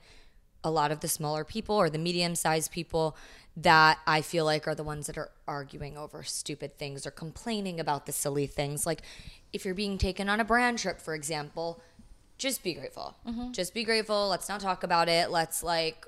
a 0.65 0.71
lot 0.71 0.91
of 0.93 1.01
the 1.01 1.09
smaller 1.09 1.45
people 1.45 1.75
or 1.77 1.91
the 1.91 1.99
medium 1.99 2.35
sized 2.35 2.71
people 2.71 3.17
that 3.57 3.99
I 4.07 4.23
feel 4.23 4.45
like 4.45 4.67
are 4.67 4.75
the 4.75 4.83
ones 4.83 5.07
that 5.07 5.19
are 5.19 5.31
arguing 5.47 5.97
over 5.99 6.23
stupid 6.23 6.79
things 6.79 7.07
or 7.07 7.11
complaining 7.11 7.79
about 7.79 8.07
the 8.07 8.13
silly 8.13 8.47
things. 8.47 8.87
Like 8.87 9.03
if 9.53 9.65
you're 9.65 9.75
being 9.75 9.99
taken 9.99 10.29
on 10.29 10.41
a 10.41 10.45
brand 10.45 10.79
trip, 10.79 11.01
for 11.01 11.15
example, 11.15 11.83
just 12.39 12.63
be 12.63 12.75
grateful. 12.75 13.17
Mm-hmm. 13.27 13.53
Just 13.53 13.75
be 13.75 13.85
grateful. 13.85 14.29
Let's 14.29 14.49
not 14.49 14.61
talk 14.61 14.83
about 14.83 15.09
it. 15.09 15.31
Let's 15.31 15.63
like 15.63 16.07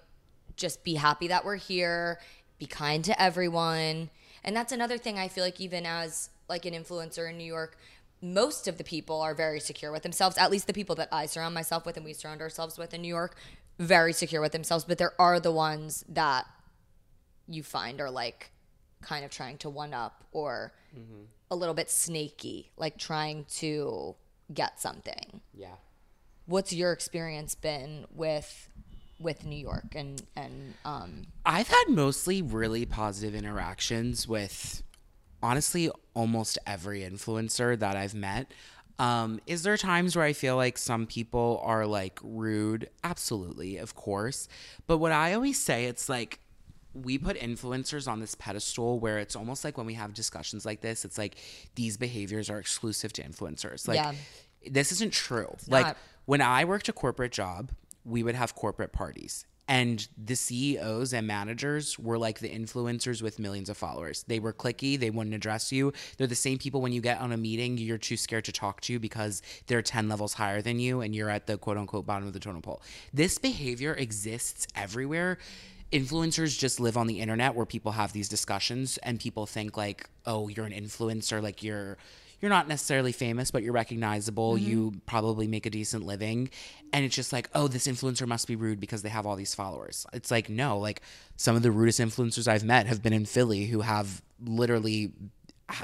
just 0.57 0.85
be 0.85 0.95
happy 0.95 1.29
that 1.29 1.45
we're 1.45 1.57
here, 1.57 2.19
be 2.59 2.67
kind 2.67 3.05
to 3.05 3.23
everyone. 3.23 4.11
And 4.43 4.57
that's 4.57 4.73
another 4.73 4.99
thing 4.99 5.19
I 5.19 5.29
feel 5.29 5.45
like 5.45 5.61
even 5.61 5.85
as 5.85 6.31
like 6.49 6.65
an 6.65 6.75
influencer 6.75 7.29
in 7.29 7.37
New 7.37 7.45
York, 7.45 7.77
most 8.23 8.67
of 8.67 8.79
the 8.79 8.85
people 8.85 9.21
are 9.21 9.35
very 9.35 9.61
secure 9.61 9.93
with 9.93 10.03
themselves, 10.03 10.39
at 10.39 10.51
least 10.51 10.67
the 10.67 10.73
people 10.73 10.95
that 10.97 11.09
I 11.13 11.27
surround 11.27 11.55
myself 11.55 11.85
with 11.85 11.97
and 11.97 12.05
we 12.05 12.15
surround 12.15 12.41
ourselves 12.41 12.79
with 12.79 12.95
in 12.95 13.03
New 13.03 13.09
York, 13.09 13.37
very 13.79 14.13
secure 14.13 14.41
with 14.41 14.53
themselves, 14.53 14.85
but 14.85 14.99
there 14.99 15.13
are 15.19 15.39
the 15.39 15.53
ones 15.53 16.05
that 16.09 16.47
you 17.49 17.63
find 17.63 18.01
are 18.01 18.11
like 18.11 18.51
kind 19.03 19.25
of 19.25 19.31
trying 19.31 19.59
to 19.59 19.69
one 19.71 19.93
up 19.95 20.25
or 20.33 20.73
a 21.51 21.57
little 21.57 21.75
bit 21.75 21.91
snaky, 21.91 22.71
like 22.77 22.97
trying 22.99 23.45
to 23.57 24.15
get 24.53 24.81
something. 24.81 25.41
Yeah. 25.55 25.77
what's 26.47 26.73
your 26.73 26.93
experience 26.93 27.55
been 27.55 28.07
with 28.15 28.69
with 29.19 29.47
New 29.47 29.57
York 29.57 29.95
and 29.95 30.23
and 30.37 30.75
um 30.85 31.27
I've 31.47 31.69
had 31.69 31.85
mostly 31.89 32.43
really 32.43 32.85
positive 32.85 33.35
interactions 33.35 34.29
with 34.29 34.83
honestly 35.43 35.91
almost 36.15 36.59
every 36.67 37.01
influencer 37.01 37.79
that 37.79 37.97
I've 37.97 38.15
met. 38.15 38.53
Um, 38.99 39.41
is 39.47 39.63
there 39.65 39.77
times 39.77 40.15
where 40.15 40.25
I 40.25 40.33
feel 40.33 40.57
like 40.57 40.79
some 40.79 41.07
people 41.07 41.61
are 41.65 41.85
like 41.87 42.19
rude? 42.23 42.89
Absolutely, 43.03 43.77
of 43.77 43.95
course. 43.95 44.49
But 44.87 44.99
what 44.99 45.11
I 45.13 45.35
always 45.35 45.59
say, 45.59 45.87
it's 45.87 46.09
like 46.09 46.39
we 46.95 47.19
put 47.19 47.37
influencers 47.39 48.07
on 48.07 48.21
this 48.21 48.35
pedestal 48.35 48.99
where 49.01 49.19
it's 49.19 49.35
almost 49.37 49.65
like 49.65 49.77
when 49.77 49.87
we 49.87 49.95
have 49.95 50.15
discussions 50.15 50.65
like 50.65 50.81
this, 50.81 51.05
it's 51.05 51.19
like 51.19 51.37
these 51.75 51.97
behaviors 51.97 52.49
are 52.49 52.59
exclusive 52.59 53.13
to 53.15 53.23
influencers. 53.23 53.89
Like 53.89 53.97
Yeah. 53.97 54.15
this 54.71 54.93
isn't 54.93 55.13
true. 55.13 55.57
like 55.69 55.87
not. 55.87 55.97
when 56.25 56.41
I 56.41 56.65
worked 56.65 56.89
a 56.89 56.93
corporate 56.93 57.33
job, 57.33 57.73
we 58.05 58.23
would 58.23 58.35
have 58.35 58.55
corporate 58.55 58.93
parties. 58.93 59.45
And 59.67 60.07
the 60.23 60.37
CEOs 60.37 61.15
and 61.15 61.27
managers 61.27 61.99
were 61.99 62.19
like 62.19 62.41
the 62.41 62.51
influencers 62.51 63.23
with 63.23 63.39
millions 63.39 63.71
of 63.71 63.79
followers. 63.79 64.23
They 64.29 64.39
were 64.39 64.53
clicky, 64.53 65.01
they 65.01 65.09
wouldn't 65.09 65.35
address 65.35 65.73
you. 65.73 65.95
They're 66.19 66.27
the 66.27 66.35
same 66.35 66.59
people 66.59 66.83
when 66.83 66.93
you 66.93 67.01
get 67.01 67.19
on 67.19 67.33
a 67.33 67.39
meeting, 67.39 67.79
you're 67.79 67.97
too 67.97 68.19
scared 68.19 68.45
to 68.45 68.53
talk 68.53 68.83
to 68.83 68.99
because 68.99 69.41
they're 69.67 69.81
10 69.81 70.07
levels 70.07 70.35
higher 70.35 70.61
than 70.61 70.79
you 70.81 71.01
and 71.01 71.15
you're 71.15 71.31
at 71.31 71.47
the 71.47 71.57
quote 71.57 71.79
unquote 71.79 72.05
bottom 72.05 72.27
of 72.27 72.35
the 72.35 72.41
totem 72.41 72.61
pole. 72.61 72.83
This 73.15 73.39
behavior 73.39 73.95
exists 73.95 74.67
everywhere. 74.77 75.39
Influencers 75.95 76.59
just 76.59 76.81
live 76.81 76.97
on 76.97 77.07
the 77.07 77.21
internet 77.21 77.55
where 77.55 77.67
people 77.67 77.93
have 77.93 78.13
these 78.13 78.29
discussions 78.29 78.99
and 78.99 79.21
people 79.21 79.47
think 79.47 79.77
like, 79.77 80.09
"Oh, 80.27 80.49
you're 80.49 80.67
an 80.67 80.73
influencer, 80.73 81.43
like 81.43 81.63
you're 81.63 81.97
you're 82.45 82.51
not 82.51 82.69
necessarily 82.69 83.13
famous, 83.13 83.51
but 83.51 83.63
you're 83.63 83.73
recognizable. 83.73 84.57
Mm-hmm. 84.57 84.71
You 84.71 84.93
probably 85.07 85.47
make 85.47 85.65
a 85.65 85.71
decent 85.71 86.05
living. 86.05 86.51
And 86.93 87.03
it's 87.03 87.15
just 87.15 87.33
like, 87.33 87.49
oh, 87.55 87.69
this 87.69 87.87
influencer 87.87 88.27
must 88.27 88.47
be 88.47 88.55
rude 88.55 88.81
because 88.81 89.01
they 89.01 89.09
have 89.09 89.25
all 89.25 89.35
these 89.35 89.55
followers. 89.55 90.07
It's 90.13 90.31
like, 90.31 90.51
no, 90.51 90.77
like 90.79 91.01
some 91.37 91.57
of 91.57 91.63
the 91.63 91.71
rudest 91.71 92.01
influencers 92.01 92.47
I've 92.47 92.63
met 92.63 92.87
have 92.87 93.03
been 93.03 93.15
in 93.15 93.25
Philly 93.25 93.65
who 93.65 93.81
have 93.81 94.21
literally 94.45 95.13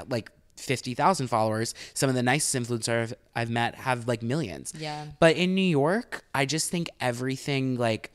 like 0.07 0.31
50,000 0.57 1.27
followers. 1.29 1.73
Some 1.95 2.09
of 2.09 2.15
the 2.15 2.21
nicest 2.21 2.55
influencers 2.55 3.01
I've, 3.01 3.13
I've 3.35 3.49
met 3.49 3.73
have 3.73 4.07
like 4.07 4.21
millions. 4.21 4.71
Yeah. 4.77 5.05
But 5.19 5.37
in 5.37 5.55
New 5.55 5.61
York, 5.61 6.23
I 6.35 6.45
just 6.45 6.69
think 6.69 6.89
everything 6.99 7.75
like, 7.75 8.11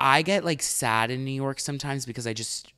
I 0.00 0.22
get 0.22 0.44
like 0.44 0.62
sad 0.62 1.10
in 1.10 1.24
New 1.24 1.30
York 1.30 1.60
sometimes 1.60 2.06
because 2.06 2.26
I 2.26 2.32
just 2.32 2.72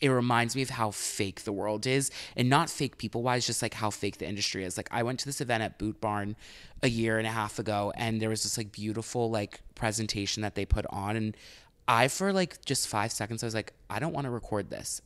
it 0.00 0.08
reminds 0.08 0.54
me 0.54 0.60
of 0.60 0.70
how 0.70 0.90
fake 0.90 1.44
the 1.44 1.52
world 1.52 1.86
is 1.86 2.10
and 2.36 2.50
not 2.50 2.68
fake 2.68 2.98
people 2.98 3.22
wise 3.22 3.46
just 3.46 3.62
like 3.62 3.72
how 3.72 3.88
fake 3.88 4.18
the 4.18 4.28
industry 4.28 4.62
is. 4.64 4.76
Like 4.76 4.88
i 4.92 5.02
went 5.02 5.18
to 5.20 5.26
this 5.26 5.40
event 5.40 5.62
at 5.62 5.78
boot 5.78 6.00
barn 6.00 6.36
a 6.82 6.88
year 6.88 7.18
and 7.18 7.26
a 7.26 7.30
half 7.30 7.58
ago 7.58 7.92
and 7.96 8.20
there 8.20 8.28
was 8.28 8.42
this 8.42 8.58
like 8.58 8.72
beautiful 8.72 9.30
like 9.30 9.60
presentation 9.74 10.42
that 10.42 10.54
they 10.54 10.66
put 10.66 10.84
on 10.90 11.16
and 11.16 11.36
i 11.88 12.08
for 12.08 12.32
like 12.32 12.62
just 12.64 12.86
five 12.86 13.10
seconds 13.10 13.42
i 13.42 13.46
was 13.46 13.54
like 13.54 13.72
i 13.88 13.98
don't 13.98 14.12
want 14.12 14.26
to 14.26 14.30
record 14.30 14.68
this 14.68 15.00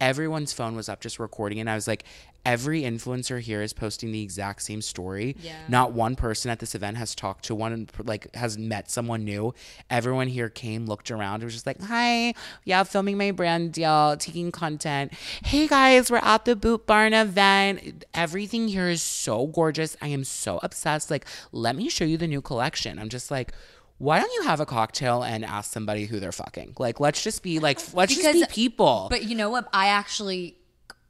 everyone's 0.00 0.52
phone 0.52 0.76
was 0.76 0.88
up 0.88 1.00
just 1.00 1.18
recording 1.18 1.58
and 1.58 1.68
i 1.68 1.74
was 1.74 1.88
like 1.88 2.04
every 2.48 2.80
influencer 2.82 3.38
here 3.40 3.60
is 3.60 3.74
posting 3.74 4.10
the 4.10 4.22
exact 4.22 4.62
same 4.62 4.80
story. 4.80 5.36
Yeah. 5.42 5.52
not 5.68 5.92
one 5.92 6.16
person 6.16 6.50
at 6.50 6.60
this 6.60 6.74
event 6.74 6.96
has 6.96 7.14
talked 7.14 7.44
to 7.44 7.54
one 7.54 7.88
like 8.04 8.34
has 8.34 8.56
met 8.56 8.90
someone 8.90 9.24
new. 9.24 9.52
Everyone 9.90 10.28
here 10.28 10.48
came 10.48 10.86
looked 10.86 11.10
around 11.10 11.36
and 11.36 11.44
was 11.44 11.52
just 11.52 11.66
like 11.66 11.80
hi 11.82 12.32
yeah 12.64 12.82
filming 12.84 13.18
my 13.18 13.32
brand 13.32 13.72
deal 13.72 14.16
taking 14.16 14.50
content. 14.50 15.12
Hey 15.44 15.68
guys 15.68 16.10
we're 16.10 16.18
at 16.18 16.46
the 16.46 16.56
boot 16.56 16.86
barn 16.86 17.12
event. 17.12 18.06
Everything 18.14 18.68
here 18.68 18.88
is 18.88 19.02
so 19.02 19.46
gorgeous. 19.46 19.94
I 20.00 20.08
am 20.08 20.24
so 20.24 20.58
obsessed. 20.62 21.10
Like 21.10 21.26
let 21.52 21.76
me 21.76 21.90
show 21.90 22.04
you 22.04 22.16
the 22.16 22.26
new 22.28 22.40
collection. 22.40 22.98
I'm 22.98 23.10
just 23.10 23.30
like 23.30 23.52
why 23.98 24.20
don't 24.20 24.32
you 24.34 24.42
have 24.42 24.60
a 24.60 24.66
cocktail 24.66 25.22
and 25.22 25.44
ask 25.44 25.72
somebody 25.72 26.06
who 26.06 26.20
they're 26.20 26.32
fucking? 26.32 26.74
Like, 26.78 27.00
let's 27.00 27.22
just 27.22 27.42
be 27.42 27.58
like, 27.58 27.78
let's 27.94 28.14
just 28.14 28.32
be 28.32 28.44
people. 28.48 29.08
But 29.10 29.24
you 29.24 29.34
know 29.34 29.50
what? 29.50 29.68
I 29.72 29.88
actually 29.88 30.56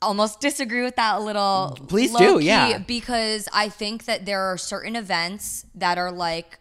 almost 0.01 0.41
disagree 0.41 0.83
with 0.83 0.97
that 0.97 1.17
a 1.17 1.21
little. 1.21 1.79
Please 1.89 2.15
do, 2.15 2.39
yeah. 2.39 2.79
Because 2.79 3.49
I 3.53 3.69
think 3.69 4.05
that 4.07 4.25
there 4.27 4.41
are 4.43 4.57
certain 4.57 4.97
events 4.97 5.67
that 5.75 5.99
are 5.99 6.11
like 6.13 6.59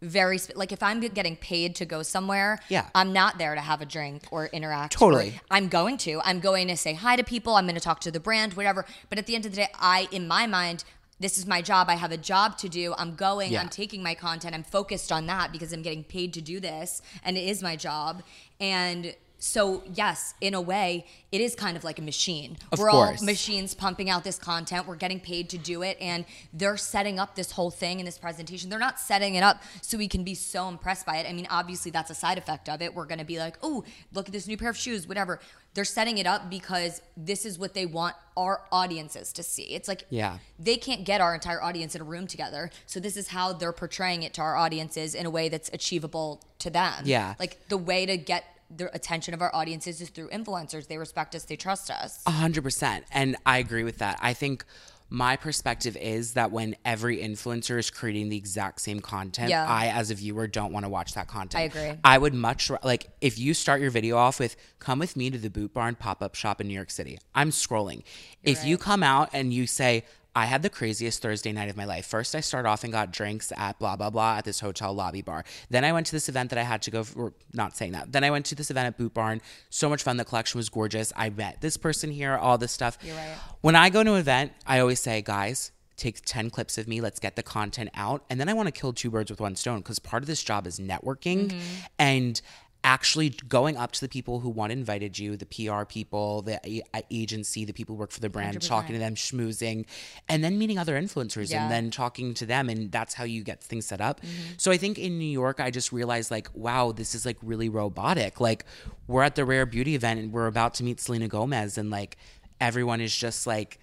very 0.00 0.38
sp- 0.38 0.54
like 0.56 0.70
if 0.72 0.80
I'm 0.82 1.00
getting 1.00 1.36
paid 1.36 1.74
to 1.76 1.84
go 1.84 2.02
somewhere, 2.02 2.60
Yeah. 2.68 2.86
I'm 2.94 3.12
not 3.12 3.36
there 3.38 3.54
to 3.54 3.60
have 3.60 3.80
a 3.80 3.84
drink 3.86 4.22
or 4.30 4.46
interact. 4.46 4.94
or- 4.96 4.98
Totally. 4.98 5.40
I'm 5.50 5.68
going 5.68 5.96
to. 5.98 6.20
I'm 6.24 6.40
going 6.40 6.68
to 6.68 6.76
say 6.76 6.94
hi 6.94 7.16
to 7.16 7.24
people. 7.24 7.54
I'm 7.56 7.64
going 7.66 7.74
to 7.74 7.80
talk 7.80 8.00
to 8.00 8.10
the 8.10 8.20
brand, 8.20 8.54
whatever. 8.54 8.84
But 9.10 9.18
at 9.18 9.26
the 9.26 9.34
end 9.34 9.44
of 9.46 9.52
the 9.52 9.56
day, 9.56 9.68
I 9.78 10.08
in 10.10 10.26
my 10.26 10.46
mind. 10.46 10.82
This 11.20 11.36
is 11.38 11.46
my 11.46 11.62
job. 11.62 11.88
I 11.88 11.94
have 11.94 12.12
a 12.12 12.16
job 12.16 12.58
to 12.58 12.68
do. 12.68 12.94
I'm 12.96 13.14
going. 13.14 13.52
Yeah. 13.52 13.60
I'm 13.60 13.68
taking 13.68 14.02
my 14.02 14.14
content. 14.14 14.54
I'm 14.54 14.62
focused 14.62 15.10
on 15.10 15.26
that 15.26 15.52
because 15.52 15.72
I'm 15.72 15.82
getting 15.82 16.04
paid 16.04 16.32
to 16.34 16.40
do 16.40 16.60
this 16.60 17.02
and 17.24 17.36
it 17.36 17.48
is 17.48 17.62
my 17.62 17.76
job. 17.76 18.22
And 18.60 19.14
so, 19.40 19.84
yes, 19.94 20.34
in 20.40 20.54
a 20.54 20.60
way, 20.60 21.06
it 21.30 21.40
is 21.40 21.54
kind 21.54 21.76
of 21.76 21.84
like 21.84 21.98
a 22.00 22.02
machine. 22.02 22.56
Of 22.72 22.78
We're 22.80 22.90
course. 22.90 23.20
all 23.20 23.26
machines 23.26 23.72
pumping 23.74 24.10
out 24.10 24.24
this 24.24 24.36
content. 24.38 24.86
We're 24.86 24.96
getting 24.96 25.20
paid 25.20 25.48
to 25.50 25.58
do 25.58 25.82
it. 25.82 25.96
And 26.00 26.24
they're 26.52 26.76
setting 26.76 27.20
up 27.20 27.36
this 27.36 27.52
whole 27.52 27.70
thing 27.70 28.00
in 28.00 28.06
this 28.06 28.18
presentation. 28.18 28.68
They're 28.68 28.78
not 28.80 28.98
setting 28.98 29.36
it 29.36 29.42
up 29.42 29.62
so 29.80 29.96
we 29.96 30.08
can 30.08 30.24
be 30.24 30.34
so 30.34 30.68
impressed 30.68 31.06
by 31.06 31.18
it. 31.18 31.26
I 31.28 31.32
mean, 31.32 31.46
obviously, 31.50 31.90
that's 31.92 32.10
a 32.10 32.14
side 32.14 32.38
effect 32.38 32.68
of 32.68 32.82
it. 32.82 32.94
We're 32.94 33.04
going 33.06 33.18
to 33.20 33.24
be 33.24 33.38
like, 33.38 33.58
oh, 33.62 33.84
look 34.12 34.26
at 34.26 34.32
this 34.32 34.48
new 34.48 34.56
pair 34.56 34.70
of 34.70 34.76
shoes, 34.76 35.06
whatever. 35.06 35.38
They're 35.74 35.84
setting 35.84 36.18
it 36.18 36.26
up 36.26 36.50
because 36.50 37.00
this 37.16 37.46
is 37.46 37.58
what 37.60 37.74
they 37.74 37.86
want 37.86 38.16
our 38.36 38.62
audiences 38.72 39.32
to 39.34 39.42
see. 39.44 39.62
It's 39.74 39.86
like, 39.86 40.04
Yeah. 40.10 40.38
they 40.58 40.76
can't 40.76 41.04
get 41.04 41.20
our 41.20 41.34
entire 41.34 41.62
audience 41.62 41.94
in 41.94 42.00
a 42.00 42.04
room 42.04 42.26
together. 42.26 42.70
So 42.86 42.98
this 42.98 43.16
is 43.16 43.28
how 43.28 43.52
they're 43.52 43.72
portraying 43.72 44.24
it 44.24 44.34
to 44.34 44.40
our 44.40 44.56
audiences 44.56 45.14
in 45.14 45.26
a 45.26 45.30
way 45.30 45.48
that's 45.48 45.70
achievable 45.72 46.42
to 46.58 46.70
them. 46.70 47.02
Yeah. 47.04 47.34
Like 47.38 47.68
the 47.68 47.78
way 47.78 48.04
to 48.06 48.16
get 48.16 48.44
the 48.70 48.94
attention 48.94 49.34
of 49.34 49.42
our 49.42 49.54
audiences 49.54 50.00
is 50.00 50.08
through 50.10 50.28
influencers. 50.28 50.88
They 50.88 50.98
respect 50.98 51.34
us, 51.34 51.44
they 51.44 51.56
trust 51.56 51.90
us. 51.90 52.22
A 52.26 52.30
hundred 52.30 52.62
percent. 52.62 53.04
And 53.10 53.36
I 53.46 53.58
agree 53.58 53.84
with 53.84 53.98
that. 53.98 54.18
I 54.20 54.34
think 54.34 54.64
my 55.10 55.36
perspective 55.36 55.96
is 55.96 56.34
that 56.34 56.50
when 56.52 56.76
every 56.84 57.16
influencer 57.18 57.78
is 57.78 57.88
creating 57.88 58.28
the 58.28 58.36
exact 58.36 58.82
same 58.82 59.00
content, 59.00 59.48
Yeah. 59.48 59.64
I, 59.66 59.86
as 59.86 60.10
a 60.10 60.14
viewer, 60.14 60.46
don't 60.46 60.70
want 60.70 60.84
to 60.84 60.90
watch 60.90 61.14
that 61.14 61.28
content. 61.28 61.58
I 61.58 61.64
agree. 61.64 61.98
I 62.04 62.18
would 62.18 62.34
much 62.34 62.70
like 62.84 63.08
if 63.22 63.38
you 63.38 63.54
start 63.54 63.80
your 63.80 63.90
video 63.90 64.18
off 64.18 64.38
with 64.38 64.54
"Come 64.80 64.98
with 64.98 65.16
me 65.16 65.30
to 65.30 65.38
the 65.38 65.48
Boot 65.48 65.72
Barn 65.72 65.94
pop 65.94 66.22
up 66.22 66.34
shop 66.34 66.60
in 66.60 66.68
New 66.68 66.74
York 66.74 66.90
City." 66.90 67.18
I'm 67.34 67.50
scrolling. 67.50 68.02
if 68.42 68.64
you 68.64 68.76
come 68.78 69.02
out 69.02 69.30
and 69.32 69.52
you 69.52 69.66
say. 69.66 70.04
I 70.36 70.44
had 70.46 70.62
the 70.62 70.70
craziest 70.70 71.20
Thursday 71.20 71.50
night 71.52 71.68
of 71.68 71.76
my 71.76 71.84
life. 71.84 72.06
First, 72.06 72.34
I 72.36 72.40
started 72.40 72.68
off 72.68 72.84
and 72.84 72.92
got 72.92 73.10
drinks 73.12 73.52
at 73.56 73.78
blah 73.78 73.96
blah 73.96 74.10
blah 74.10 74.36
at 74.36 74.44
this 74.44 74.60
hotel 74.60 74.92
lobby 74.92 75.22
bar. 75.22 75.44
Then 75.68 75.84
I 75.84 75.92
went 75.92 76.06
to 76.06 76.12
this 76.12 76.28
event 76.28 76.50
that 76.50 76.58
I 76.58 76.62
had 76.62 76.82
to 76.82 76.90
go. 76.90 77.02
For, 77.02 77.32
not 77.54 77.76
saying 77.76 77.92
that. 77.92 78.12
Then 78.12 78.22
I 78.22 78.30
went 78.30 78.46
to 78.46 78.54
this 78.54 78.70
event 78.70 78.86
at 78.86 78.96
Boot 78.98 79.14
Barn. 79.14 79.40
So 79.70 79.88
much 79.88 80.02
fun. 80.02 80.16
The 80.16 80.24
collection 80.24 80.58
was 80.58 80.68
gorgeous. 80.68 81.12
I 81.16 81.30
met 81.30 81.60
this 81.60 81.76
person 81.76 82.10
here. 82.12 82.36
All 82.36 82.56
this 82.58 82.70
stuff. 82.72 82.98
You're 83.02 83.16
right. 83.16 83.36
When 83.62 83.74
I 83.74 83.90
go 83.90 84.04
to 84.04 84.12
an 84.12 84.18
event, 84.20 84.52
I 84.66 84.78
always 84.78 85.00
say, 85.00 85.22
guys, 85.22 85.72
take 85.96 86.20
10 86.24 86.50
clips 86.50 86.78
of 86.78 86.86
me. 86.86 87.00
Let's 87.00 87.18
get 87.18 87.34
the 87.34 87.42
content 87.42 87.90
out. 87.94 88.24
And 88.30 88.38
then 88.38 88.48
I 88.48 88.52
want 88.52 88.68
to 88.68 88.72
kill 88.72 88.92
two 88.92 89.10
birds 89.10 89.30
with 89.32 89.40
one 89.40 89.56
stone 89.56 89.78
because 89.80 89.98
part 89.98 90.22
of 90.22 90.28
this 90.28 90.44
job 90.44 90.66
is 90.68 90.78
networking 90.78 91.48
Mm-hmm. 91.48 91.58
and 91.98 92.40
actually 92.84 93.30
going 93.48 93.76
up 93.76 93.92
to 93.92 94.00
the 94.00 94.08
people 94.08 94.40
who 94.40 94.48
want 94.48 94.72
invited 94.72 95.18
you, 95.18 95.36
the 95.36 95.44
PR 95.46 95.84
people, 95.84 96.42
the 96.42 96.60
a- 96.64 96.82
agency, 97.10 97.64
the 97.64 97.72
people 97.72 97.94
who 97.96 98.00
work 98.00 98.12
for 98.12 98.20
the 98.20 98.28
brand, 98.30 98.60
talking 98.62 98.92
to 98.94 98.98
them, 98.98 99.14
schmoozing, 99.14 99.84
and 100.28 100.42
then 100.44 100.58
meeting 100.58 100.78
other 100.78 100.98
influencers 101.00 101.50
Yeah. 101.50 101.62
and 101.64 101.72
then 101.72 101.90
talking 101.90 102.34
to 102.34 102.46
them. 102.46 102.68
And 102.68 102.90
that's 102.92 103.14
how 103.14 103.24
you 103.24 103.42
get 103.42 103.62
things 103.62 103.86
set 103.86 104.00
up. 104.00 104.20
Mm-hmm. 104.20 104.54
So 104.58 104.70
I 104.70 104.76
think 104.76 104.98
in 104.98 105.18
New 105.18 105.24
York, 105.30 105.60
I 105.60 105.70
just 105.70 105.92
realized 105.92 106.30
like, 106.30 106.48
wow, 106.54 106.92
this 106.92 107.14
is 107.14 107.26
like 107.26 107.36
really 107.42 107.68
robotic. 107.68 108.40
Like 108.40 108.64
we're 109.06 109.22
at 109.22 109.34
the 109.34 109.44
Rare 109.44 109.66
Beauty 109.66 109.94
event 109.94 110.20
and 110.20 110.32
we're 110.32 110.46
about 110.46 110.74
to 110.74 110.84
meet 110.84 111.00
Selena 111.00 111.28
Gomez 111.28 111.78
and 111.78 111.90
like 111.90 112.16
everyone 112.60 113.00
is 113.00 113.14
just 113.14 113.46
like, 113.46 113.80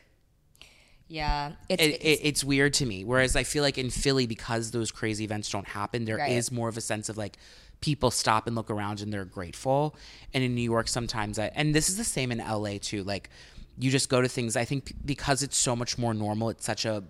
Yeah. 1.08 1.52
It's, 1.70 1.84
it, 1.84 1.88
it's 2.02 2.22
it's 2.24 2.44
weird 2.44 2.74
to 2.76 2.86
me. 2.86 3.04
Whereas 3.04 3.36
I 3.36 3.44
feel 3.44 3.62
like 3.62 3.78
in 3.78 3.90
Philly, 3.90 4.26
because 4.26 4.72
those 4.72 4.92
crazy 4.92 5.24
events 5.24 5.50
don't 5.50 5.68
happen, 5.68 6.06
there 6.06 6.18
is 6.26 6.50
Right. 6.50 6.56
more 6.56 6.70
of 6.70 6.78
a 6.78 6.82
sense 6.82 7.10
of 7.10 7.18
like 7.18 7.38
people 7.82 8.12
stop 8.12 8.48
and 8.48 8.56
look 8.56 8.70
around 8.72 9.02
and 9.02 9.12
they're 9.14 9.26
grateful. 9.26 9.96
And 10.34 10.44
in 10.44 10.56
New 10.56 10.62
York, 10.62 10.88
sometimes 10.88 11.38
I, 11.40 11.52
and 11.56 11.74
this 11.76 11.90
is 11.90 11.98
the 11.98 12.04
same 12.04 12.32
in 12.32 12.40
LA 12.40 12.78
too. 12.82 13.04
Like 13.04 13.30
you 13.78 13.92
just 13.92 14.10
go 14.10 14.22
to 14.22 14.28
things, 14.28 14.56
I 14.56 14.66
think 14.66 14.94
because 15.06 15.44
it's 15.44 15.58
so 15.58 15.76
much 15.76 15.98
more 15.98 16.14
normal, 16.14 16.50
it's 16.50 16.66
such 16.66 16.86
a 16.86 17.04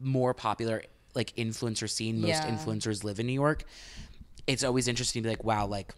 more 0.00 0.34
popular 0.34 0.82
like 1.14 1.34
influencer 1.36 1.88
scene. 1.88 2.20
Most 2.20 2.44
Yeah. 2.44 2.50
influencers 2.50 3.04
live 3.04 3.18
in 3.20 3.26
New 3.26 3.32
York. 3.32 3.64
It's 4.46 4.64
always 4.64 4.88
interesting 4.88 5.22
to 5.22 5.26
be 5.28 5.30
like, 5.30 5.44
wow, 5.44 5.66
like 5.66 5.94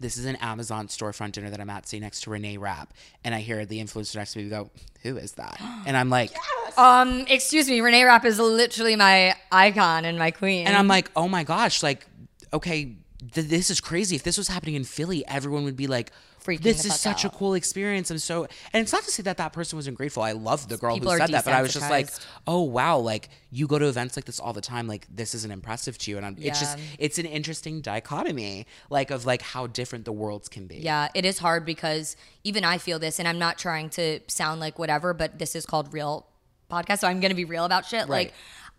this 0.00 0.16
is 0.16 0.24
an 0.24 0.36
Amazon 0.36 0.88
storefront 0.88 1.32
dinner 1.32 1.50
that 1.50 1.60
I'm 1.60 1.70
at, 1.70 1.86
say 1.88 2.00
next 2.00 2.22
to 2.22 2.30
Renee 2.30 2.56
Rapp, 2.56 2.92
and 3.22 3.34
I 3.34 3.40
hear 3.40 3.64
the 3.64 3.80
influencer 3.80 4.16
next 4.16 4.32
to 4.32 4.40
me 4.40 4.48
go, 4.48 4.70
"Who 5.02 5.16
is 5.16 5.32
that?" 5.32 5.60
And 5.86 5.96
I'm 5.96 6.10
like, 6.10 6.32
um, 6.76 7.24
excuse 7.28 7.68
me, 7.68 7.80
Renee 7.80 8.02
Rapp 8.04 8.24
is 8.24 8.38
literally 8.40 8.96
my 8.96 9.36
icon 9.52 10.04
and 10.04 10.18
my 10.18 10.30
queen. 10.32 10.66
And 10.66 10.76
I'm 10.76 10.88
like, 10.88 11.10
oh 11.14 11.28
my 11.28 11.44
gosh, 11.44 11.82
like, 11.82 12.06
okay, 12.52 12.96
th- 13.32 13.48
this 13.48 13.70
is 13.70 13.80
crazy. 13.80 14.16
If 14.16 14.22
this 14.22 14.38
was 14.38 14.48
happening 14.48 14.74
in 14.74 14.84
Philly, 14.84 15.26
everyone 15.26 15.64
would 15.64 15.76
be 15.76 15.86
like, 15.86 16.10
Freaking 16.44 16.60
this 16.60 16.84
is 16.84 17.00
such 17.00 17.24
a 17.24 17.30
cool 17.30 17.54
experience. 17.54 18.10
I'm 18.10 18.18
so, 18.18 18.42
and 18.74 18.82
it's 18.82 18.92
not 18.92 19.02
to 19.04 19.10
say 19.10 19.22
that 19.22 19.38
that 19.38 19.54
person 19.54 19.78
wasn't 19.78 19.96
grateful. 19.96 20.22
I 20.22 20.32
love 20.32 20.68
the 20.68 20.76
girl 20.76 20.94
People 20.94 21.12
who 21.12 21.18
said 21.18 21.30
that, 21.30 21.44
but 21.44 21.54
I 21.54 21.62
was 21.62 21.72
just 21.72 21.88
like, 21.88 22.10
oh 22.46 22.62
wow, 22.62 22.98
like 22.98 23.30
you 23.50 23.66
go 23.66 23.78
to 23.78 23.86
events 23.86 24.14
like 24.14 24.26
this 24.26 24.38
all 24.38 24.52
the 24.52 24.60
time. 24.60 24.86
Like 24.86 25.06
this 25.10 25.34
isn't 25.34 25.50
impressive 25.50 25.96
to 25.98 26.10
you, 26.10 26.18
and 26.18 26.26
I'm, 26.26 26.36
it's 26.38 26.60
just, 26.60 26.78
it's 26.98 27.18
an 27.18 27.24
interesting 27.24 27.80
dichotomy, 27.80 28.66
like 28.90 29.10
of 29.10 29.24
like 29.24 29.40
how 29.40 29.66
different 29.68 30.04
the 30.04 30.12
worlds 30.12 30.50
can 30.50 30.66
be. 30.66 30.76
Yeah, 30.76 31.08
it 31.14 31.24
is 31.24 31.38
hard 31.38 31.64
because 31.64 32.14
even 32.42 32.62
I 32.62 32.76
feel 32.76 32.98
this, 32.98 33.18
and 33.18 33.26
I'm 33.26 33.38
not 33.38 33.56
trying 33.56 33.88
to 33.90 34.20
sound 34.26 34.60
like 34.60 34.78
whatever, 34.78 35.14
but 35.14 35.38
this 35.38 35.56
is 35.56 35.64
called 35.64 35.94
real 35.94 36.26
podcast, 36.70 36.98
so 36.98 37.08
I'm 37.08 37.20
gonna 37.20 37.34
be 37.34 37.46
real 37.46 37.64
about 37.64 37.86
shit. 37.86 38.00
Right. 38.00 38.26
Like, 38.26 38.34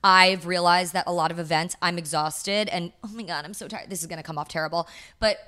I've 0.05 0.45
realized 0.45 0.93
that 0.93 1.05
a 1.07 1.11
lot 1.11 1.31
of 1.31 1.39
events, 1.39 1.75
I'm 1.81 1.97
exhausted, 1.97 2.69
and 2.69 2.93
oh 3.03 3.09
my 3.11 3.23
god, 3.23 3.43
I'm 3.43 3.55
so 3.55 3.67
tired. 3.67 3.89
This 3.89 4.01
is 4.01 4.07
gonna 4.07 4.21
come 4.21 4.37
off 4.37 4.47
terrible, 4.47 4.87
but 5.19 5.39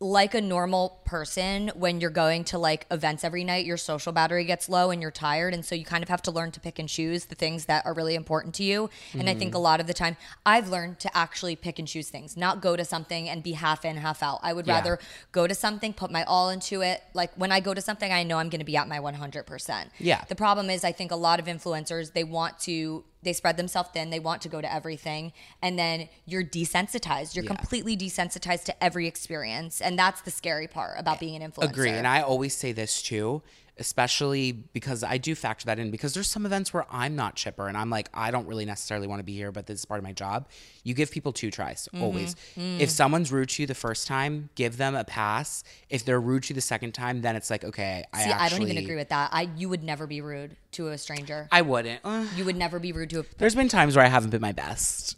like 0.00 0.34
a 0.34 0.40
normal 0.40 1.00
person 1.04 1.70
when 1.76 2.00
you're 2.00 2.10
going 2.10 2.42
to 2.42 2.58
like 2.58 2.86
events 2.90 3.22
every 3.22 3.44
night 3.44 3.64
your 3.64 3.76
social 3.76 4.10
battery 4.12 4.44
gets 4.44 4.68
low 4.68 4.90
and 4.90 5.00
you're 5.00 5.12
tired. 5.12 5.54
And 5.54 5.64
so 5.64 5.76
you 5.76 5.84
kind 5.84 6.02
of 6.02 6.08
have 6.08 6.22
to 6.22 6.32
learn 6.32 6.50
to 6.52 6.60
pick 6.60 6.80
and 6.80 6.88
choose 6.88 7.26
the 7.26 7.36
things 7.36 7.66
that 7.66 7.86
are 7.86 7.94
really 7.94 8.16
important 8.16 8.52
to 8.56 8.64
you. 8.64 8.90
And 9.12 9.30
i 9.30 9.34
think 9.34 9.54
a 9.54 9.56
mm-hmm. 9.56 9.62
lot 9.62 9.78
of 9.80 9.86
the 9.86 9.94
time 9.94 10.16
i've 10.44 10.68
learned 10.68 10.98
to 11.00 11.16
actually 11.16 11.54
pick 11.54 11.78
and 11.78 11.86
choose 11.86 12.08
things 12.08 12.36
not 12.36 12.60
go 12.60 12.74
to 12.74 12.84
something 12.84 13.28
and 13.28 13.44
be 13.44 13.52
half 13.52 13.84
in 13.84 13.96
half 13.96 14.24
out. 14.24 14.40
I 14.42 14.52
would 14.52 14.66
Yeah. 14.66 14.74
rather 14.74 14.98
go 15.30 15.46
to 15.46 15.54
something 15.54 15.92
put 15.92 16.10
my 16.10 16.24
all 16.24 16.50
into 16.50 16.80
it. 16.80 17.04
Like 17.14 17.32
when 17.36 17.52
i 17.52 17.60
go 17.60 17.72
to 17.72 17.80
something 17.80 18.10
i 18.10 18.24
know 18.24 18.38
i'm 18.38 18.48
going 18.48 18.58
to 18.58 18.64
be 18.64 18.76
at 18.76 18.88
my 18.88 18.98
100% 18.98 19.90
Yeah. 20.00 20.24
the 20.28 20.34
problem 20.34 20.68
is 20.68 20.82
i 20.82 20.90
think 20.90 21.12
a 21.12 21.16
lot 21.16 21.38
of 21.38 21.46
influencers 21.46 22.12
they 22.12 22.24
want 22.24 22.58
to 22.60 23.04
they 23.22 23.32
spread 23.32 23.56
themselves 23.56 23.90
thin 23.92 24.10
they 24.10 24.18
want 24.20 24.40
to 24.42 24.48
go 24.48 24.60
to 24.60 24.72
everything 24.72 25.32
and 25.62 25.78
then 25.78 26.08
you're 26.26 26.44
desensitized 26.44 27.34
you're 27.34 27.44
Yeah. 27.44 27.54
completely 27.54 27.96
desensitized 27.96 28.64
to 28.64 28.84
every 28.84 29.06
experience 29.06 29.80
and 29.80 29.98
that's 29.98 30.20
the 30.22 30.30
scary 30.30 30.66
part 30.68 30.98
about 30.98 31.20
being 31.20 31.40
an 31.40 31.50
influencer 31.50 31.70
Agree. 31.70 31.90
And 31.90 32.06
I 32.06 32.20
always 32.22 32.54
say 32.56 32.72
this 32.72 33.02
too, 33.02 33.42
especially 33.80 34.52
because 34.52 35.02
I 35.02 35.16
do 35.18 35.34
factor 35.34 35.64
that 35.66 35.78
in 35.78 35.90
because 35.90 36.14
there's 36.14 36.28
some 36.28 36.46
events 36.46 36.72
where 36.72 36.84
I'm 36.90 37.16
not 37.16 37.34
chipper 37.34 37.66
and 37.66 37.76
I'm 37.76 37.90
like, 37.90 38.08
I 38.14 38.30
don't 38.30 38.46
really 38.46 38.64
necessarily 38.66 39.06
want 39.06 39.18
to 39.20 39.24
be 39.24 39.32
here, 39.34 39.50
but 39.50 39.66
this 39.66 39.80
is 39.80 39.84
part 39.84 39.98
of 39.98 40.04
my 40.04 40.12
job. 40.12 40.46
You 40.84 40.94
give 40.94 41.10
people 41.10 41.32
two 41.32 41.50
tries, 41.50 41.88
Mm-hmm. 41.92 42.04
always. 42.04 42.36
Mm. 42.56 42.78
If 42.80 42.90
someone's 42.90 43.32
rude 43.32 43.48
to 43.50 43.62
you 43.62 43.66
the 43.66 43.74
first 43.74 44.06
time, 44.06 44.50
give 44.54 44.76
them 44.76 44.94
a 44.94 45.02
pass. 45.04 45.64
If 45.88 46.04
they're 46.04 46.20
rude 46.20 46.44
to 46.44 46.48
you 46.50 46.54
the 46.54 46.60
second 46.60 46.92
time, 46.92 47.22
then 47.22 47.34
it's 47.36 47.50
like, 47.50 47.64
okay, 47.64 48.04
I 48.12 48.22
See, 48.22 48.30
actually. 48.30 48.44
I 48.46 48.48
don't 48.50 48.62
even 48.68 48.76
agree 48.84 48.96
with 48.96 49.08
that. 49.08 49.30
I 49.32 49.48
you 49.56 49.68
would 49.70 49.82
never 49.82 50.06
be 50.06 50.20
rude 50.20 50.56
to 50.72 50.88
a 50.88 50.98
stranger. 50.98 51.48
I 51.50 51.62
wouldn't. 51.62 52.00
Uh, 52.04 52.26
you 52.36 52.44
would 52.44 52.56
never 52.56 52.78
be 52.78 52.92
rude 52.92 53.10
to 53.10 53.20
a 53.20 53.24
there's 53.38 53.54
been 53.54 53.68
times 53.68 53.96
where 53.96 54.04
I 54.04 54.08
haven't 54.08 54.30
been 54.30 54.40
my 54.42 54.52
best. 54.52 55.16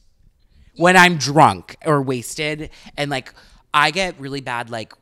When 0.76 0.96
I'm 0.96 1.16
drunk 1.18 1.76
or 1.84 2.00
wasted 2.00 2.70
and 2.96 3.10
like 3.10 3.34
I 3.74 3.90
get 3.90 4.18
really 4.20 4.40
bad 4.40 4.70
like 4.70 4.92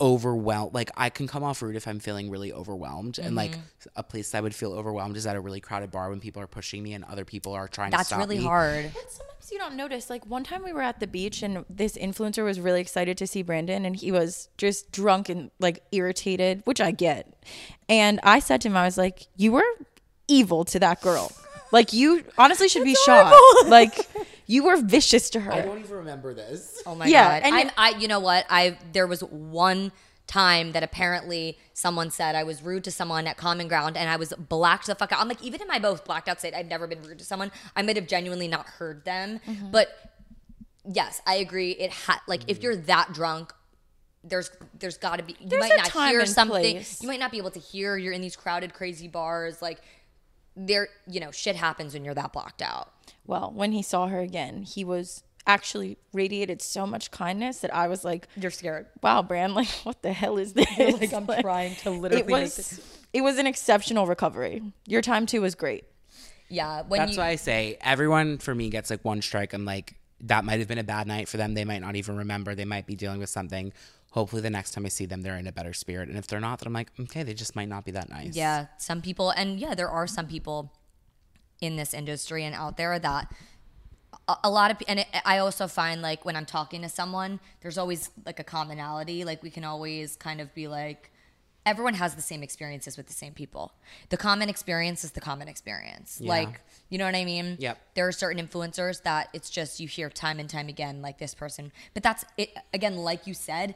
overwhelmed 0.00 0.74
like 0.74 0.90
I 0.96 1.10
can 1.10 1.26
come 1.26 1.42
off 1.42 1.62
rude 1.62 1.76
if 1.76 1.86
I'm 1.88 1.98
feeling 2.00 2.30
really 2.30 2.52
overwhelmed 2.52 3.18
and 3.18 3.34
like 3.36 3.52
Mm-hmm. 3.52 3.88
a 3.96 4.02
place 4.02 4.34
I 4.34 4.40
would 4.40 4.54
feel 4.54 4.72
overwhelmed 4.72 5.16
is 5.16 5.26
at 5.26 5.36
a 5.36 5.40
really 5.40 5.60
crowded 5.60 5.90
bar 5.90 6.10
when 6.10 6.20
people 6.20 6.42
are 6.42 6.46
pushing 6.46 6.82
me 6.82 6.92
and 6.94 7.04
other 7.04 7.24
people 7.24 7.52
are 7.54 7.68
trying 7.68 7.90
to 7.92 7.96
That's 7.96 8.12
really 8.12 8.38
me. 8.38 8.44
hard. 8.44 8.90
But 8.94 9.10
sometimes 9.12 9.52
you 9.52 9.58
don't 9.58 9.76
notice. 9.76 10.10
Like 10.10 10.26
one 10.26 10.44
time 10.44 10.62
we 10.64 10.72
were 10.72 10.82
at 10.82 11.00
the 11.00 11.06
beach 11.06 11.42
and 11.42 11.64
this 11.70 11.96
influencer 11.96 12.44
was 12.44 12.58
really 12.60 12.80
excited 12.80 13.16
to 13.18 13.26
see 13.26 13.42
Brandon 13.42 13.84
and 13.84 13.94
he 13.96 14.10
was 14.12 14.48
just 14.58 14.90
drunk 14.92 15.28
and 15.28 15.50
like 15.60 15.82
irritated, 15.92 16.62
which 16.64 16.80
I 16.80 16.90
get. 16.90 17.32
And 17.88 18.18
I 18.22 18.40
said 18.40 18.60
to 18.62 18.68
him, 18.68 18.76
I 18.76 18.84
was 18.84 18.98
like, 18.98 19.28
You 19.36 19.52
were 19.52 19.64
evil 20.28 20.64
to 20.66 20.78
that 20.80 21.00
girl. 21.00 21.30
Like 21.72 21.92
you 21.92 22.24
honestly 22.38 22.68
should 22.68 22.84
be 22.84 22.94
shot. 23.04 23.32
Like 23.66 24.08
you 24.46 24.64
were 24.64 24.76
vicious 24.76 25.28
to 25.30 25.40
her. 25.40 25.52
I 25.52 25.62
don't 25.62 25.78
even 25.80 25.96
remember 25.96 26.32
this. 26.34 26.82
Oh 26.86 26.94
my 26.94 27.06
Yeah, 27.06 27.40
god! 27.40 27.46
and 27.46 27.54
I'm, 27.54 27.66
it- 27.68 27.74
I, 27.76 27.90
you 27.98 28.08
know 28.08 28.20
what? 28.20 28.46
I 28.48 28.78
there 28.92 29.06
was 29.06 29.22
one 29.22 29.92
time 30.26 30.72
that 30.72 30.82
apparently 30.82 31.56
someone 31.72 32.10
said 32.10 32.34
I 32.34 32.42
was 32.42 32.60
rude 32.62 32.82
to 32.84 32.90
someone 32.90 33.26
at 33.28 33.36
Common 33.36 33.68
Ground, 33.68 33.96
and 33.96 34.08
I 34.10 34.16
was 34.16 34.32
blacked 34.38 34.86
the 34.86 34.94
fuck 34.94 35.12
out. 35.12 35.20
I'm 35.20 35.28
like, 35.28 35.42
even 35.42 35.60
in 35.62 35.68
my 35.68 35.78
both 35.78 36.04
blacked 36.04 36.28
out 36.28 36.38
state, 36.40 36.54
I've 36.54 36.66
never 36.66 36.86
been 36.86 37.02
rude 37.02 37.18
to 37.20 37.24
someone. 37.24 37.52
I 37.76 37.82
might 37.82 37.96
have 37.96 38.06
genuinely 38.08 38.48
not 38.48 38.66
heard 38.66 39.04
them, 39.04 39.40
Mm-hmm. 39.46 39.70
but 39.70 39.88
yes, 40.92 41.20
I 41.26 41.36
agree. 41.36 41.72
It 41.72 41.90
had 41.92 42.18
like 42.26 42.42
if 42.48 42.62
you're 42.62 42.76
that 42.76 43.12
drunk. 43.12 43.52
There's 44.28 44.50
there's 44.76 44.98
got 44.98 45.18
to 45.18 45.22
be 45.22 45.36
you 45.38 45.48
There's 45.48 45.60
might 45.60 45.72
a 45.74 45.76
not 45.76 45.86
time 45.86 46.08
hear 46.10 46.18
and 46.18 46.28
something 46.28 46.60
place. 46.74 47.00
you 47.00 47.06
might 47.08 47.20
not 47.20 47.30
be 47.30 47.38
able 47.38 47.52
to 47.52 47.60
hear 47.60 47.96
you're 47.96 48.12
in 48.12 48.20
these 48.20 48.34
crowded 48.34 48.74
crazy 48.74 49.06
bars 49.06 49.62
like 49.62 49.78
there 50.56 50.88
you 51.06 51.20
know 51.20 51.30
shit 51.30 51.54
happens 51.56 51.92
when 51.94 52.04
you're 52.04 52.14
that 52.14 52.32
blocked 52.32 52.62
out 52.62 52.90
Well, 53.26 53.52
when 53.54 53.72
he 53.72 53.82
saw 53.82 54.06
her 54.08 54.20
again, 54.20 54.62
he 54.62 54.84
was 54.84 55.22
actually 55.46 55.96
radiated 56.12 56.60
so 56.62 56.86
much 56.86 57.10
kindness 57.12 57.60
that 57.60 57.72
I 57.74 57.86
was 57.88 58.04
like, 58.04 58.26
you're 58.36 58.50
scared 58.50 58.86
"Wow, 59.02 59.22
Bran, 59.22 59.54
like 59.54 59.68
what 59.84 60.02
the 60.02 60.12
hell 60.12 60.38
is 60.38 60.54
this?" 60.54 60.66
like, 60.78 61.12
I'm 61.12 61.26
trying 61.40 61.76
to 61.76 61.90
literally 61.90 62.22
It 62.22 62.26
was 62.28 62.80
it 63.12 63.20
was 63.20 63.38
an 63.38 63.46
exceptional 63.46 64.06
recovery. 64.06 64.62
Your 64.86 65.02
time 65.02 65.26
too 65.26 65.42
was 65.42 65.54
great. 65.54 65.84
yeah 66.48 66.82
when 66.88 66.98
That's 67.00 67.12
you 67.14 67.18
why 67.18 67.28
I 67.28 67.36
say 67.36 67.76
everyone 67.80 68.38
for 68.38 68.54
me 68.54 68.70
gets 68.70 68.90
like 68.90 69.04
one 69.04 69.20
strike. 69.22 69.52
I'm 69.52 69.64
like, 69.64 69.94
that 70.20 70.44
might 70.44 70.58
have 70.60 70.68
been 70.68 70.78
a 70.78 70.84
bad 70.84 71.06
night 71.06 71.28
for 71.28 71.36
them. 71.36 71.54
They 71.54 71.64
might 71.64 71.80
not 71.82 71.96
even 71.96 72.16
remember. 72.16 72.54
They 72.54 72.64
might 72.64 72.86
be 72.86 72.94
dealing 72.96 73.18
with 73.20 73.28
something. 73.28 73.72
Hopefully, 74.16 74.40
the 74.40 74.48
next 74.48 74.70
time 74.70 74.86
I 74.86 74.88
see 74.88 75.04
them, 75.04 75.20
they're 75.20 75.36
in 75.36 75.46
a 75.46 75.52
better 75.52 75.74
spirit. 75.74 76.08
And 76.08 76.16
if 76.16 76.26
they're 76.26 76.40
not, 76.40 76.60
then 76.60 76.68
I'm 76.68 76.72
like, 76.72 76.88
okay, 76.98 77.22
they 77.22 77.34
just 77.34 77.54
might 77.54 77.68
not 77.68 77.84
be 77.84 77.90
that 77.90 78.08
nice. 78.08 78.34
Yeah, 78.34 78.66
some 78.78 79.02
people, 79.02 79.28
and 79.28 79.60
yeah, 79.60 79.74
there 79.74 79.90
are 79.90 80.06
some 80.06 80.26
people 80.26 80.72
in 81.60 81.76
this 81.76 81.92
industry 81.92 82.42
and 82.42 82.54
out 82.54 82.78
there 82.78 82.98
that 82.98 83.30
a, 84.42 84.50
lot 84.50 84.70
of, 84.70 84.78
and 84.88 85.00
it, 85.00 85.06
I 85.26 85.36
also 85.38 85.68
find 85.68 86.00
like 86.00 86.24
when 86.24 86.34
I'm 86.34 86.46
talking 86.46 86.80
to 86.80 86.88
someone, 86.88 87.40
there's 87.60 87.76
always 87.76 88.08
like 88.24 88.40
a 88.40 88.44
commonality. 88.44 89.22
Like 89.24 89.42
we 89.42 89.50
can 89.50 89.64
always 89.64 90.16
kind 90.16 90.40
of 90.40 90.54
be 90.54 90.66
like, 90.66 91.12
everyone 91.66 91.94
has 91.94 92.14
the 92.14 92.22
same 92.22 92.42
experiences 92.42 92.96
with 92.96 93.08
the 93.08 93.12
same 93.12 93.34
people. 93.34 93.72
The 94.08 94.16
common 94.16 94.48
experience 94.48 95.04
is 95.04 95.10
the 95.10 95.20
common 95.20 95.48
experience. 95.48 96.20
Yeah. 96.22 96.30
Like, 96.30 96.60
you 96.88 96.96
know 96.96 97.04
what 97.04 97.16
I 97.16 97.24
mean? 97.24 97.56
Yep. 97.58 97.78
There 97.94 98.06
are 98.06 98.12
certain 98.12 98.46
influencers 98.46 99.02
that 99.02 99.28
it's 99.32 99.50
just 99.50 99.80
you 99.80 99.88
hear 99.88 100.08
time 100.08 100.38
and 100.38 100.48
time 100.48 100.68
again, 100.68 101.02
like 101.02 101.18
this 101.18 101.34
person. 101.34 101.72
But 101.92 102.02
that's 102.02 102.24
it. 102.38 102.50
Again, 102.72 102.96
like 102.96 103.26
you 103.26 103.34
said, 103.34 103.74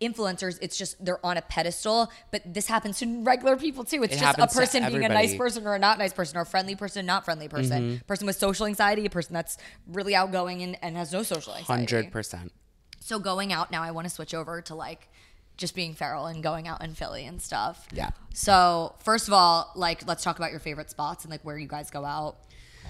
influencers, 0.00 0.58
it's 0.62 0.76
just 0.78 1.04
they're 1.04 1.24
on 1.24 1.36
a 1.36 1.42
pedestal. 1.42 2.10
But 2.30 2.42
this 2.54 2.66
happens 2.66 2.98
to 3.00 3.22
regular 3.22 3.56
people 3.56 3.84
too. 3.84 4.02
It's 4.02 4.14
It 4.14 4.20
just 4.20 4.38
a 4.38 4.46
person 4.46 4.84
being 4.86 5.04
a 5.04 5.08
nice 5.08 5.34
person 5.34 5.66
or 5.66 5.74
a 5.74 5.78
not 5.78 5.98
nice 5.98 6.12
person, 6.12 6.36
or 6.38 6.42
a 6.42 6.46
friendly 6.46 6.74
person, 6.74 7.06
not 7.06 7.24
friendly 7.24 7.48
person, 7.48 7.82
Mm-hmm. 7.82 8.06
person 8.06 8.26
with 8.26 8.36
social 8.36 8.66
anxiety, 8.66 9.06
a 9.06 9.10
person 9.10 9.34
that's 9.34 9.56
really 9.86 10.14
outgoing 10.14 10.62
and, 10.62 10.76
and 10.82 10.96
has 10.96 11.12
no 11.12 11.22
social 11.22 11.54
anxiety. 11.54 11.94
Hundred 11.94 12.12
percent. 12.12 12.52
So 13.00 13.18
going 13.18 13.52
out 13.52 13.70
now, 13.70 13.82
I 13.82 13.90
want 13.90 14.06
to 14.06 14.10
switch 14.12 14.34
over 14.34 14.60
to 14.62 14.74
like 14.74 15.08
just 15.56 15.74
being 15.74 15.94
feral 15.94 16.26
and 16.26 16.42
going 16.42 16.66
out 16.66 16.82
in 16.82 16.94
Philly 16.94 17.26
and 17.26 17.40
stuff. 17.40 17.86
Yeah. 17.92 18.10
So 18.32 18.94
first 19.00 19.28
of 19.28 19.34
all, 19.34 19.72
like 19.74 20.06
let's 20.06 20.24
talk 20.24 20.38
about 20.38 20.50
your 20.50 20.60
favorite 20.60 20.90
spots 20.90 21.24
and 21.24 21.30
like 21.30 21.42
where 21.44 21.58
you 21.58 21.68
guys 21.68 21.90
go 21.90 22.04
out 22.04 22.38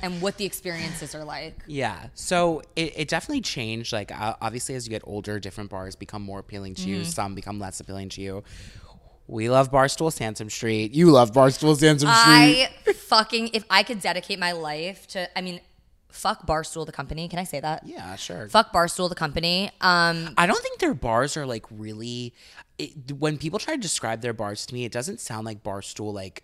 and 0.02 0.20
what 0.22 0.36
the 0.36 0.44
experiences 0.44 1.14
are 1.14 1.24
like. 1.24 1.54
Yeah. 1.66 2.06
So 2.14 2.62
it, 2.76 2.92
it 2.96 3.08
definitely 3.08 3.40
changed. 3.42 3.92
Like, 3.92 4.10
uh, 4.12 4.34
obviously, 4.40 4.74
as 4.74 4.86
you 4.86 4.90
get 4.90 5.02
older, 5.04 5.38
different 5.40 5.70
bars 5.70 5.96
become 5.96 6.22
more 6.22 6.38
appealing 6.38 6.74
to 6.76 6.82
Mm-hmm. 6.82 6.90
you, 6.90 7.04
some 7.04 7.34
become 7.34 7.58
less 7.58 7.80
appealing 7.80 8.08
to 8.10 8.20
you. 8.20 8.44
We 9.26 9.48
love 9.48 9.70
Barstool 9.70 10.12
Sansom 10.12 10.50
Street. 10.50 10.92
You 10.92 11.10
love 11.10 11.30
Barstool 11.32 11.76
Sansom 11.76 12.08
Street. 12.08 12.68
I 12.88 12.92
fucking 12.94 13.50
if 13.52 13.64
I 13.70 13.82
could 13.84 14.00
dedicate 14.00 14.38
my 14.40 14.52
life 14.52 15.06
to 15.08 15.28
I 15.38 15.40
mean 15.40 15.60
fuck 16.10 16.44
Barstool 16.46 16.84
the 16.84 16.90
company. 16.90 17.28
Can 17.28 17.38
I 17.38 17.44
say 17.44 17.60
that? 17.60 17.86
yeah, 17.86 18.16
sure. 18.16 18.48
Fuck 18.48 18.72
Barstool 18.72 19.08
the 19.08 19.14
company. 19.14 19.70
Um 19.80 20.34
I 20.36 20.46
don't 20.46 20.60
think 20.60 20.80
their 20.80 20.94
bars 20.94 21.36
are 21.36 21.46
like 21.46 21.64
really. 21.70 22.34
It, 22.78 23.12
when 23.18 23.36
people 23.38 23.58
try 23.60 23.74
to 23.76 23.80
describe 23.80 24.20
their 24.22 24.32
bars 24.32 24.64
to 24.66 24.74
me, 24.74 24.84
it 24.84 24.90
doesn't 24.90 25.20
sound 25.20 25.44
like 25.44 25.62
Barstool. 25.62 26.12
Like, 26.14 26.42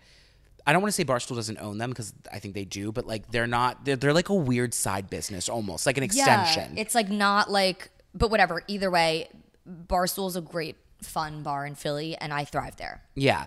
I 0.67 0.73
don't 0.73 0.81
want 0.81 0.93
to 0.93 0.95
say 0.95 1.05
Barstool 1.05 1.35
doesn't 1.35 1.59
own 1.59 1.77
them 1.77 1.89
because 1.89 2.13
I 2.31 2.39
think 2.39 2.53
they 2.53 2.65
do, 2.65 2.91
but 2.91 3.07
like 3.07 3.31
they're 3.31 3.47
not. 3.47 3.85
They're, 3.85 3.95
they're 3.95 4.13
like 4.13 4.27
a 4.27 4.35
weird 4.35 4.73
side 4.73 5.09
business, 5.09 5.47
almost 5.47 5.85
like 5.85 5.97
an 5.97 6.03
extension. 6.03 6.75
Yeah, 6.75 6.81
it's 6.81 6.93
like 6.93 7.09
not 7.09 7.49
like, 7.49 7.89
but 8.13 8.29
whatever. 8.29 8.61
Either 8.67 8.91
way, 8.91 9.29
Barstool's 9.65 10.35
a 10.35 10.41
great 10.41 10.75
fun 11.01 11.41
bar 11.41 11.65
in 11.65 11.75
Philly, 11.75 12.17
and 12.17 12.33
I 12.33 12.43
thrive 12.43 12.75
there. 12.75 13.01
Yeah, 13.15 13.45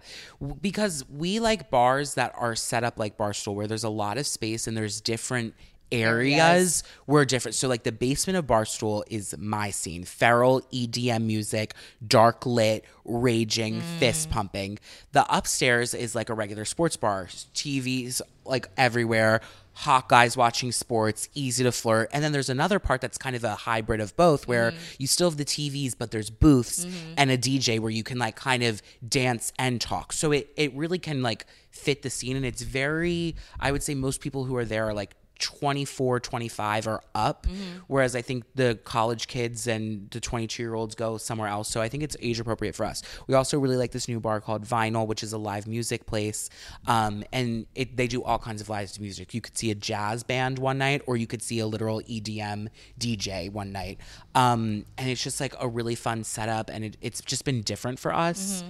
because 0.62 1.04
we 1.10 1.40
like 1.40 1.70
bars 1.70 2.14
that 2.14 2.32
are 2.36 2.56
set 2.56 2.84
up 2.84 2.98
like 2.98 3.18
Barstool, 3.18 3.54
where 3.54 3.66
there's 3.66 3.84
a 3.84 3.90
lot 3.90 4.16
of 4.16 4.26
space 4.26 4.66
and 4.66 4.74
there's 4.74 5.02
different 5.02 5.54
areas, 5.92 6.40
Areas. 6.40 6.82
where 7.06 7.24
different. 7.24 7.54
So 7.54 7.68
like 7.68 7.82
the 7.82 7.92
basement 7.92 8.36
of 8.36 8.46
Barstool 8.46 9.02
is 9.08 9.34
my 9.38 9.70
scene: 9.70 10.04
feral 10.04 10.62
EDM 10.72 11.22
music, 11.22 11.74
dark 12.06 12.46
lit, 12.46 12.84
raging, 13.04 13.80
hmm. 13.80 13.98
fist 13.98 14.30
pumping. 14.30 14.78
The 15.12 15.26
upstairs 15.34 15.94
is 15.94 16.14
like 16.14 16.28
a 16.28 16.34
regular 16.34 16.64
sports 16.64 16.96
bar, 16.96 17.26
TVs 17.26 18.20
like 18.44 18.68
everywhere. 18.76 19.40
Hot 19.72 20.08
guys 20.08 20.36
watching 20.36 20.72
sports, 20.72 21.28
easy 21.32 21.64
to 21.64 21.72
flirt. 21.72 22.10
And 22.12 22.22
then 22.22 22.32
there's 22.32 22.50
another 22.50 22.78
part 22.78 23.00
that's 23.00 23.16
kind 23.16 23.34
of 23.34 23.44
a 23.44 23.54
hybrid 23.54 24.00
of 24.00 24.14
both 24.16 24.46
where 24.46 24.72
hmm. 24.72 24.76
you 24.98 25.06
still 25.06 25.30
have 25.30 25.38
the 25.38 25.44
TVs, 25.44 25.94
but 25.96 26.10
there's 26.10 26.28
booths 26.28 26.84
mm-hmm. 26.84 27.14
and 27.16 27.30
a 27.30 27.38
DJ 27.38 27.78
where 27.78 27.90
you 27.90 28.02
can 28.02 28.18
like 28.18 28.36
kind 28.36 28.62
of 28.62 28.82
dance 29.08 29.52
and 29.58 29.80
talk. 29.80 30.12
So 30.12 30.32
it, 30.32 30.52
it 30.56 30.74
really 30.74 30.98
can 30.98 31.22
like 31.22 31.46
fit 31.70 32.02
the 32.02 32.10
scene. 32.10 32.36
And 32.36 32.44
it's 32.44 32.62
very, 32.62 33.36
I 33.58 33.72
would 33.72 33.82
say 33.82 33.94
most 33.94 34.20
people 34.20 34.44
who 34.44 34.56
are 34.56 34.66
there 34.66 34.88
are 34.88 34.92
like 34.92 35.14
24, 35.40 36.20
25 36.20 36.86
or 36.86 37.02
up. 37.14 37.46
Whereas 37.86 38.14
I 38.14 38.22
think 38.22 38.44
the 38.54 38.78
college 38.84 39.26
kids 39.26 39.66
and 39.66 40.08
the 40.10 40.20
22 40.20 40.62
year 40.62 40.74
olds 40.74 40.94
go 40.94 41.16
somewhere 41.18 41.48
else. 41.48 41.68
So 41.68 41.80
I 41.80 41.88
think 41.88 42.02
it's 42.02 42.16
age 42.20 42.38
appropriate 42.38 42.74
for 42.74 42.84
us. 42.84 43.02
We 43.26 43.34
also 43.34 43.58
really 43.58 43.76
like 43.76 43.90
this 43.92 44.06
new 44.08 44.20
bar 44.20 44.40
called 44.40 44.64
Vinyl, 44.64 45.06
which 45.06 45.22
is 45.22 45.32
a 45.32 45.38
live 45.38 45.66
music 45.66 46.06
place. 46.06 46.50
Um, 46.86 47.24
and 47.32 47.66
it, 47.74 47.96
they 47.96 48.06
do 48.06 48.22
all 48.22 48.38
kinds 48.38 48.60
of 48.60 48.68
live 48.68 48.98
music. 49.00 49.34
You 49.34 49.40
could 49.40 49.56
see 49.56 49.70
a 49.70 49.74
jazz 49.74 50.22
band 50.22 50.58
one 50.58 50.78
night, 50.78 51.02
or 51.06 51.16
you 51.16 51.26
could 51.26 51.42
see 51.42 51.58
a 51.60 51.66
literal 51.66 52.00
EDM 52.02 52.68
DJ 52.98 53.50
one 53.50 53.72
night. 53.72 53.98
Um, 54.34 54.84
and 54.98 55.08
it's 55.08 55.22
just 55.22 55.40
like 55.40 55.54
a 55.60 55.68
really 55.68 55.94
fun 55.94 56.24
setup. 56.24 56.70
And 56.70 56.84
it, 56.84 56.96
it's 57.00 57.20
just 57.20 57.44
been 57.44 57.62
different 57.62 57.98
for 57.98 58.14
us. 58.14 58.62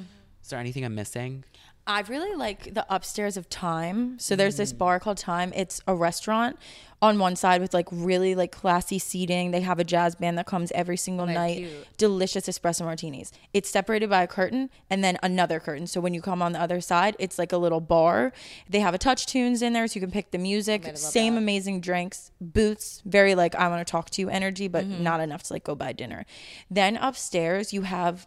Is 0.43 0.51
there 0.51 0.59
anything 0.61 0.85
I'm 0.85 0.95
missing? 0.95 1.45
I 1.91 2.03
really 2.03 2.37
like 2.37 2.73
the 2.73 2.87
upstairs 2.89 3.37
of 3.37 3.49
Time. 3.49 4.17
So 4.21 4.37
there's 4.37 4.57
this 4.57 4.73
bar 4.73 5.01
called 5.01 5.19
Time. 5.19 5.53
It's 5.57 5.81
a 5.89 5.95
restaurant 5.95 6.57
on 7.03 7.19
one 7.19 7.35
side 7.35 7.61
with 7.61 7.75
like 7.75 7.89
really 7.91 8.37
like 8.37 8.53
classy 8.53 8.99
seating. 9.01 9.51
They 9.51 9.63
have 9.63 9.81
a 9.81 9.85
jazz 9.85 10.15
band 10.15 10.39
that 10.39 10.47
comes 10.47 10.71
every 10.73 10.97
single 10.97 11.27
night. 11.27 11.57
cute. 11.59 11.97
Delicious 11.97 12.47
espresso 12.47 12.85
martinis. 12.85 13.33
It's 13.53 13.69
separated 13.69 14.09
by 14.09 14.23
a 14.23 14.29
curtain 14.29 14.71
and 14.89 15.03
then 15.03 15.19
another 15.21 15.59
curtain. 15.59 15.89
So 15.89 16.01
when 16.01 16.15
you 16.15 16.21
come 16.23 16.43
on 16.43 16.53
the 16.53 16.61
other 16.61 16.81
side, 16.81 17.17
it's 17.19 17.39
like 17.41 17.51
a 17.53 17.57
little 17.57 17.81
bar. 17.81 18.33
They 18.69 18.81
have 18.81 18.95
a 18.95 18.99
touch 18.99 19.27
tunes 19.27 19.61
in 19.61 19.73
there 19.73 19.89
so 19.89 19.97
you 19.97 20.01
can 20.01 20.13
pick 20.13 20.31
the 20.31 20.39
music. 20.39 20.89
Same 20.97 21.35
that. 21.35 21.39
amazing 21.41 21.81
drinks, 21.81 22.31
boots, 22.41 23.03
very 23.05 23.35
like 23.35 23.57
I 23.57 23.67
want 23.69 23.85
to 23.85 23.91
talk 23.91 24.11
to 24.11 24.23
you 24.23 24.29
energy, 24.29 24.69
but 24.69 24.85
Mm-hmm. 24.85 25.03
not 25.03 25.21
enough 25.21 25.43
to 25.45 25.53
like 25.55 25.65
go 25.65 25.75
buy 25.75 25.93
dinner. 25.93 26.25
Then 26.71 26.97
upstairs 26.97 27.73
you 27.73 27.83
have 27.83 28.27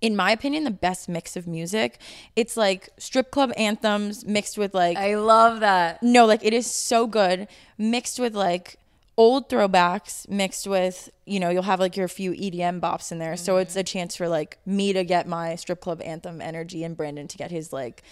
in 0.00 0.14
my 0.14 0.30
opinion, 0.30 0.64
the 0.64 0.70
best 0.70 1.08
mix 1.08 1.36
of 1.36 1.46
music. 1.46 1.98
It's 2.34 2.56
like 2.56 2.90
strip 2.98 3.30
club 3.30 3.52
anthems 3.56 4.24
mixed 4.24 4.58
with 4.58 4.74
like 4.74 4.96
I 4.96 5.16
love 5.16 5.60
that. 5.60 6.02
no, 6.02 6.26
like 6.26 6.44
it 6.44 6.52
is 6.52 6.70
so 6.70 7.06
good 7.06 7.48
mixed 7.78 8.18
with 8.18 8.34
like 8.34 8.76
old 9.18 9.48
throwbacks 9.48 10.28
mixed 10.28 10.66
with 10.66 11.08
you 11.24 11.40
know 11.40 11.48
you'll 11.48 11.62
have 11.62 11.80
like 11.80 11.96
your 11.96 12.08
few 12.08 12.32
EDM 12.32 12.80
bops 12.80 13.10
in 13.10 13.18
there. 13.18 13.36
So 13.36 13.56
it's 13.56 13.72
mm-hmm. 13.72 13.80
a 13.80 13.84
chance 13.84 14.16
for 14.16 14.28
like 14.28 14.58
me 14.66 14.92
to 14.92 15.04
get 15.04 15.26
my 15.26 15.56
strip 15.56 15.80
club 15.80 16.02
anthem 16.02 16.40
energy 16.40 16.84
and 16.84 16.96
Brandon 16.96 17.26
to 17.28 17.38
get 17.38 17.50
his 17.50 17.72
like 17.72 18.02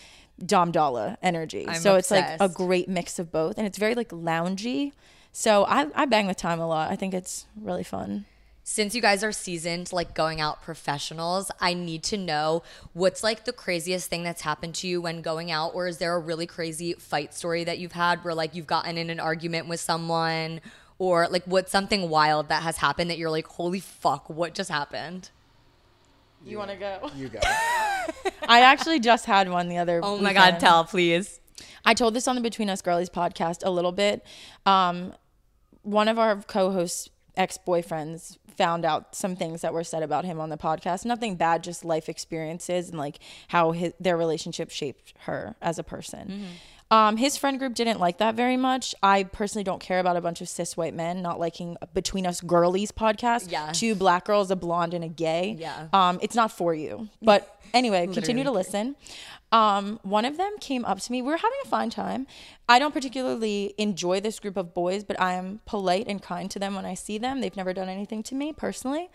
Dom 0.45 0.73
Dolla 0.73 1.19
energy. 1.23 1.67
I'm 1.69 1.77
so 1.77 1.97
it's 1.97 2.11
like 2.11 2.41
a 2.41 2.49
great 2.49 2.89
mix 2.89 3.19
of 3.19 3.31
both 3.31 3.59
and 3.59 3.67
it's 3.67 3.79
very 3.79 3.95
like 3.95 4.09
loungy. 4.09 4.93
So 5.33 5.65
I 5.67 5.89
I 5.95 6.07
bang 6.07 6.27
with 6.27 6.39
time 6.39 6.61
a 6.61 6.67
lot. 6.67 6.91
I 6.91 6.97
think 6.97 7.13
it's 7.13 7.47
really 7.61 7.85
fun. 7.85 8.25
Since 8.67 8.95
you 8.95 9.03
guys 9.03 9.23
are 9.23 9.31
seasoned, 9.31 9.93
like 9.93 10.15
going 10.15 10.41
out 10.41 10.63
professionals, 10.63 11.51
I 11.61 11.75
need 11.75 12.03
to 12.05 12.17
know 12.17 12.63
what's 12.95 13.23
like 13.23 13.45
the 13.45 13.53
craziest 13.53 14.09
thing 14.09 14.23
that's 14.23 14.41
happened 14.41 14.75
to 14.77 14.89
you 14.89 15.03
when 15.03 15.21
going 15.21 15.51
out, 15.51 15.75
or 15.75 15.87
is 15.87 15.99
there 15.99 16.15
a 16.15 16.19
really 16.19 16.47
crazy 16.47 16.95
fight 16.95 17.35
story 17.35 17.65
that 17.65 17.79
you've 17.79 17.93
had 17.93 18.25
where 18.25 18.35
like 18.35 18.55
you've 18.55 18.67
gotten 18.67 18.97
in 18.97 19.11
an 19.11 19.21
argument 19.21 19.69
with 19.69 19.81
someone, 19.81 20.63
or 20.99 21.29
like 21.29 21.45
what's 21.45 21.71
something 21.71 22.09
wild 22.09 22.49
that 22.49 22.63
has 22.63 22.79
happened 22.79 23.11
that 23.11 23.19
you're 23.19 23.31
like, 23.31 23.47
holy 23.47 23.81
fuck, 23.81 24.31
what 24.31 24.55
just 24.55 24.71
happened? 24.71 25.29
You 26.43 26.57
want 26.57 26.71
to 26.71 26.77
go? 26.77 27.11
You 27.15 27.29
go. 27.29 27.41
I 28.49 28.61
actually 28.61 28.99
just 28.99 29.27
had 29.27 29.51
one 29.51 29.69
the 29.69 29.77
other. 29.77 30.01
Oh 30.03 30.17
my 30.17 30.33
god, 30.33 30.59
tell 30.59 30.85
please. 30.85 31.39
I 31.85 31.93
told 31.93 32.15
this 32.15 32.27
on 32.27 32.35
the 32.35 32.41
Between 32.41 32.71
Us 32.71 32.81
Girlies 32.81 33.11
podcast 33.11 33.61
a 33.63 33.71
little 33.71 33.93
bit. 33.93 34.25
Um, 34.65 35.13
one 35.83 36.09
of 36.09 36.19
our 36.19 36.37
co-hosts' 36.37 37.11
ex-boyfriends 37.37 38.39
found 38.57 38.85
out 38.85 39.15
some 39.15 39.35
things 39.37 39.63
that 39.63 39.73
were 39.73 39.85
said 39.85 40.03
about 40.03 40.25
him 40.25 40.41
on 40.41 40.49
the 40.49 40.57
podcast. 40.57 41.05
Nothing 41.05 41.37
bad, 41.37 41.65
just 41.65 41.85
life 41.85 42.09
experiences 42.09 42.89
and 42.91 42.99
like 42.99 43.19
how 43.49 43.73
his, 43.73 43.93
their 43.99 44.17
relationship 44.17 44.71
shaped 44.71 45.15
her 45.21 45.57
as 45.61 45.79
a 45.79 45.83
person. 45.83 46.29
Mm-hmm. 46.29 46.45
Um, 46.91 47.17
his 47.17 47.37
friend 47.37 47.59
group 47.59 47.75
didn't 47.75 47.99
like 47.99 48.19
that 48.19 48.35
very 48.35 48.57
much. 48.57 48.95
I 49.03 49.25
personally 49.25 49.65
don't 49.65 49.81
care 49.81 49.99
about 49.99 50.17
a 50.17 50.21
bunch 50.21 50.41
of 50.41 50.49
cis 50.49 50.77
white 50.77 50.95
men 50.95 51.23
not 51.23 51.41
liking 51.41 51.77
Between 51.93 52.27
Us 52.27 52.41
Girlies 52.41 52.93
podcast. 52.93 53.51
Yeah. 53.51 53.73
Two 53.73 53.95
black 53.95 54.27
girls, 54.27 54.51
a 54.51 54.57
blonde 54.57 54.95
and 54.95 55.03
a 55.03 55.09
gay. 55.09 55.57
Yeah. 55.59 55.89
Um, 55.93 56.19
it's 56.23 56.37
not 56.37 56.53
for 56.53 56.75
you. 56.75 57.09
But 57.23 57.61
anyway, 57.73 58.07
continue 58.13 58.45
to 58.45 58.51
listen. 58.51 58.97
Um, 59.51 60.01
one 60.03 60.25
of 60.25 60.37
them 60.37 60.53
came 60.61 60.85
up 60.85 61.01
to 61.01 61.13
me. 61.13 61.23
We 61.23 61.29
were 61.29 61.37
having 61.37 61.59
a 61.65 61.69
fine 61.69 61.89
time. 61.89 62.27
I 62.69 62.79
don't 62.79 62.93
particularly 62.93 63.75
enjoy 63.79 64.21
this 64.21 64.41
group 64.41 64.57
of 64.57 64.75
boys, 64.75 65.05
but 65.05 65.21
I 65.21 65.35
am 65.35 65.61
polite 65.65 66.07
and 66.09 66.21
kind 66.21 66.51
to 66.51 66.59
them 66.59 66.75
when 66.75 66.85
I 66.85 66.95
see 66.95 67.19
them. 67.19 67.41
They've 67.41 67.57
never 67.57 67.73
done 67.73 67.89
anything 67.89 68.23
to 68.25 68.35
me 68.35 68.53
personally. 68.53 69.11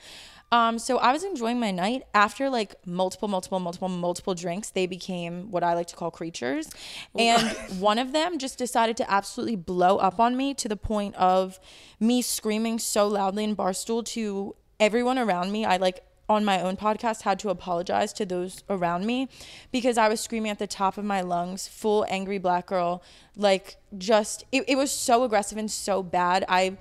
Um, 0.52 0.80
so 0.80 0.98
I 0.98 1.12
was 1.12 1.24
enjoying 1.24 1.60
my 1.60 1.72
night. 1.72 2.04
After 2.14 2.50
like 2.50 2.76
multiple, 2.86 3.28
multiple, 3.28 3.60
multiple, 3.60 3.90
multiple 3.90 4.34
drinks, 4.34 4.72
they 4.72 4.88
became 4.88 5.52
what 5.52 5.64
I 5.64 5.74
like 5.74 5.88
to 5.88 5.96
call 5.96 6.12
creatures. 6.12 6.70
And 7.18 7.48
one 7.80 8.00
of 8.00 8.14
them 8.14 8.40
just 8.40 8.58
decided 8.58 8.98
to 8.98 9.12
absolutely 9.12 9.56
blow 9.56 9.98
up 9.98 10.20
on 10.20 10.36
me 10.36 10.54
to 10.56 10.68
the 10.68 10.78
point 10.78 11.16
of 11.16 11.60
me 12.00 12.22
screaming 12.22 12.80
so 12.80 13.08
loudly 13.08 13.44
in 13.44 13.56
Barstool 13.56 14.04
to 14.08 14.56
everyone 14.80 15.20
around 15.20 15.52
me. 15.52 15.66
I 15.66 15.78
like 15.78 16.04
on 16.28 16.46
my 16.46 16.62
own 16.62 16.78
podcast 16.78 17.24
had 17.24 17.40
to 17.40 17.50
apologize 17.50 18.14
to 18.14 18.26
those 18.26 18.64
around 18.70 19.06
me 19.06 19.28
because 19.72 19.98
I 19.98 20.08
was 20.08 20.22
screaming 20.22 20.52
at 20.52 20.60
the 20.60 20.68
top 20.68 20.98
of 20.98 21.04
my 21.04 21.22
lungs, 21.22 21.68
full 21.68 22.06
angry 22.08 22.38
black 22.38 22.68
girl. 22.68 23.02
Like, 23.36 23.78
just, 23.98 24.46
it, 24.52 24.64
it 24.68 24.76
was 24.76 24.92
so 24.92 25.24
aggressive 25.24 25.58
and 25.58 25.72
so 25.72 26.04
bad. 26.04 26.46
I 26.48 26.78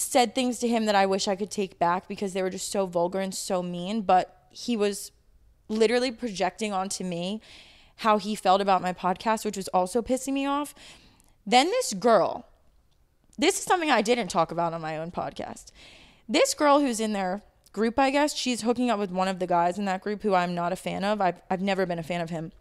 said 0.00 0.34
things 0.34 0.58
to 0.60 0.68
him 0.68 0.86
that 0.86 0.94
I 0.94 1.06
wish 1.06 1.28
I 1.28 1.36
could 1.36 1.50
take 1.50 1.78
back 1.78 2.08
because 2.08 2.32
they 2.32 2.42
were 2.42 2.50
just 2.50 2.70
so 2.70 2.86
vulgar 2.86 3.20
and 3.20 3.34
so 3.34 3.62
mean. 3.62 4.02
But 4.02 4.46
he 4.50 4.76
was 4.76 5.12
literally 5.68 6.10
projecting 6.10 6.72
onto 6.72 7.04
me 7.04 7.40
how 7.96 8.18
he 8.18 8.34
felt 8.34 8.60
about 8.60 8.82
my 8.82 8.92
podcast, 8.92 9.44
which 9.44 9.56
was 9.56 9.68
also 9.68 10.02
pissing 10.02 10.32
me 10.32 10.46
off. 10.46 10.74
Then 11.46 11.66
this 11.66 11.92
girl, 11.92 12.46
this 13.38 13.58
is 13.58 13.64
something 13.64 13.90
I 13.90 14.02
didn't 14.02 14.28
talk 14.28 14.50
about 14.50 14.72
on 14.72 14.80
my 14.80 14.96
own 14.96 15.10
podcast. 15.10 15.66
This 16.28 16.54
girl 16.54 16.80
who's 16.80 17.00
in 17.00 17.12
their 17.12 17.42
group, 17.72 17.98
I 17.98 18.10
guess, 18.10 18.34
she's 18.34 18.62
hooking 18.62 18.90
up 18.90 18.98
with 18.98 19.10
one 19.10 19.28
of 19.28 19.38
the 19.38 19.46
guys 19.46 19.78
in 19.78 19.84
that 19.84 20.00
group 20.00 20.22
who 20.22 20.34
I'm 20.34 20.54
not 20.54 20.72
a 20.72 20.76
fan 20.76 21.04
of. 21.04 21.20
I've, 21.20 21.40
I've 21.50 21.60
never 21.60 21.86
been 21.86 21.98
a 21.98 22.02
fan 22.02 22.20
of 22.20 22.30
him. 22.30 22.52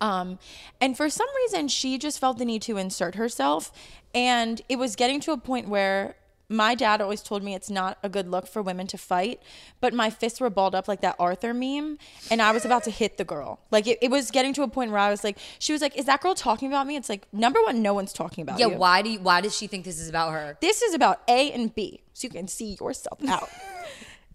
Um, 0.00 0.38
and 0.80 0.96
for 0.96 1.08
some 1.08 1.28
reason, 1.36 1.68
she 1.68 1.98
just 1.98 2.18
felt 2.18 2.38
the 2.38 2.44
need 2.44 2.62
to 2.62 2.76
insert 2.76 3.14
herself. 3.14 3.72
And 4.14 4.60
it 4.68 4.76
was 4.76 4.96
getting 4.96 5.20
to 5.20 5.32
a 5.32 5.36
point 5.36 5.68
where 5.68 6.16
my 6.48 6.74
dad 6.74 7.00
always 7.00 7.22
told 7.22 7.42
me 7.42 7.54
it's 7.54 7.70
not 7.70 7.98
a 8.02 8.08
good 8.08 8.28
look 8.28 8.46
for 8.46 8.62
women 8.62 8.86
to 8.88 8.98
fight, 8.98 9.40
but 9.80 9.94
my 9.94 10.10
fists 10.10 10.40
were 10.40 10.50
balled 10.50 10.74
up 10.74 10.86
like 10.88 11.00
that 11.00 11.16
Arthur 11.18 11.54
meme. 11.54 11.98
And 12.30 12.42
I 12.42 12.52
was 12.52 12.64
about 12.64 12.84
to 12.84 12.90
hit 12.90 13.16
the 13.16 13.24
girl. 13.24 13.60
Like 13.70 13.86
it, 13.86 13.98
it 14.02 14.10
was 14.10 14.30
getting 14.30 14.52
to 14.54 14.62
a 14.62 14.68
point 14.68 14.90
where 14.90 15.00
I 15.00 15.10
was 15.10 15.24
like, 15.24 15.38
she 15.58 15.72
was 15.72 15.80
like, 15.80 15.96
is 15.96 16.04
that 16.04 16.20
girl 16.20 16.34
talking 16.34 16.68
about 16.68 16.86
me? 16.86 16.96
It's 16.96 17.08
like, 17.08 17.26
number 17.32 17.62
one, 17.62 17.82
no 17.82 17.94
one's 17.94 18.12
talking 18.12 18.42
about 18.42 18.58
Yeah, 18.58 18.66
you. 18.66 18.72
Yeah, 18.72 18.78
why 18.78 19.02
do 19.02 19.10
you, 19.10 19.20
why 19.20 19.40
does 19.40 19.56
she 19.56 19.66
think 19.66 19.84
this 19.84 19.98
is 19.98 20.08
about 20.08 20.32
her? 20.32 20.58
This 20.60 20.82
is 20.82 20.94
about 20.94 21.22
A 21.28 21.50
and 21.52 21.74
B, 21.74 22.02
so 22.12 22.26
you 22.26 22.30
can 22.30 22.48
see 22.48 22.76
yourself 22.80 23.18
out. 23.26 23.48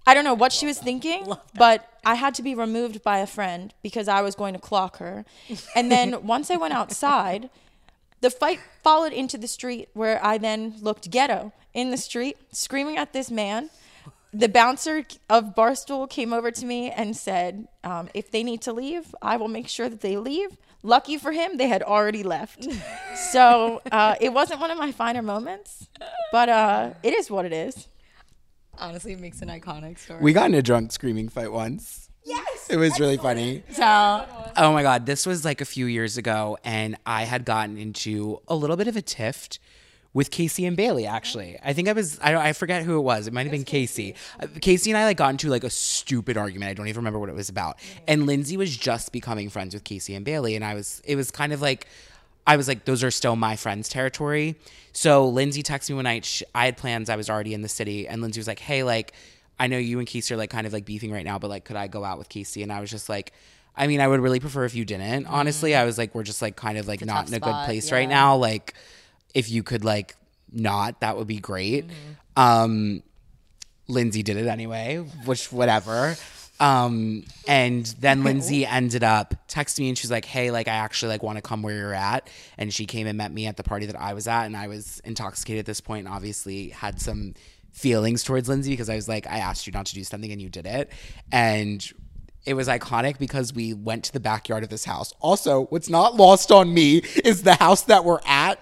I 0.07 0.15
don't 0.15 0.23
know 0.23 0.33
what 0.33 0.51
she 0.51 0.65
was 0.65 0.79
thinking, 0.79 1.31
but 1.53 1.87
I 2.03 2.15
had 2.15 2.33
to 2.35 2.41
be 2.41 2.55
removed 2.55 3.03
by 3.03 3.19
a 3.19 3.27
friend 3.27 3.71
because 3.83 4.07
I 4.07 4.21
was 4.21 4.33
going 4.33 4.53
to 4.55 4.59
clock 4.59 4.97
her. 4.97 5.23
And 5.75 5.91
then 5.91 6.25
once 6.25 6.49
I 6.49 6.55
went 6.55 6.73
outside, 6.73 7.51
the 8.21 8.29
fight 8.29 8.59
followed 8.83 9.13
into 9.13 9.37
the 9.37 9.47
street 9.47 9.89
where 9.93 10.23
I 10.23 10.37
then 10.37 10.75
looked 10.81 11.09
ghetto 11.09 11.53
in 11.73 11.91
the 11.91 11.97
street, 11.97 12.37
screaming 12.51 12.97
at 12.97 13.13
this 13.13 13.31
man. 13.31 13.69
The 14.31 14.49
bouncer 14.49 15.05
of 15.29 15.55
Barstool 15.55 16.09
came 16.09 16.33
over 16.33 16.51
to 16.51 16.65
me 16.65 16.91
and 16.91 17.15
said, 17.15 17.67
um, 17.83 18.09
if 18.13 18.29
they 18.29 18.43
need 18.43 18.61
to 18.63 18.73
leave, 18.73 19.15
I 19.21 19.37
will 19.37 19.47
make 19.47 19.67
sure 19.67 19.89
that 19.89 20.01
they 20.01 20.17
leave. 20.17 20.57
Lucky 20.83 21.17
for 21.17 21.31
him, 21.31 21.57
they 21.57 21.67
had 21.67 21.81
already 21.81 22.23
left. 22.23 22.67
so 23.31 23.81
uh, 23.91 24.15
it 24.21 24.31
wasn't 24.31 24.59
one 24.59 24.71
of 24.71 24.77
my 24.77 24.91
finer 24.91 25.21
moments, 25.21 25.87
but 26.31 26.47
uh, 26.47 26.91
it 27.03 27.13
is 27.13 27.31
what 27.31 27.45
it 27.45 27.53
is. 27.53 27.87
Honestly, 28.77 29.13
it 29.13 29.19
makes 29.19 29.41
an 29.41 29.49
iconic 29.49 29.97
story. 29.97 30.21
We 30.21 30.31
got 30.31 30.45
in 30.45 30.55
a 30.55 30.61
drunk 30.61 30.91
screaming 30.91 31.27
fight 31.27 31.51
once. 31.51 32.08
Yes. 32.29 32.67
It 32.69 32.77
was 32.77 32.99
really 32.99 33.17
funny. 33.17 33.63
So, 33.71 34.25
Oh 34.55 34.73
my 34.73 34.83
God. 34.83 35.05
This 35.05 35.25
was 35.25 35.43
like 35.43 35.61
a 35.61 35.65
few 35.65 35.85
years 35.85 36.17
ago, 36.17 36.57
and 36.63 36.97
I 37.05 37.23
had 37.23 37.45
gotten 37.45 37.77
into 37.77 38.39
a 38.47 38.55
little 38.55 38.77
bit 38.77 38.87
of 38.87 38.95
a 38.95 39.01
tiff 39.01 39.49
with 40.13 40.31
Casey 40.31 40.65
and 40.65 40.75
Bailey, 40.75 41.05
actually. 41.05 41.57
I 41.63 41.73
think 41.73 41.87
I 41.87 41.93
was, 41.93 42.19
I, 42.19 42.35
I 42.35 42.53
forget 42.53 42.83
who 42.83 42.97
it 42.97 43.01
was. 43.01 43.27
It 43.27 43.33
might 43.33 43.43
have 43.43 43.51
been 43.51 43.63
Casey. 43.63 44.15
Uh, 44.39 44.47
Casey 44.59 44.91
and 44.91 44.97
I 44.97 45.05
like 45.05 45.17
got 45.17 45.29
into 45.29 45.49
like 45.49 45.63
a 45.63 45.69
stupid 45.69 46.35
argument. 46.35 46.71
I 46.71 46.73
don't 46.73 46.87
even 46.87 46.99
remember 46.99 47.19
what 47.19 47.29
it 47.29 47.35
was 47.35 47.49
about. 47.49 47.77
And 48.07 48.25
Lindsay 48.25 48.57
was 48.57 48.75
just 48.75 49.11
becoming 49.11 49.49
friends 49.49 49.73
with 49.73 49.83
Casey 49.83 50.15
and 50.15 50.25
Bailey. 50.25 50.55
And 50.55 50.65
I 50.65 50.73
was, 50.73 51.01
it 51.05 51.15
was 51.15 51.29
kind 51.31 51.53
of 51.53 51.61
like, 51.61 51.87
I 52.47 52.57
was 52.57 52.67
like, 52.67 52.85
those 52.85 53.03
are 53.03 53.11
still 53.11 53.35
my 53.35 53.55
friends' 53.55 53.87
territory. 53.87 54.55
So 54.91 55.27
Lindsay 55.27 55.61
texted 55.61 55.91
me 55.91 55.95
one 55.97 56.05
night. 56.05 56.25
Sh 56.25 56.41
I 56.55 56.65
had 56.65 56.77
plans. 56.77 57.09
I 57.09 57.15
was 57.15 57.29
already 57.29 57.53
in 57.53 57.61
the 57.61 57.69
city, 57.69 58.07
and 58.07 58.21
Lindsay 58.21 58.39
was 58.39 58.47
like, 58.47 58.57
"Hey, 58.59 58.81
like, 58.83 59.13
I 59.59 59.67
know 59.67 59.77
you 59.77 59.99
and 59.99 60.07
Casey 60.07 60.33
are 60.33 60.37
like 60.37 60.49
kind 60.49 60.65
of 60.65 60.73
like 60.73 60.85
beefing 60.85 61.11
right 61.11 61.25
now, 61.25 61.37
but 61.37 61.49
like, 61.49 61.65
could 61.65 61.75
I 61.75 61.87
go 61.87 62.03
out 62.03 62.17
with 62.17 62.29
Casey?" 62.29 62.63
And 62.63 62.71
I 62.71 62.79
was 62.79 62.89
just 62.89 63.09
like, 63.09 63.33
"I 63.75 63.87
mean, 63.87 63.99
I 63.99 64.07
would 64.07 64.19
really 64.19 64.39
prefer 64.39 64.65
if 64.65 64.75
you 64.75 64.85
didn't." 64.85 65.25
Honestly, 65.25 65.75
I 65.75 65.85
was 65.85 65.97
like, 65.97 66.15
"We're 66.15 66.23
just 66.23 66.41
like 66.41 66.55
kind 66.55 66.77
of 66.77 66.87
like 66.87 67.05
not 67.05 67.27
in 67.27 67.33
a 67.33 67.37
spot, 67.37 67.63
good 67.63 67.65
place 67.65 67.89
yeah. 67.89 67.95
right 67.95 68.09
now. 68.09 68.35
Like, 68.35 68.73
if 69.33 69.49
you 69.49 69.63
could 69.63 69.83
like 69.83 70.15
not, 70.51 71.01
that 71.01 71.17
would 71.17 71.27
be 71.27 71.39
great." 71.39 71.85
Um, 72.37 73.03
Lindsay 73.89 74.23
did 74.23 74.37
it 74.37 74.47
anyway, 74.47 74.97
which 75.25 75.51
whatever. 75.51 76.15
Um, 76.59 77.23
and 77.47 77.85
then 77.99 78.23
Lindsay 78.25 78.65
ended 78.65 79.03
up 79.03 79.33
texting 79.47 79.79
me 79.79 79.89
and 79.89 79.97
she's 79.97 80.11
like, 80.11 80.25
Hey, 80.25 80.51
like 80.51 80.67
I 80.67 80.75
actually 80.75 81.09
like 81.09 81.23
want 81.23 81.37
to 81.37 81.41
come 81.41 81.61
where 81.63 81.75
you're 81.75 81.93
at. 81.93 82.29
And 82.57 82.73
she 82.73 82.85
came 82.85 83.07
and 83.07 83.17
met 83.17 83.31
me 83.31 83.47
at 83.47 83.57
the 83.57 83.63
party 83.63 83.85
that 83.87 83.99
I 83.99 84.13
was 84.13 84.27
at, 84.27 84.45
and 84.45 84.55
I 84.55 84.67
was 84.67 85.01
intoxicated 85.03 85.59
at 85.59 85.65
this 85.65 85.81
point 85.81 86.05
and 86.05 86.13
obviously 86.13 86.69
had 86.69 87.01
some 87.01 87.33
feelings 87.71 88.23
towards 88.23 88.49
Lindsay 88.49 88.71
because 88.71 88.89
I 88.89 88.95
was 88.95 89.07
like, 89.07 89.27
I 89.27 89.39
asked 89.39 89.67
you 89.67 89.73
not 89.73 89.85
to 89.87 89.95
do 89.95 90.03
something 90.03 90.31
and 90.31 90.41
you 90.41 90.49
did 90.49 90.65
it. 90.65 90.91
And 91.31 91.85
it 92.45 92.53
was 92.53 92.67
iconic 92.67 93.17
because 93.19 93.53
we 93.53 93.73
went 93.73 94.05
to 94.05 94.13
the 94.13 94.19
backyard 94.19 94.63
of 94.63 94.69
this 94.69 94.85
house. 94.85 95.13
Also, 95.19 95.65
what's 95.65 95.89
not 95.89 96.15
lost 96.15 96.51
on 96.51 96.73
me 96.73 96.97
is 97.23 97.43
the 97.43 97.55
house 97.55 97.83
that 97.83 98.05
we're 98.05 98.21
at 98.25 98.59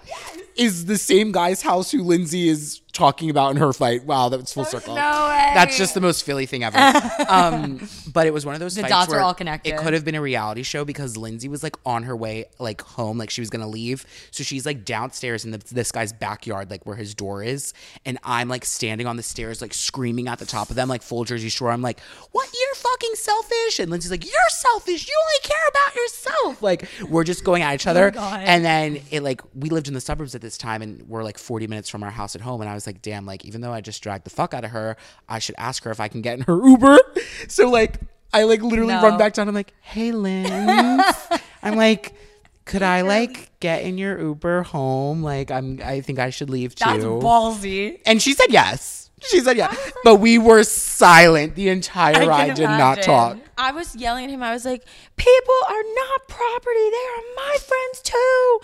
is 0.56 0.86
the 0.86 0.98
same 0.98 1.32
guy's 1.32 1.62
house 1.62 1.90
who 1.90 2.02
Lindsay 2.02 2.48
is 2.48 2.80
talking 2.98 3.30
about 3.30 3.52
in 3.52 3.58
her 3.58 3.72
fight. 3.72 4.04
Wow, 4.04 4.28
that's 4.28 4.52
full 4.52 4.64
circle. 4.64 4.96
no 4.96 5.28
way. 5.28 5.52
That's 5.54 5.78
just 5.78 5.94
the 5.94 6.00
most 6.00 6.24
Philly 6.24 6.46
thing 6.46 6.64
ever. 6.64 6.76
um, 7.28 7.88
but 8.12 8.26
it 8.26 8.32
was 8.32 8.44
one 8.44 8.54
of 8.54 8.60
those 8.60 8.74
The 8.74 8.82
fights 8.82 8.92
dots 8.92 9.12
are 9.12 9.16
where 9.16 9.20
all 9.20 9.34
connected. 9.34 9.72
It 9.72 9.78
could 9.78 9.92
have 9.94 10.04
been 10.04 10.16
a 10.16 10.20
reality 10.20 10.64
show 10.64 10.84
because 10.84 11.16
Lindsay 11.16 11.48
was 11.48 11.62
like 11.62 11.76
on 11.86 12.02
her 12.02 12.16
way 12.16 12.46
like 12.58 12.82
home, 12.82 13.16
like 13.16 13.30
she 13.30 13.40
was 13.40 13.50
gonna 13.50 13.68
leave. 13.68 14.04
So 14.32 14.42
she's 14.42 14.66
like 14.66 14.84
downstairs 14.84 15.44
in 15.44 15.52
the, 15.52 15.58
this 15.58 15.92
guy's 15.92 16.12
backyard, 16.12 16.70
like 16.70 16.84
where 16.86 16.96
his 16.96 17.14
door 17.14 17.42
is, 17.42 17.72
and 18.04 18.18
I'm 18.24 18.48
like 18.48 18.64
standing 18.64 19.06
on 19.06 19.16
the 19.16 19.22
stairs, 19.22 19.62
like 19.62 19.72
screaming 19.72 20.26
at 20.26 20.40
the 20.40 20.46
top 20.46 20.68
of 20.68 20.76
them, 20.76 20.88
like 20.88 21.02
full 21.02 21.24
Jersey 21.24 21.48
Shore. 21.50 21.70
I'm 21.70 21.82
like, 21.82 22.00
"What? 22.32 22.48
You're 22.52 22.74
fucking 22.74 23.14
selfish!" 23.14 23.78
And 23.78 23.90
Lindsay's 23.90 24.10
like, 24.10 24.24
"You're 24.24 24.50
selfish. 24.50 25.06
You 25.06 25.14
only 25.24 25.48
care 25.48 25.68
about 25.68 25.94
yourself." 25.94 26.62
Like 26.62 26.88
we're 27.08 27.24
just 27.24 27.44
going 27.44 27.62
at 27.62 27.74
each 27.74 27.86
other, 27.86 28.10
God. 28.10 28.40
and 28.44 28.64
then 28.64 29.00
it 29.12 29.22
like 29.22 29.40
we 29.54 29.70
lived 29.70 29.86
in 29.86 29.94
the 29.94 30.00
suburbs 30.00 30.34
at 30.34 30.40
this 30.40 30.58
time, 30.58 30.82
and 30.82 31.02
we're 31.08 31.22
like 31.22 31.38
40 31.38 31.68
minutes 31.68 31.88
from 31.88 32.02
our 32.02 32.10
house 32.10 32.34
at 32.34 32.40
home, 32.40 32.60
and 32.60 32.68
I 32.68 32.74
was 32.74 32.87
like, 32.88 33.02
"Damn!" 33.02 33.26
Like 33.26 33.44
even 33.44 33.60
though 33.60 33.72
I 33.72 33.80
just 33.80 34.02
dragged 34.02 34.24
the 34.24 34.30
fuck 34.30 34.54
out 34.54 34.64
of 34.64 34.70
her, 34.72 34.96
I 35.28 35.38
should 35.38 35.54
ask 35.58 35.84
her 35.84 35.90
if 35.90 36.00
I 36.00 36.08
can 36.08 36.20
get 36.22 36.38
in 36.38 36.44
her 36.46 36.66
Uber. 36.68 36.98
So 37.48 37.68
like 37.70 38.00
I 38.32 38.42
like 38.42 38.62
literally 38.62 38.94
No. 38.94 39.02
run 39.02 39.18
back 39.18 39.34
down. 39.34 39.48
I'm 39.48 39.54
like, 39.54 39.72
"Hey, 39.80 40.12
Lynn," 40.12 41.00
I'm 41.62 41.76
like. 41.76 42.14
Could 42.64 42.82
I 42.82 43.00
like 43.00 43.50
get 43.60 43.82
in 43.82 43.96
your 43.96 44.20
Uber 44.20 44.62
home? 44.62 45.22
Like 45.22 45.50
I'm 45.50 45.80
I 45.82 46.02
think 46.02 46.18
I 46.18 46.28
should 46.28 46.50
leave 46.50 46.74
too. 46.74 46.84
That's 46.84 47.02
ballsy. 47.02 47.98
And 48.04 48.20
she 48.20 48.34
said 48.34 48.48
yes. 48.50 49.08
She 49.22 49.40
said 49.40 49.56
yes. 49.56 49.74
But 50.04 50.16
we 50.16 50.36
were 50.36 50.62
silent 50.64 51.54
the 51.54 51.70
entire 51.70 52.26
ride, 52.26 52.56
did 52.56 52.64
not 52.68 53.00
talk. 53.00 53.38
I 53.58 53.72
was 53.72 53.96
yelling 53.96 54.24
at 54.24 54.30
him. 54.30 54.42
I 54.42 54.52
was 54.52 54.64
like, 54.64 54.84
"People 55.16 55.58
are 55.68 55.82
not 55.94 56.28
property. 56.28 56.86
They 56.90 57.06
are 57.14 57.24
my 57.36 57.56
friends 57.58 58.00
too. 58.02 58.16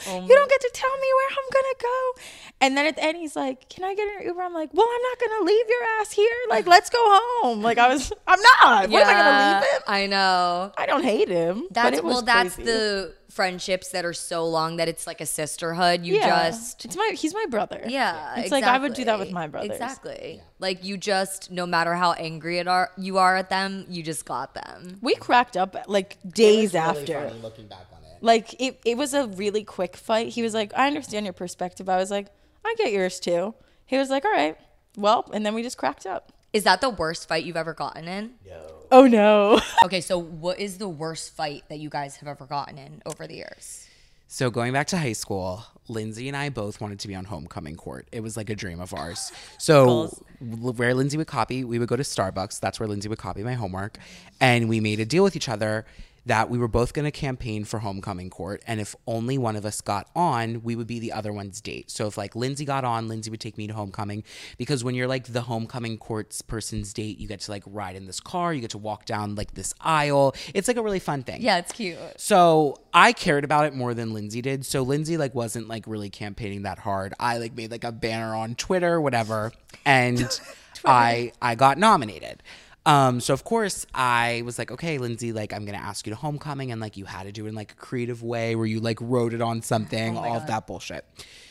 you 0.06 0.12
um. 0.22 0.28
don't 0.28 0.48
get 0.48 0.60
to 0.60 0.70
tell 0.72 0.96
me 0.96 1.08
where 1.16 1.30
I'm 1.30 1.48
gonna 1.52 1.74
go." 1.82 2.20
And 2.60 2.76
then 2.76 2.86
at 2.86 2.96
the 2.96 3.04
end, 3.04 3.18
he's 3.18 3.36
like, 3.36 3.68
"Can 3.68 3.84
I 3.84 3.94
get 3.94 4.06
an 4.06 4.26
Uber?" 4.26 4.40
I'm 4.40 4.54
like, 4.54 4.70
"Well, 4.72 4.86
I'm 4.88 5.02
not 5.02 5.18
gonna 5.20 5.44
leave 5.44 5.66
your 5.68 5.84
ass 6.00 6.12
here. 6.12 6.36
Like, 6.48 6.66
let's 6.66 6.88
go 6.90 7.02
home." 7.02 7.62
Like, 7.62 7.78
I 7.78 7.88
was, 7.88 8.12
I'm 8.26 8.40
not. 8.40 8.88
What 8.88 9.02
am 9.02 9.08
I 9.08 9.12
gonna 9.12 9.60
leave 9.60 9.72
him? 9.72 9.82
I 9.86 10.06
know. 10.06 10.72
I 10.78 10.86
don't 10.86 11.04
hate 11.04 11.28
him. 11.28 11.62
but 11.62 11.74
That's 11.74 11.98
it 11.98 12.04
was 12.04 12.14
well, 12.14 12.22
that's 12.22 12.54
crazy. 12.54 12.70
the 12.70 13.14
friendships 13.34 13.88
that 13.88 14.04
are 14.04 14.12
so 14.12 14.46
long 14.46 14.76
that 14.76 14.88
it's 14.88 15.06
like 15.06 15.20
a 15.20 15.26
sisterhood. 15.26 16.04
You 16.04 16.14
yeah. 16.14 16.50
just 16.50 16.84
it's 16.84 16.96
my 16.96 17.12
he's 17.16 17.34
my 17.34 17.46
brother. 17.50 17.82
Yeah, 17.86 18.38
It's 18.38 18.52
like 18.52 18.64
I 18.64 18.78
would 18.78 18.94
do 18.94 19.04
that 19.04 19.18
with 19.18 19.32
my 19.32 19.48
brothers. 19.48 19.72
Exactly. 19.72 20.40
Like 20.64 20.82
you 20.82 20.96
just, 20.96 21.50
no 21.50 21.66
matter 21.66 21.92
how 21.92 22.12
angry 22.12 22.56
it 22.56 22.66
are 22.66 22.90
you 22.96 23.18
are 23.18 23.36
at 23.36 23.50
them, 23.50 23.84
you 23.86 24.02
just 24.02 24.24
got 24.24 24.54
them. 24.54 24.96
We 25.02 25.14
cracked 25.14 25.58
up 25.58 25.76
like 25.88 26.16
days 26.26 26.74
after. 26.74 27.30
looking 27.42 27.66
back 27.66 27.86
on 27.92 27.98
it. 28.02 28.16
Like 28.22 28.58
it, 28.58 28.80
it 28.82 28.96
was 28.96 29.12
a 29.12 29.26
really 29.26 29.62
quick 29.62 29.94
fight. 29.94 30.28
He 30.28 30.40
was 30.40 30.54
like, 30.54 30.72
I 30.74 30.86
understand 30.86 31.26
your 31.26 31.34
perspective. 31.34 31.90
I 31.90 31.98
was 31.98 32.10
like, 32.10 32.28
I 32.64 32.74
get 32.78 32.92
yours 32.92 33.20
too. 33.20 33.52
He 33.84 33.98
was 33.98 34.08
like, 34.08 34.24
All 34.24 34.32
right, 34.32 34.56
well, 34.96 35.30
and 35.34 35.44
then 35.44 35.52
we 35.52 35.62
just 35.62 35.76
cracked 35.76 36.06
up. 36.06 36.32
Is 36.54 36.64
that 36.64 36.80
the 36.80 36.88
worst 36.88 37.28
fight 37.28 37.44
you've 37.44 37.58
ever 37.58 37.74
gotten 37.74 38.08
in? 38.08 38.36
No. 38.48 38.62
Oh 38.90 39.06
no. 39.06 39.60
Okay, 39.84 40.00
so 40.00 40.16
what 40.16 40.58
is 40.58 40.78
the 40.78 40.88
worst 40.88 41.36
fight 41.36 41.64
that 41.68 41.78
you 41.78 41.90
guys 41.90 42.16
have 42.16 42.28
ever 42.28 42.46
gotten 42.46 42.78
in 42.78 43.02
over 43.04 43.26
the 43.26 43.34
years? 43.34 43.86
So 44.34 44.50
going 44.50 44.72
back 44.72 44.88
to 44.88 44.98
high 44.98 45.12
school, 45.12 45.64
Lindsay 45.86 46.26
and 46.26 46.36
I 46.36 46.48
both 46.48 46.80
wanted 46.80 46.98
to 46.98 47.06
be 47.06 47.14
on 47.14 47.24
homecoming 47.24 47.76
court. 47.76 48.08
It 48.10 48.18
was 48.18 48.36
like 48.36 48.50
a 48.50 48.56
dream 48.56 48.80
of 48.80 48.92
ours. 48.92 49.30
So 49.58 50.08
where 50.40 50.92
Lindsay 50.92 51.16
would 51.16 51.28
copy, 51.28 51.62
we 51.62 51.78
would 51.78 51.86
go 51.86 51.94
to 51.94 52.02
Starbucks. 52.02 52.58
That's 52.58 52.80
where 52.80 52.88
Lindsay 52.88 53.08
would 53.08 53.18
copy 53.18 53.44
my 53.44 53.52
homework, 53.52 53.96
and 54.40 54.68
we 54.68 54.80
made 54.80 54.98
a 54.98 55.04
deal 55.04 55.22
with 55.22 55.36
each 55.36 55.48
other 55.48 55.86
that 56.26 56.48
we 56.48 56.58
were 56.58 56.68
both 56.68 56.92
going 56.92 57.04
to 57.04 57.10
campaign 57.10 57.64
for 57.64 57.80
homecoming 57.80 58.30
court 58.30 58.62
and 58.66 58.80
if 58.80 58.94
only 59.06 59.36
one 59.36 59.56
of 59.56 59.64
us 59.66 59.80
got 59.80 60.08
on 60.16 60.62
we 60.62 60.74
would 60.74 60.86
be 60.86 60.98
the 60.98 61.12
other 61.12 61.32
one's 61.32 61.60
date 61.60 61.90
so 61.90 62.06
if 62.06 62.16
like 62.16 62.34
lindsay 62.34 62.64
got 62.64 62.84
on 62.84 63.08
lindsay 63.08 63.30
would 63.30 63.40
take 63.40 63.58
me 63.58 63.66
to 63.66 63.74
homecoming 63.74 64.22
because 64.56 64.82
when 64.82 64.94
you're 64.94 65.06
like 65.06 65.26
the 65.26 65.42
homecoming 65.42 65.98
court's 65.98 66.40
person's 66.42 66.92
date 66.92 67.18
you 67.18 67.28
get 67.28 67.40
to 67.40 67.50
like 67.50 67.62
ride 67.66 67.96
in 67.96 68.06
this 68.06 68.20
car 68.20 68.54
you 68.54 68.60
get 68.60 68.70
to 68.70 68.78
walk 68.78 69.04
down 69.04 69.34
like 69.34 69.52
this 69.54 69.74
aisle 69.80 70.34
it's 70.54 70.68
like 70.68 70.76
a 70.76 70.82
really 70.82 70.98
fun 70.98 71.22
thing 71.22 71.42
Yeah, 71.42 71.58
it's 71.58 71.72
cute. 71.72 71.98
so 72.16 72.76
I 72.92 73.12
cared 73.12 73.44
about 73.44 73.64
it 73.66 73.74
more 73.74 73.92
than 73.92 74.12
Lindsay 74.12 74.40
did. 74.40 74.64
So 74.64 74.82
Lindsay 74.82 75.16
like 75.16 75.34
wasn't 75.34 75.66
like 75.66 75.84
really 75.88 76.10
campaigning 76.10 76.62
that 76.62 76.78
hard. 76.78 77.12
I 77.18 77.38
like 77.38 77.56
made 77.56 77.72
like 77.72 77.82
a 77.82 77.90
banner 77.90 78.36
on 78.36 78.54
Twitter, 78.54 79.00
whatever, 79.00 79.50
and 79.84 80.28
I 80.84 81.32
I 81.42 81.56
got 81.56 81.76
nominated. 81.76 82.42
Um, 82.86 83.20
so 83.20 83.32
of 83.32 83.44
course 83.44 83.86
I 83.94 84.42
was 84.44 84.58
like, 84.58 84.70
okay, 84.70 84.98
Lindsay, 84.98 85.32
like 85.32 85.52
I'm 85.52 85.64
gonna 85.64 85.78
ask 85.78 86.06
you 86.06 86.10
to 86.12 86.16
homecoming, 86.16 86.70
and 86.70 86.80
like 86.80 86.96
you 86.96 87.06
had 87.06 87.24
to 87.24 87.32
do 87.32 87.46
it 87.46 87.50
in 87.50 87.54
like 87.54 87.72
a 87.72 87.76
creative 87.76 88.22
way 88.22 88.56
where 88.56 88.66
you 88.66 88.80
like 88.80 88.98
wrote 89.00 89.32
it 89.32 89.40
on 89.40 89.62
something, 89.62 90.16
all 90.18 90.36
of 90.36 90.46
that 90.48 90.66
bullshit. 90.66 91.06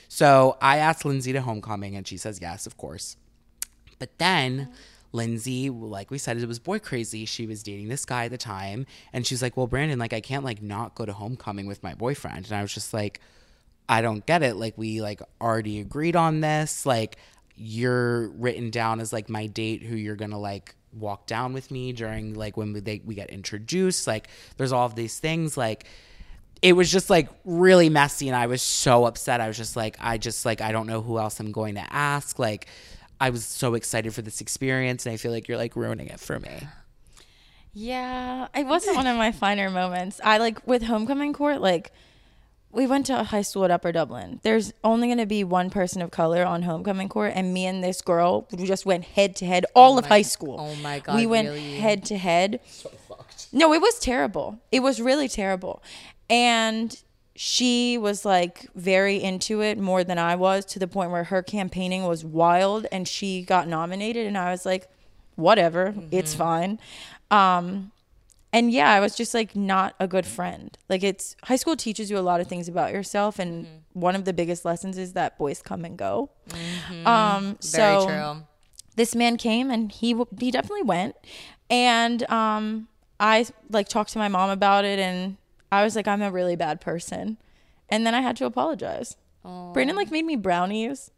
So 0.07 0.57
I 0.61 0.77
asked 0.77 1.05
Lindsay 1.05 1.33
to 1.33 1.41
homecoming, 1.41 1.95
and 1.95 2.07
she 2.07 2.17
says 2.17 2.39
yes, 2.39 2.67
of 2.67 2.77
course. 2.77 3.17
But 3.97 4.17
then 4.19 4.69
Lindsay, 5.11 5.69
like 5.71 6.11
we 6.11 6.19
said, 6.19 6.37
it 6.37 6.47
was 6.47 6.59
boy 6.59 6.77
crazy. 6.79 7.25
She 7.25 7.47
was 7.47 7.63
dating 7.63 7.87
this 7.87 8.05
guy 8.05 8.25
at 8.25 8.31
the 8.31 8.37
time, 8.37 8.85
and 9.11 9.25
she's 9.25 9.41
like, 9.41 9.57
"Well, 9.57 9.67
Brandon, 9.67 9.97
like 9.97 10.13
I 10.13 10.21
can't 10.21 10.43
like 10.43 10.61
not 10.61 10.93
go 10.93 11.05
to 11.05 11.13
homecoming 11.13 11.65
with 11.65 11.81
my 11.81 11.95
boyfriend." 11.95 12.45
And 12.45 12.53
I 12.53 12.61
was 12.61 12.73
just 12.73 12.93
like, 12.93 13.21
"I 13.89 14.01
don't 14.01 14.23
get 14.25 14.43
it. 14.43 14.55
Like 14.55 14.77
we 14.77 15.01
like 15.01 15.21
already 15.41 15.79
agreed 15.79 16.15
on 16.15 16.41
this. 16.41 16.85
Like 16.85 17.17
you're 17.55 18.29
written 18.29 18.69
down 18.69 18.99
as 18.99 19.11
like 19.13 19.29
my 19.29 19.47
date 19.47 19.81
who 19.83 19.95
you're 19.95 20.15
gonna 20.15 20.39
like 20.39 20.75
walk 20.97 21.27
down 21.27 21.53
with 21.53 21.71
me 21.71 21.93
during 21.93 22.33
like 22.33 22.57
when 22.57 22.73
we 22.73 22.79
they, 22.79 23.01
we 23.03 23.15
get 23.15 23.29
introduced. 23.29 24.07
Like 24.07 24.27
there's 24.57 24.71
all 24.71 24.85
of 24.85 24.95
these 24.95 25.19
things 25.19 25.57
like." 25.57 25.85
it 26.63 26.77
was 26.77 26.89
just 26.89 27.09
like 27.09 27.27
really 27.43 27.89
messy 27.89 28.29
and 28.29 28.37
I 28.37 28.47
was 28.47 28.61
so 28.61 29.03
upset. 29.03 29.41
I 29.41 29.49
was 29.49 29.57
just 29.57 29.75
like 29.75 29.97
I 29.99 30.17
just 30.17 30.45
like 30.45 30.61
I 30.61 30.71
don't 30.71 30.87
know 30.87 31.01
who 31.01 31.19
else 31.19 31.41
I'm 31.41 31.51
going 31.51 31.75
to 31.75 31.85
ask. 31.93 32.39
Like 32.39 32.67
I 33.19 33.31
was 33.31 33.45
so 33.45 33.73
excited 33.73 34.13
for 34.13 34.21
this 34.21 34.39
experience 34.39 35.05
and 35.05 35.13
I 35.13 35.17
feel 35.17 35.33
like 35.33 35.49
you're 35.49 35.57
like 35.57 35.75
ruining 35.75 36.07
it 36.07 36.21
for 36.21 36.39
me. 36.39 36.67
Yeah, 37.73 38.47
it 38.55 38.65
wasn't 38.65 38.95
one 38.95 39.07
of 39.07 39.17
my 39.17 39.31
finer 39.31 39.69
moments. 39.69 40.21
I 40.23 40.37
like 40.37 40.65
with 40.65 40.83
homecoming 40.83 41.33
court, 41.33 41.59
like 41.59 41.91
we 42.73 42.87
went 42.87 43.05
to 43.05 43.19
a 43.19 43.23
high 43.23 43.43
school 43.43 43.63
at 43.63 43.71
Upper 43.71 43.91
Dublin. 43.91 44.39
There's 44.43 44.73
only 44.83 45.07
going 45.07 45.19
to 45.19 45.25
be 45.25 45.43
one 45.43 45.69
person 45.69 46.01
of 46.01 46.11
color 46.11 46.43
on 46.43 46.63
homecoming 46.63 47.07
court, 47.07 47.31
and 47.35 47.53
me 47.53 47.65
and 47.65 47.83
this 47.83 48.01
girl 48.01 48.47
we 48.51 48.65
just 48.65 48.85
went 48.85 49.05
head 49.05 49.35
to 49.37 49.45
head 49.45 49.65
all 49.75 49.97
of 49.97 50.07
high 50.07 50.23
school. 50.23 50.57
oh 50.59 50.75
my 50.81 50.99
God, 50.99 51.15
we 51.15 51.25
went 51.25 51.49
really? 51.49 51.75
head 51.75 52.03
to 52.05 52.17
head. 52.17 52.59
No, 53.51 53.73
it 53.73 53.81
was 53.81 53.99
terrible. 53.99 54.59
It 54.71 54.81
was 54.81 54.99
really 54.99 55.27
terrible, 55.29 55.81
and 56.29 56.99
she 57.35 57.97
was 57.97 58.25
like 58.25 58.67
very 58.75 59.21
into 59.21 59.61
it 59.61 59.77
more 59.77 60.03
than 60.03 60.17
I 60.17 60.35
was 60.35 60.65
to 60.65 60.79
the 60.79 60.87
point 60.87 61.11
where 61.11 61.25
her 61.25 61.41
campaigning 61.43 62.05
was 62.05 62.25
wild, 62.25 62.87
and 62.91 63.07
she 63.07 63.43
got 63.43 63.67
nominated, 63.67 64.25
and 64.25 64.37
I 64.37 64.51
was 64.51 64.65
like, 64.65 64.87
whatever, 65.35 65.93
it's 66.11 66.33
fine. 66.33 66.79
Um, 67.29 67.91
and 68.53 68.71
yeah, 68.71 68.91
I 68.91 68.99
was 68.99 69.15
just 69.15 69.33
like 69.33 69.55
not 69.55 69.95
a 69.99 70.07
good 70.07 70.25
friend. 70.25 70.77
Like 70.87 71.03
it's 71.03 71.35
high 71.43 71.55
school 71.55 71.75
teaches 71.75 72.11
you 72.11 72.17
a 72.17 72.21
lot 72.21 72.39
of 72.39 72.47
things 72.47 72.69
about 72.69 72.93
yourself, 72.93 73.39
and 73.39 73.67
one 73.93 74.15
of 74.15 74.25
the 74.25 74.33
biggest 74.33 74.63
lessons 74.63 74.97
is 74.97 75.13
that 75.13 75.37
boys 75.37 75.61
come 75.61 75.83
and 75.83 75.97
go. 75.97 76.29
Um, 77.05 77.43
Very 77.43 77.57
so 77.59 78.05
true. 78.07 78.43
this 78.95 79.15
man 79.15 79.37
came 79.37 79.71
and 79.71 79.91
he 79.91 80.15
he 80.39 80.51
definitely 80.51 80.83
went, 80.83 81.15
and 81.69 82.29
um, 82.29 82.87
I 83.19 83.47
like 83.69 83.89
talked 83.89 84.11
to 84.13 84.19
my 84.19 84.27
mom 84.27 84.51
about 84.51 84.85
it, 84.85 84.99
and 84.99 85.37
I 85.71 85.83
was 85.83 85.95
like, 85.95 86.07
I'm 86.07 86.21
a 86.21 86.31
really 86.31 86.55
bad 86.55 86.79
person, 86.79 87.37
and 87.89 88.05
then 88.05 88.13
I 88.13 88.21
had 88.21 88.37
to 88.37 88.45
apologize. 88.45 89.17
Brandon 89.73 89.95
like 89.97 90.09
made 90.11 90.25
me 90.25 90.35
brownies, 90.35 91.11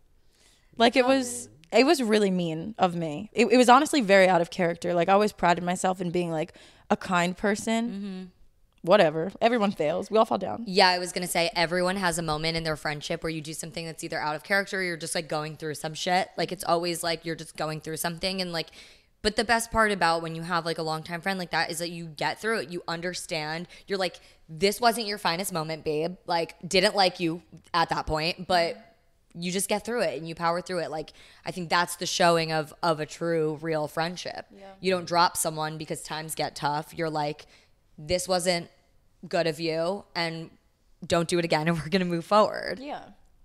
like 0.77 0.95
it 0.95 1.05
was. 1.05 1.49
It 1.75 1.85
was 1.85 2.01
really 2.01 2.31
mean 2.31 2.75
of 2.77 2.95
me. 2.95 3.29
It, 3.33 3.47
it 3.47 3.57
was 3.57 3.69
honestly 3.69 4.01
very 4.01 4.27
out 4.27 4.41
of 4.41 4.49
character. 4.49 4.93
Like 4.93 5.09
I 5.09 5.13
always 5.13 5.33
prided 5.33 5.63
myself 5.63 6.01
in 6.01 6.11
being 6.11 6.31
like 6.31 6.53
a 6.89 6.97
kind 6.97 7.35
person. 7.35 7.89
Mm-hmm. 7.89 8.23
Whatever. 8.81 9.31
Everyone 9.41 9.71
fails. 9.71 10.11
We 10.11 10.19
all 10.19 10.25
fall 10.25 10.37
down. 10.37 10.63
Yeah, 10.67 10.89
I 10.89 10.99
was 10.99 11.11
gonna 11.11 11.27
say 11.27 11.49
everyone 11.55 11.95
has 11.95 12.19
a 12.19 12.21
moment 12.21 12.55
in 12.55 12.63
their 12.63 12.75
friendship 12.75 13.23
where 13.23 13.31
you 13.31 13.41
do 13.41 13.53
something 13.53 13.83
that's 13.83 14.03
either 14.03 14.19
out 14.19 14.35
of 14.35 14.43
character 14.43 14.79
or 14.79 14.83
you're 14.83 14.95
just 14.95 15.15
like 15.15 15.27
going 15.27 15.57
through 15.57 15.75
some 15.75 15.95
shit. 15.95 16.29
Like 16.37 16.51
it's 16.51 16.63
always 16.63 17.01
like 17.01 17.25
you're 17.25 17.35
just 17.35 17.57
going 17.57 17.81
through 17.81 17.97
something 17.97 18.41
and 18.41 18.51
like 18.51 18.69
but 19.25 19.37
the 19.37 19.43
best 19.43 19.71
part 19.71 19.91
about 19.91 20.21
when 20.21 20.35
you 20.35 20.43
have 20.43 20.65
like 20.67 20.77
a 20.77 20.83
longtime 20.83 21.19
friend 21.19 21.39
like 21.39 21.49
that 21.49 21.71
is 21.71 21.79
that 21.79 21.89
you 21.89 22.05
get 22.05 22.39
through 22.39 22.59
it. 22.59 22.69
You 22.69 22.83
understand. 22.87 23.67
You're 23.87 23.97
like, 23.97 24.19
this 24.47 24.79
wasn't 24.79 25.07
your 25.07 25.17
finest 25.17 25.51
moment, 25.51 25.83
babe. 25.83 26.17
Like, 26.27 26.53
didn't 26.63 26.95
like 26.95 27.19
you 27.19 27.41
at 27.73 27.89
that 27.89 28.05
point, 28.05 28.47
but 28.47 28.77
you 29.37 29.51
just 29.51 29.67
get 29.67 29.83
through 29.85 30.01
it 30.01 30.17
and 30.17 30.27
you 30.27 30.33
power 30.35 30.61
through 30.61 30.79
it. 30.79 30.89
Like 30.91 31.11
I 31.45 31.51
think 31.51 31.69
that's 31.69 31.95
the 31.97 32.05
showing 32.05 32.51
of 32.51 32.73
of 32.81 32.99
a 32.99 33.05
true 33.05 33.57
real 33.61 33.87
friendship. 33.87 34.45
You 34.79 34.91
don't 34.91 35.05
drop 35.05 35.35
someone 35.37 35.77
because 35.77 36.01
times 36.01 36.35
get 36.35 36.55
tough. 36.55 36.93
You're 36.97 37.09
like 37.09 37.45
this 37.97 38.27
wasn't 38.27 38.69
good 39.27 39.47
of 39.47 39.59
you 39.59 40.03
and 40.15 40.49
don't 41.05 41.27
do 41.27 41.39
it 41.39 41.45
again 41.45 41.67
and 41.67 41.77
we're 41.81 41.89
going 41.89 41.99
to 42.01 42.05
move 42.05 42.25
forward. 42.25 42.79
Yeah. 42.79 43.03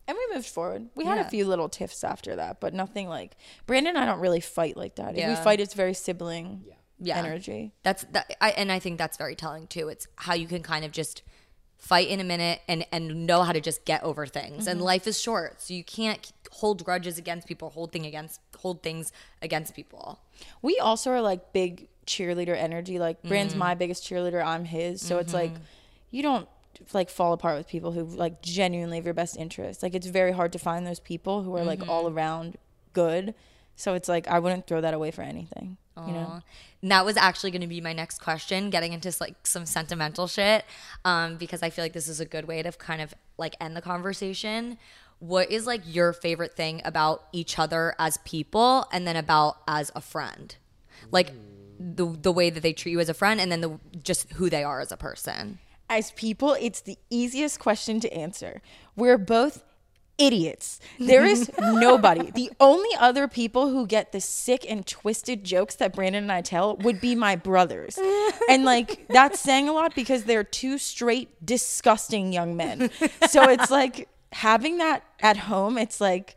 And 0.08 0.18
we 0.18 0.34
moved 0.34 0.48
forward. 0.48 0.88
We 0.96 1.04
had 1.04 1.18
Yeah. 1.18 1.26
a 1.26 1.30
few 1.30 1.46
little 1.46 1.68
tiffs 1.68 2.02
after 2.02 2.34
that, 2.36 2.60
but 2.60 2.74
nothing 2.74 3.08
like 3.08 3.36
Brandon 3.66 3.94
and 3.96 3.98
I 4.02 4.06
don't 4.06 4.18
really 4.20 4.40
fight 4.40 4.76
like 4.76 4.96
that. 4.96 5.16
If 5.16 5.28
we 5.28 5.34
fight, 5.36 5.60
it's 5.60 5.74
very 5.74 5.94
sibling 5.94 6.64
Yeah. 6.98 7.16
energy. 7.18 7.72
That's 7.82 8.04
that 8.12 8.36
I 8.40 8.50
and 8.50 8.70
I 8.72 8.78
think 8.80 8.98
that's 8.98 9.16
very 9.16 9.34
telling 9.36 9.66
too. 9.68 9.88
It's 9.88 10.06
how 10.16 10.34
you 10.34 10.46
can 10.46 10.62
kind 10.62 10.84
of 10.84 10.90
just 10.92 11.22
fight 11.80 12.08
in 12.08 12.20
a 12.20 12.24
minute 12.24 12.60
and 12.68 12.86
and 12.92 13.26
know 13.26 13.42
how 13.42 13.52
to 13.52 13.60
just 13.60 13.84
get 13.84 14.02
over 14.04 14.26
things. 14.26 14.66
And 14.66 14.76
mm-hmm. 14.76 14.86
life 14.86 15.06
is 15.06 15.20
short, 15.20 15.60
so 15.60 15.74
you 15.74 15.82
can't 15.82 16.32
hold 16.52 16.84
grudges 16.84 17.18
against 17.18 17.48
people, 17.48 17.70
hold 17.70 17.90
thing 17.90 18.06
against 18.06 18.40
hold 18.58 18.82
things 18.82 19.12
against 19.42 19.74
people. 19.74 20.20
We 20.62 20.78
also 20.78 21.10
are 21.10 21.22
like 21.22 21.52
big 21.52 21.88
cheerleader 22.06 22.56
energy. 22.56 22.98
Like 22.98 23.22
Bran's 23.22 23.52
mm-hmm. 23.52 23.60
my 23.60 23.74
biggest 23.74 24.04
cheerleader, 24.04 24.44
I'm 24.44 24.66
his. 24.66 25.00
So 25.00 25.18
it's 25.18 25.32
like 25.32 25.52
mm-hmm. 25.52 25.62
you 26.10 26.22
don't 26.22 26.48
like 26.92 27.10
fall 27.10 27.32
apart 27.32 27.56
with 27.56 27.66
people 27.66 27.92
who 27.92 28.04
like 28.04 28.42
genuinely 28.42 28.98
have 28.98 29.04
your 29.04 29.14
best 29.14 29.36
interest. 29.36 29.82
Like 29.82 29.94
it's 29.94 30.06
very 30.06 30.32
hard 30.32 30.52
to 30.52 30.58
find 30.58 30.86
those 30.86 31.00
people 31.00 31.42
who 31.42 31.56
are 31.56 31.64
like 31.64 31.88
all 31.88 32.08
around 32.08 32.58
good. 32.92 33.34
So 33.74 33.94
it's 33.94 34.08
like 34.08 34.28
I 34.28 34.38
wouldn't 34.38 34.66
throw 34.66 34.82
that 34.82 34.92
away 34.92 35.10
for 35.10 35.22
anything. 35.22 35.78
You 36.06 36.14
know? 36.14 36.42
And 36.82 36.90
that 36.90 37.04
was 37.04 37.16
actually 37.16 37.50
going 37.50 37.60
to 37.60 37.66
be 37.66 37.80
my 37.80 37.92
next 37.92 38.20
question, 38.20 38.70
getting 38.70 38.92
into 38.92 39.12
like 39.20 39.46
some 39.46 39.66
sentimental 39.66 40.26
shit, 40.26 40.64
um, 41.04 41.36
because 41.36 41.62
I 41.62 41.70
feel 41.70 41.84
like 41.84 41.92
this 41.92 42.08
is 42.08 42.20
a 42.20 42.24
good 42.24 42.46
way 42.46 42.62
to 42.62 42.72
kind 42.72 43.02
of 43.02 43.14
like 43.36 43.54
end 43.60 43.76
the 43.76 43.82
conversation. 43.82 44.78
What 45.18 45.50
is 45.50 45.66
like 45.66 45.82
your 45.84 46.12
favorite 46.12 46.54
thing 46.56 46.80
about 46.84 47.24
each 47.32 47.58
other 47.58 47.94
as 47.98 48.16
people, 48.18 48.86
and 48.92 49.06
then 49.06 49.16
about 49.16 49.58
as 49.68 49.92
a 49.94 50.00
friend, 50.00 50.56
like 51.10 51.32
the 51.78 52.06
the 52.06 52.32
way 52.32 52.48
that 52.50 52.62
they 52.62 52.72
treat 52.72 52.92
you 52.92 53.00
as 53.00 53.08
a 53.10 53.14
friend, 53.14 53.40
and 53.40 53.52
then 53.52 53.60
the 53.60 53.78
just 54.02 54.32
who 54.32 54.48
they 54.48 54.64
are 54.64 54.80
as 54.80 54.90
a 54.92 54.96
person. 54.96 55.58
as 55.90 56.12
people, 56.12 56.56
it's 56.60 56.80
the 56.82 56.96
easiest 57.10 57.58
question 57.58 57.98
to 58.00 58.10
answer. 58.14 58.62
We're 58.96 59.18
both 59.18 59.62
idiots. 60.20 60.78
There 60.98 61.24
is 61.24 61.50
nobody. 61.58 62.30
The 62.30 62.50
only 62.60 62.90
other 62.98 63.26
people 63.26 63.70
who 63.70 63.86
get 63.86 64.12
the 64.12 64.20
sick 64.20 64.64
and 64.68 64.86
twisted 64.86 65.42
jokes 65.42 65.76
that 65.76 65.94
Brandon 65.94 66.24
and 66.24 66.32
I 66.32 66.42
tell 66.42 66.76
would 66.76 67.00
be 67.00 67.14
my 67.14 67.34
brothers. 67.36 67.98
And 68.48 68.64
like 68.64 69.08
that's 69.08 69.40
saying 69.40 69.68
a 69.68 69.72
lot 69.72 69.94
because 69.94 70.24
they're 70.24 70.44
two 70.44 70.78
straight 70.78 71.44
disgusting 71.44 72.32
young 72.32 72.56
men. 72.56 72.90
So 73.28 73.48
it's 73.48 73.70
like 73.70 74.08
having 74.32 74.78
that 74.78 75.02
at 75.20 75.36
home, 75.36 75.78
it's 75.78 76.00
like 76.00 76.36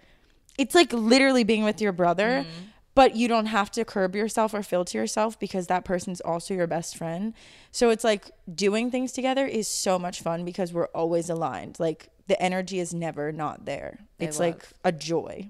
it's 0.57 0.75
like 0.75 0.93
literally 0.93 1.43
being 1.43 1.63
with 1.63 1.81
your 1.81 1.91
brother, 1.91 2.45
mm-hmm. 2.45 2.65
but 2.95 3.15
you 3.15 3.27
don't 3.27 3.47
have 3.47 3.71
to 3.71 3.83
curb 3.83 4.15
yourself 4.15 4.53
or 4.53 4.63
filter 4.63 4.97
yourself 4.97 5.39
because 5.39 5.67
that 5.67 5.83
person's 5.83 6.21
also 6.21 6.53
your 6.53 6.67
best 6.67 6.95
friend. 6.95 7.33
So 7.71 7.89
it's 7.89 8.03
like 8.03 8.29
doing 8.53 8.91
things 8.91 9.11
together 9.11 9.45
is 9.45 9.67
so 9.67 9.97
much 9.97 10.21
fun 10.21 10.45
because 10.45 10.71
we're 10.71 10.87
always 10.87 11.29
aligned. 11.29 11.79
Like 11.79 12.09
the 12.27 12.41
energy 12.41 12.79
is 12.79 12.93
never 12.93 13.31
not 13.31 13.65
there. 13.65 13.99
It's 14.19 14.39
like 14.39 14.65
a 14.83 14.91
joy. 14.91 15.49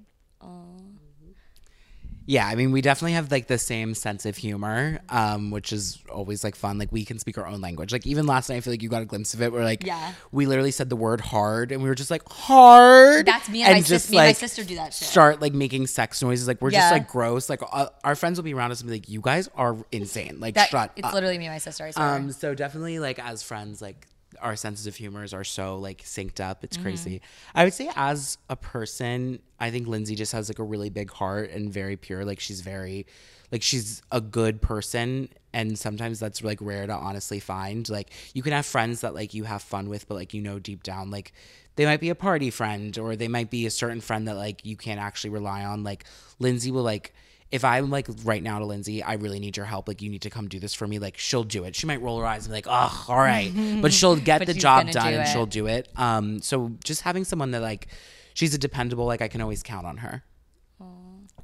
Yeah, 2.25 2.47
I 2.47 2.55
mean, 2.55 2.71
we 2.71 2.79
definitely 2.79 3.13
have 3.13 3.29
like 3.31 3.47
the 3.47 3.57
same 3.57 3.93
sense 3.93 4.25
of 4.25 4.37
humor, 4.37 5.01
um, 5.09 5.51
which 5.51 5.73
is 5.73 5.99
always 6.09 6.41
like 6.41 6.55
fun. 6.55 6.77
Like 6.77 6.89
we 6.89 7.03
can 7.03 7.19
speak 7.19 7.37
our 7.37 7.45
own 7.45 7.59
language. 7.59 7.91
Like 7.91 8.07
even 8.07 8.25
last 8.25 8.47
night, 8.47 8.55
I 8.55 8.59
feel 8.61 8.71
like 8.71 8.81
you 8.81 8.87
got 8.87 9.01
a 9.01 9.05
glimpse 9.05 9.33
of 9.33 9.41
it. 9.41 9.51
Where 9.51 9.61
like, 9.65 9.85
Yeah. 9.85 10.13
we 10.31 10.45
literally 10.45 10.71
said 10.71 10.89
the 10.89 10.95
word 10.95 11.19
hard, 11.19 11.73
and 11.73 11.83
we 11.83 11.89
were 11.89 11.95
just 11.95 12.09
like 12.09 12.21
hard. 12.29 13.25
That's 13.25 13.49
me 13.49 13.63
and 13.63 13.73
my 13.73 13.81
sis- 13.81 14.09
me 14.09 14.19
and 14.19 14.27
my 14.29 14.31
sister 14.31 14.63
do 14.63 14.75
that 14.75 14.93
shit. 14.93 15.05
Start 15.09 15.41
like 15.41 15.51
making 15.51 15.87
sex 15.87 16.21
noises. 16.23 16.47
Like 16.47 16.61
we're 16.61 16.71
Yeah. 16.71 16.79
just 16.79 16.93
like 16.93 17.09
gross. 17.09 17.49
Like 17.49 17.61
uh, 17.69 17.87
our 18.05 18.15
friends 18.15 18.39
will 18.39 18.45
be 18.45 18.53
around 18.53 18.71
us 18.71 18.79
and 18.79 18.87
be 18.89 18.95
like, 18.95 19.09
"You 19.09 19.19
guys 19.19 19.49
are 19.55 19.75
insane." 19.91 20.37
Like 20.39 20.55
That 20.55 20.69
shut 20.69 20.93
it's 20.95 21.05
up. 21.05 21.13
literally 21.13 21.37
me 21.37 21.47
and 21.47 21.53
my 21.55 21.57
sister. 21.57 21.83
I 21.83 21.91
swear. 21.91 22.07
Um, 22.07 22.31
so 22.31 22.55
definitely 22.55 22.99
like 22.99 23.19
as 23.19 23.43
friends, 23.43 23.81
like 23.81 24.07
our 24.41 24.55
senses 24.55 24.87
of 24.87 24.95
humors 24.95 25.33
are 25.33 25.43
so 25.43 25.77
like 25.77 26.03
synced 26.03 26.39
up. 26.39 26.63
It's 26.63 26.77
mm-hmm. 26.77 26.85
crazy. 26.85 27.21
I 27.53 27.63
would 27.63 27.73
say 27.73 27.89
as 27.95 28.37
a 28.49 28.55
person, 28.55 29.39
I 29.59 29.71
think 29.71 29.87
Lindsay 29.87 30.15
just 30.15 30.31
has 30.31 30.49
like 30.49 30.59
a 30.59 30.63
really 30.63 30.89
big 30.89 31.11
heart 31.11 31.51
and 31.51 31.71
very 31.71 31.95
pure. 31.97 32.25
Like 32.25 32.39
she's 32.39 32.61
very 32.61 33.05
like 33.51 33.61
she's 33.61 34.01
a 34.11 34.19
good 34.19 34.61
person 34.61 35.29
and 35.53 35.77
sometimes 35.77 36.19
that's 36.19 36.43
like 36.43 36.57
rare 36.61 36.87
to 36.87 36.93
honestly 36.93 37.39
find. 37.39 37.87
Like 37.89 38.11
you 38.33 38.41
can 38.41 38.51
have 38.53 38.65
friends 38.65 39.01
that 39.01 39.13
like 39.13 39.33
you 39.33 39.43
have 39.43 39.61
fun 39.61 39.89
with, 39.89 40.07
but 40.07 40.15
like 40.15 40.33
you 40.33 40.41
know 40.41 40.59
deep 40.59 40.83
down 40.83 41.11
like 41.11 41.33
they 41.75 41.85
might 41.85 41.99
be 41.99 42.09
a 42.09 42.15
party 42.15 42.49
friend 42.49 42.97
or 42.97 43.15
they 43.15 43.27
might 43.27 43.49
be 43.49 43.65
a 43.65 43.71
certain 43.71 44.01
friend 44.01 44.27
that 44.27 44.35
like 44.35 44.65
you 44.65 44.75
can't 44.75 44.99
actually 44.99 45.29
rely 45.31 45.63
on. 45.63 45.83
Like 45.83 46.05
Lindsay 46.39 46.71
will 46.71 46.83
like 46.83 47.13
if 47.53 47.63
I'm 47.63 47.91
like 47.91 48.07
right 48.23 48.41
now 48.41 48.57
to 48.57 48.65
Lindsay, 48.65 49.03
I 49.03 49.13
really 49.13 49.39
need 49.39 49.55
your 49.55 49.67
help. 49.67 49.87
Like, 49.87 50.01
you 50.01 50.09
need 50.09 50.23
to 50.23 50.31
come 50.31 50.47
do 50.47 50.59
this 50.59 50.73
for 50.73 50.87
me. 50.87 50.97
Like, 50.97 51.19
she'll 51.19 51.43
do 51.43 51.65
it. 51.65 51.75
She 51.75 51.85
might 51.85 52.01
roll 52.01 52.19
her 52.19 52.25
eyes 52.25 52.45
and 52.45 52.51
be 52.51 52.57
like, 52.57 52.67
"Oh, 52.67 53.05
all 53.07 53.17
right," 53.17 53.53
but 53.81 53.93
she'll 53.93 54.15
get 54.15 54.39
But 54.39 54.47
the 54.47 54.55
job 54.55 54.89
done 54.89 55.13
do 55.13 55.19
and 55.19 55.29
she'll 55.29 55.45
do 55.45 55.67
it. 55.67 55.87
Um, 55.95 56.41
so 56.41 56.71
just 56.83 57.01
having 57.01 57.23
someone 57.23 57.51
that 57.51 57.61
like, 57.61 57.89
she's 58.33 58.55
a 58.55 58.57
dependable. 58.57 59.05
Like, 59.05 59.21
I 59.21 59.27
can 59.27 59.39
always 59.39 59.61
count 59.61 59.85
on 59.85 59.97
her. 59.97 60.23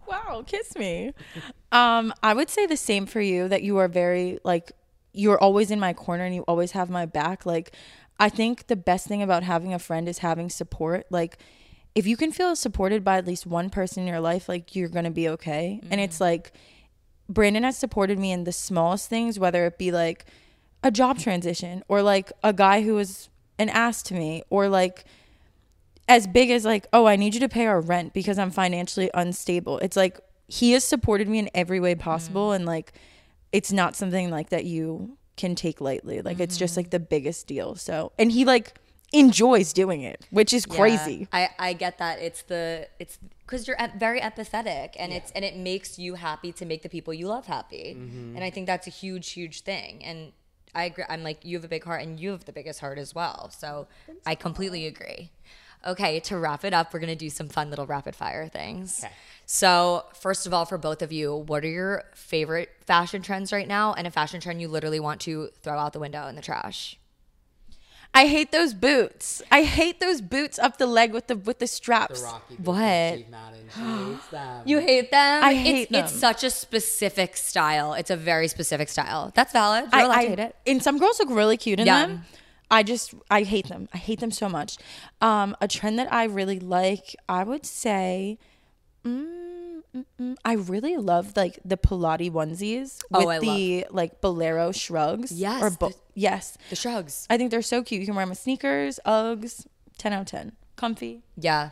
Wow, 0.08 0.44
kiss 0.48 0.76
me. 0.76 1.14
Um, 1.72 2.12
I 2.24 2.34
would 2.34 2.50
say 2.50 2.66
the 2.66 2.76
same 2.76 3.06
for 3.06 3.22
you 3.22 3.48
that 3.48 3.62
you 3.62 3.78
are 3.78 3.88
very 3.88 4.40
like 4.44 4.72
you're 5.14 5.40
always 5.40 5.70
in 5.70 5.80
my 5.80 5.94
corner 5.94 6.24
and 6.24 6.34
you 6.34 6.42
always 6.48 6.72
have 6.72 6.90
my 6.90 7.06
back. 7.06 7.46
Like 7.46 7.74
I 8.20 8.30
think 8.30 8.66
the 8.66 8.76
best 8.76 9.08
thing 9.08 9.22
about 9.22 9.44
having 9.44 9.76
a 9.76 9.80
friend 9.80 10.10
is 10.10 10.18
having 10.18 10.50
support. 10.50 11.06
Like 11.12 11.38
if 11.96 12.06
you 12.08 12.16
can 12.16 12.32
feel 12.32 12.56
supported 12.56 13.04
by 13.04 13.18
at 13.18 13.28
least 13.28 13.46
one 13.46 13.70
person 13.70 14.04
in 14.04 14.08
your 14.08 14.20
life, 14.20 14.48
like 14.48 14.76
you're 14.76 14.90
gonna 14.90 15.12
be 15.12 15.28
okay. 15.30 15.82
And 15.90 16.00
it's 16.00 16.18
mm. 16.18 16.22
like 16.22 16.54
Brandon 17.28 17.64
has 17.64 17.78
supported 17.78 18.18
me 18.18 18.32
in 18.32 18.44
the 18.44 18.52
smallest 18.52 19.10
things, 19.10 19.40
whether 19.40 19.66
it 19.66 19.78
be 19.78 19.92
like 19.92 20.26
a 20.84 20.92
job 20.92 21.20
transition 21.20 21.84
or 21.88 22.02
like 22.02 22.32
a 22.44 22.54
guy 22.54 22.82
who 22.82 22.96
was 22.96 23.30
an 23.58 23.70
ass 23.70 24.02
to 24.04 24.14
me 24.14 24.44
or 24.50 24.70
like 24.70 25.06
as 26.08 26.26
big 26.26 26.50
as 26.50 26.66
like, 26.66 26.88
oh, 26.92 27.06
I 27.06 27.18
need 27.18 27.34
you 27.34 27.40
to 27.42 27.50
pay 27.50 27.68
our 27.68 27.82
rent 27.82 28.14
because 28.14 28.40
I'm 28.40 28.50
financially 28.50 29.12
unstable. 29.14 29.78
It's 29.80 29.98
like 29.98 30.20
he 30.48 30.72
has 30.72 30.84
supported 30.84 31.28
me 31.28 31.38
in 31.40 31.50
every 31.54 31.80
way 31.80 31.96
possible 31.96 32.50
mm. 32.50 32.56
and 32.56 32.66
like 32.66 32.94
it's 33.52 33.72
not 33.72 33.96
something 33.96 34.30
like 34.30 34.50
that 34.50 34.66
you 34.66 35.18
can 35.38 35.56
take 35.56 35.82
lightly. 35.82 36.22
Like 36.22 36.40
it's 36.40 36.58
just 36.58 36.74
mm-hmm. 36.74 36.80
like 36.80 36.90
the 36.92 37.00
biggest 37.00 37.48
deal. 37.48 37.76
So 37.76 38.12
and 38.18 38.32
he 38.32 38.46
like 38.46 38.74
enjoys 39.12 39.74
doing 39.74 40.02
it, 40.02 40.26
which 40.30 40.54
is 40.54 40.66
crazy. 40.66 41.28
Yeah, 41.34 41.50
I 41.60 41.70
I 41.70 41.74
get 41.74 41.98
that. 41.98 42.20
It's 42.20 42.44
the 42.44 42.88
it's 43.00 43.18
because 43.46 43.68
you're 43.68 43.78
very 43.98 44.22
empathetic, 44.22 44.96
and 44.98 45.12
it's 45.12 45.32
and 45.32 45.44
it 45.44 45.56
makes 45.56 45.98
you 45.98 46.16
happy 46.16 46.52
to 46.54 46.66
make 46.66 46.84
the 46.84 46.90
people 46.90 47.14
you 47.14 47.28
love 47.28 47.48
happy, 47.48 47.96
mm-hmm. 47.98 48.36
and 48.36 48.44
I 48.44 48.50
think 48.50 48.68
that's 48.68 48.88
a 48.88 48.92
huge 48.92 49.32
huge 49.32 49.62
thing. 49.62 50.04
And 50.04 50.32
I 50.76 50.86
agree. 50.86 51.06
I'm 51.10 51.24
like 51.24 51.44
you 51.44 51.58
have 51.58 51.66
a 51.66 51.70
big 51.70 51.84
heart, 51.84 52.02
and 52.02 52.20
you 52.20 52.32
have 52.32 52.46
the 52.46 52.54
biggest 52.54 52.80
heart 52.80 52.98
as 52.98 53.16
well. 53.16 53.50
So 53.52 53.88
I 54.26 54.36
completely 54.36 54.86
agree. 54.86 55.32
Okay, 55.88 56.20
to 56.22 56.38
wrap 56.38 56.66
it 56.66 56.74
up, 56.74 56.94
we're 56.94 57.00
gonna 57.00 57.16
do 57.16 57.30
some 57.30 57.48
fun 57.48 57.70
little 57.70 57.86
rapid 57.86 58.16
fire 58.16 58.48
things. 58.50 59.04
So, 59.46 60.06
first 60.14 60.46
of 60.46 60.54
all, 60.54 60.66
for 60.66 60.78
both 60.78 61.02
of 61.02 61.12
you, 61.12 61.36
what 61.36 61.64
are 61.64 61.70
your 61.70 62.04
favorite 62.14 62.70
fashion 62.86 63.24
trends 63.24 63.52
right 63.52 63.68
now, 63.68 63.94
and 63.94 64.06
a 64.06 64.12
fashion 64.12 64.42
trend 64.42 64.62
you 64.62 64.68
literally 64.68 65.00
want 65.00 65.22
to 65.22 65.50
throw 65.64 65.80
out 65.80 65.94
the 65.94 66.00
window 66.00 66.28
in 66.28 66.36
the 66.36 66.42
trash? 66.42 66.99
I 68.14 68.26
hate 68.26 68.52
those 68.52 68.74
boots. 68.74 69.42
I 69.52 69.62
hate 69.64 70.00
those 70.00 70.20
boots 70.20 70.58
up 70.60 70.78
the 70.78 70.88
leg 70.88 71.14
with 71.14 71.28
the 71.28 71.38
with 71.38 71.60
the 71.60 71.68
straps. 71.68 72.24
What? 72.64 72.76
them. 74.32 74.62
You 74.66 74.80
hate 74.80 75.12
them? 75.12 75.44
I 75.44 75.54
hate 75.54 75.84
It's 75.84 75.92
them. 75.92 76.04
It's 76.06 76.14
such 76.14 76.44
a 76.44 76.50
specific 76.50 77.38
style. 77.38 77.94
It's 77.94 78.10
a 78.10 78.18
very 78.18 78.48
specific 78.48 78.90
style. 78.90 79.32
That's 79.36 79.54
valid. 79.54 79.86
You're 79.94 80.02
I, 80.02 80.04
allowed 80.06 80.18
I- 80.18 80.24
to 80.24 80.30
hate 80.30 80.40
it. 80.40 80.56
And 80.68 80.84
some 80.84 80.98
girls 80.98 81.20
look 81.20 81.30
really 81.30 81.56
cute 81.58 81.80
in 81.80 81.86
Yeah. 81.86 82.06
them. 82.08 82.26
I 82.72 82.84
just 82.84 83.14
I 83.32 83.44
hate 83.44 83.68
them. 83.68 83.90
I 83.94 83.98
hate 83.98 84.20
them 84.20 84.32
so 84.32 84.50
much. 84.50 84.78
Um, 85.22 85.56
a 85.62 85.68
trend 85.68 85.98
that 86.00 86.12
I 86.12 86.26
really 86.26 86.60
like, 86.60 87.16
I 87.28 87.44
would 87.44 87.66
say, 87.66 88.38
mm, 89.06 89.39
mm, 89.96 90.06
mm, 90.20 90.36
I 90.46 90.54
really 90.54 90.98
love 90.98 91.36
like 91.36 91.60
the 91.66 91.78
Pilates 91.78 92.32
onesies 92.32 93.00
Oh, 93.12 93.26
with 93.28 93.38
I 93.38 93.40
the 93.40 93.86
like 93.92 94.22
bolero 94.22 94.72
shrugs. 94.72 95.32
Yes, 95.32 95.62
Or 95.64 95.70
bo- 95.70 95.90
the- 95.90 95.96
yes. 96.16 96.58
The 96.70 96.76
shrugs. 96.76 97.26
I 97.30 97.38
think 97.38 97.52
they're 97.52 97.62
so 97.62 97.84
cute. 97.84 98.00
You 98.02 98.06
can 98.06 98.16
wear 98.16 98.24
them 98.24 98.30
with 98.30 98.40
sneakers, 98.40 99.00
Uggs. 99.06 99.66
Ten 99.98 100.14
out 100.14 100.22
of 100.22 100.28
ten. 100.28 100.54
Comfy. 100.76 101.24
Yeah. 101.38 101.72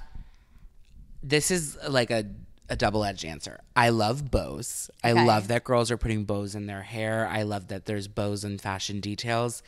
this 1.23 1.51
is 1.51 1.77
like 1.87 2.11
a, 2.11 2.25
a 2.69 2.75
double 2.75 3.03
edged 3.03 3.25
answer. 3.25 3.59
I 3.75 3.89
love 3.89 4.29
bows. 4.31 4.89
I 5.03 5.13
love 5.13 5.47
that 5.47 5.63
girls 5.63 5.89
are 5.91 5.97
putting 5.97 6.25
bows 6.25 6.55
in 6.55 6.67
their 6.67 6.81
hair. 6.83 7.27
I 7.31 7.43
love 7.43 7.67
that 7.69 7.85
there's 7.85 8.07
bows 8.07 8.43
and 8.43 8.59
fashion 8.61 8.99
details. 8.99 9.63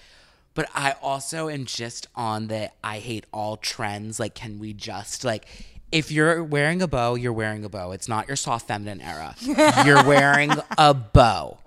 But 0.55 0.67
I 0.73 0.95
also 1.01 1.47
am 1.47 1.65
just 1.65 2.07
on 2.15 2.47
the 2.47 2.71
I 2.83 2.99
hate 2.99 3.25
all 3.31 3.55
trends. 3.55 4.19
Like, 4.19 4.35
can 4.35 4.59
we 4.59 4.73
just 4.73 5.23
like 5.23 5.45
if 5.91 6.11
you're 6.11 6.43
wearing 6.43 6.81
a 6.81 6.87
bow, 6.87 7.15
you're 7.15 7.33
wearing 7.33 7.63
a 7.65 7.69
bow. 7.69 7.91
It's 7.91 8.07
not 8.07 8.27
your 8.27 8.35
soft 8.37 8.67
feminine 8.67 9.01
era. 9.01 9.35
You're 9.85 10.03
wearing 10.03 10.51
a 10.77 10.93
bow. 10.93 11.57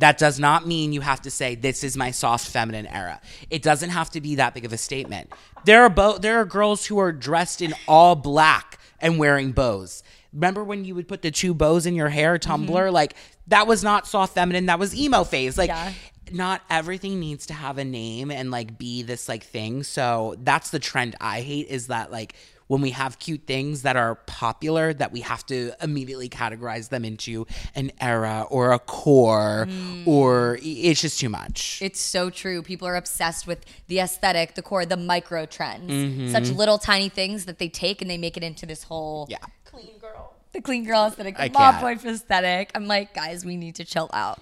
That 0.00 0.18
does 0.18 0.40
not 0.40 0.66
mean 0.66 0.92
you 0.92 1.02
have 1.02 1.20
to 1.22 1.30
say 1.30 1.54
this 1.54 1.84
is 1.84 1.96
my 1.96 2.10
soft 2.10 2.48
feminine 2.48 2.86
era. 2.86 3.20
It 3.50 3.62
doesn't 3.62 3.90
have 3.90 4.10
to 4.10 4.20
be 4.20 4.36
that 4.36 4.54
big 4.54 4.64
of 4.64 4.72
a 4.72 4.78
statement. 4.78 5.30
There 5.66 5.82
are 5.82 5.90
bo- 5.90 6.18
there 6.18 6.40
are 6.40 6.44
girls 6.44 6.86
who 6.86 6.98
are 6.98 7.12
dressed 7.12 7.60
in 7.60 7.74
all 7.86 8.16
black 8.16 8.78
and 8.98 9.18
wearing 9.18 9.52
bows. 9.52 10.02
Remember 10.32 10.64
when 10.64 10.84
you 10.84 10.94
would 10.94 11.06
put 11.06 11.22
the 11.22 11.30
two 11.30 11.52
bows 11.54 11.86
in 11.86 11.94
your 11.94 12.08
hair, 12.08 12.38
Tumblr? 12.38 12.68
Mm-hmm. 12.68 12.94
Like 12.94 13.14
that 13.48 13.66
was 13.66 13.84
not 13.84 14.06
soft 14.06 14.34
feminine. 14.34 14.66
That 14.66 14.78
was 14.78 14.94
emo 14.96 15.22
phase. 15.22 15.58
Like 15.58 15.68
Yeah. 15.68 15.92
not 16.32 16.62
everything 16.70 17.20
needs 17.20 17.46
to 17.46 17.54
have 17.54 17.76
a 17.78 17.84
name 17.84 18.30
and 18.30 18.50
like 18.50 18.78
be 18.78 19.02
this 19.02 19.28
like 19.28 19.44
thing. 19.44 19.82
So 19.82 20.34
that's 20.42 20.70
the 20.70 20.78
trend 20.78 21.14
I 21.20 21.42
hate 21.42 21.68
is 21.68 21.88
that 21.88 22.10
like 22.10 22.34
when 22.70 22.80
we 22.80 22.90
have 22.90 23.18
cute 23.18 23.48
things 23.48 23.82
that 23.82 23.96
are 23.96 24.14
popular 24.14 24.94
that 24.94 25.10
we 25.10 25.22
have 25.22 25.44
to 25.44 25.72
immediately 25.82 26.28
categorize 26.28 26.88
them 26.88 27.04
into 27.04 27.44
an 27.74 27.90
era 28.00 28.46
or 28.48 28.70
a 28.70 28.78
core 28.78 29.66
or 30.06 30.56
it's 30.62 31.00
just 31.00 31.18
too 31.18 31.28
much. 31.28 31.82
It's 31.82 31.98
so 31.98 32.30
true. 32.30 32.62
People 32.62 32.86
are 32.86 32.94
obsessed 32.94 33.44
with 33.44 33.66
the 33.88 33.98
aesthetic, 33.98 34.54
the 34.54 34.62
core, 34.62 34.86
the 34.86 34.96
micro 34.96 35.46
trends. 35.46 35.90
Mm-hmm. 35.90 36.28
Such 36.28 36.50
little 36.50 36.78
tiny 36.78 37.08
things 37.08 37.46
that 37.46 37.58
they 37.58 37.68
take 37.68 38.00
and 38.02 38.08
they 38.08 38.18
make 38.18 38.36
it 38.36 38.44
into 38.44 38.66
this 38.66 38.84
whole 38.84 39.26
yeah. 39.28 39.38
Clean 39.64 39.98
girl. 40.00 40.36
the 40.52 40.60
clean 40.60 40.84
girl 40.84 41.06
aesthetic, 41.06 41.38
the 41.38 41.42
I 41.42 41.48
mom 41.48 41.80
can't. 41.80 42.02
boy 42.02 42.08
aesthetic. 42.08 42.70
I'm 42.76 42.86
like, 42.86 43.14
guys, 43.14 43.44
we 43.44 43.56
need 43.56 43.74
to 43.74 43.84
chill 43.84 44.10
out. 44.12 44.40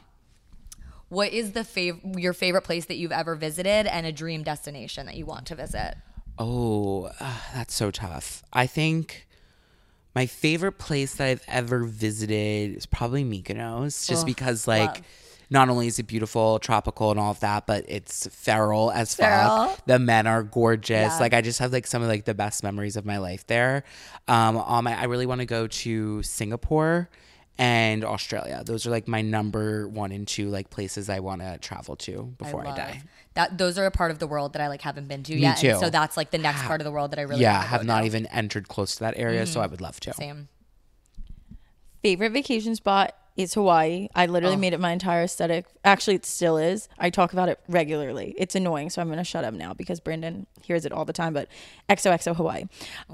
What 1.09 1.33
is 1.33 1.53
the 1.53 1.61
fav- 1.61 2.21
your 2.21 2.35
favorite 2.35 2.65
place 2.65 2.85
that 2.85 2.97
you've 2.97 3.11
ever 3.11 3.37
visited 3.37 3.87
and 3.87 4.05
a 4.05 4.13
dream 4.13 4.43
destination 4.43 5.07
that 5.07 5.15
you 5.15 5.25
want 5.25 5.47
to 5.47 5.55
visit? 5.55 5.95
Oh, 6.39 7.11
uh, 7.21 7.35
that's 7.55 7.75
so 7.75 7.91
tough. 7.91 8.43
I 8.53 8.67
think 8.67 9.27
my 10.15 10.27
favorite 10.27 10.79
place 10.79 11.15
that 11.17 11.29
I've 11.29 11.45
ever 11.49 11.85
visited 11.85 12.77
is 12.77 12.87
probably 12.87 13.25
Mykonos, 13.25 14.07
just 14.09 14.27
because 14.27 14.67
like 14.69 14.89
love. 14.97 15.03
not 15.51 15.69
only 15.69 15.87
is 15.89 15.99
it 15.99 16.05
beautiful, 16.07 16.59
tropical, 16.59 17.11
and 17.11 17.19
all 17.21 17.31
of 17.33 17.41
that, 17.41 17.67
but 17.67 17.85
it's 17.89 18.27
feral 18.29 18.91
as 18.91 19.15
Feral. 19.15 19.67
fuck. 19.69 19.87
The 19.87 19.99
men 19.99 20.27
are 20.27 20.43
gorgeous. 20.43 21.13
Yeah. 21.13 21.19
Like 21.19 21.35
I 21.35 21.41
just 21.41 21.59
have 21.59 21.73
like 21.73 21.87
some 21.87 22.03
of 22.03 22.09
like 22.09 22.25
the 22.25 22.35
best 22.35 22.63
memories 22.63 22.97
of 22.97 23.05
my 23.05 23.19
life 23.19 23.47
there. 23.47 23.85
Um, 24.29 24.57
on 24.57 24.85
my, 24.85 24.99
I 24.99 25.05
really 25.05 25.27
want 25.27 25.41
to 25.41 25.47
go 25.47 25.67
to 25.67 26.23
Singapore 26.23 27.09
and 27.59 28.05
Australia. 28.05 28.63
Those 28.65 28.87
are 28.87 28.91
like 28.91 29.09
my 29.09 29.23
number 29.23 29.89
one 29.89 30.13
and 30.13 30.27
two 30.29 30.49
like 30.49 30.71
places 30.71 31.09
I 31.11 31.19
want 31.21 31.41
to 31.43 31.59
travel 31.59 31.97
to 31.97 32.35
before 32.39 32.63
I, 32.63 32.69
love- 32.69 32.77
die. 32.77 33.03
That 33.35 33.59
those 33.59 33.79
are 33.79 33.87
a 33.87 33.91
part 33.91 34.11
of 34.11 34.19
the 34.19 34.27
world 34.27 34.55
that 34.55 34.63
I 34.63 34.69
like 34.69 34.83
haven't 34.83 35.07
been 35.09 35.23
to 35.25 35.37
yet. 35.37 35.59
too. 35.59 35.69
And 35.69 35.81
so 35.81 35.91
that's 35.91 36.17
like 36.17 36.31
the 36.31 36.39
next 36.39 36.63
part 36.65 36.81
of 36.81 36.85
the 36.85 36.91
world 36.91 37.13
that 37.13 37.19
I 37.19 37.23
really 37.23 37.43
yeah, 37.43 37.59
wanna 37.59 37.65
go 37.65 37.69
have 37.69 37.87
not 37.87 38.01
to. 38.01 38.07
even 38.07 38.27
entered 38.27 38.69
close 38.69 38.95
to 38.95 39.01
that 39.01 39.15
area, 39.17 39.47
so 39.47 39.53
mm-hmm. 39.53 39.61
I 39.61 39.67
would 39.69 39.81
love 39.81 40.01
to. 40.01 40.15
Same. 40.15 40.49
Favorite 42.03 42.33
vacation 42.33 42.75
spot 42.75 43.15
is 43.39 43.55
Hawaii. 43.55 44.09
I 44.15 44.27
literally 44.27 44.57
Oh. 44.57 44.59
made 44.59 44.73
it 44.75 44.81
my 44.81 44.91
entire 44.93 45.23
aesthetic. 45.23 45.65
Actually, 45.85 46.17
it 46.17 46.27
still 46.27 46.59
is. 46.59 46.89
I 46.99 47.09
talk 47.09 47.33
about 47.33 47.49
it 47.49 47.61
regularly. 47.69 48.35
It's 48.37 48.55
annoying, 48.55 48.91
so 48.91 49.01
I'm 49.01 49.09
gonna 49.09 49.23
shut 49.25 49.45
up 49.45 49.55
now 49.55 49.73
because 49.73 50.01
Brandon 50.01 50.47
hears 50.61 50.85
it 50.85 50.93
all 50.93 51.05
the 51.07 51.13
time. 51.13 51.33
But 51.33 51.49
XOXO 51.89 52.35
Hawaii. 52.37 52.65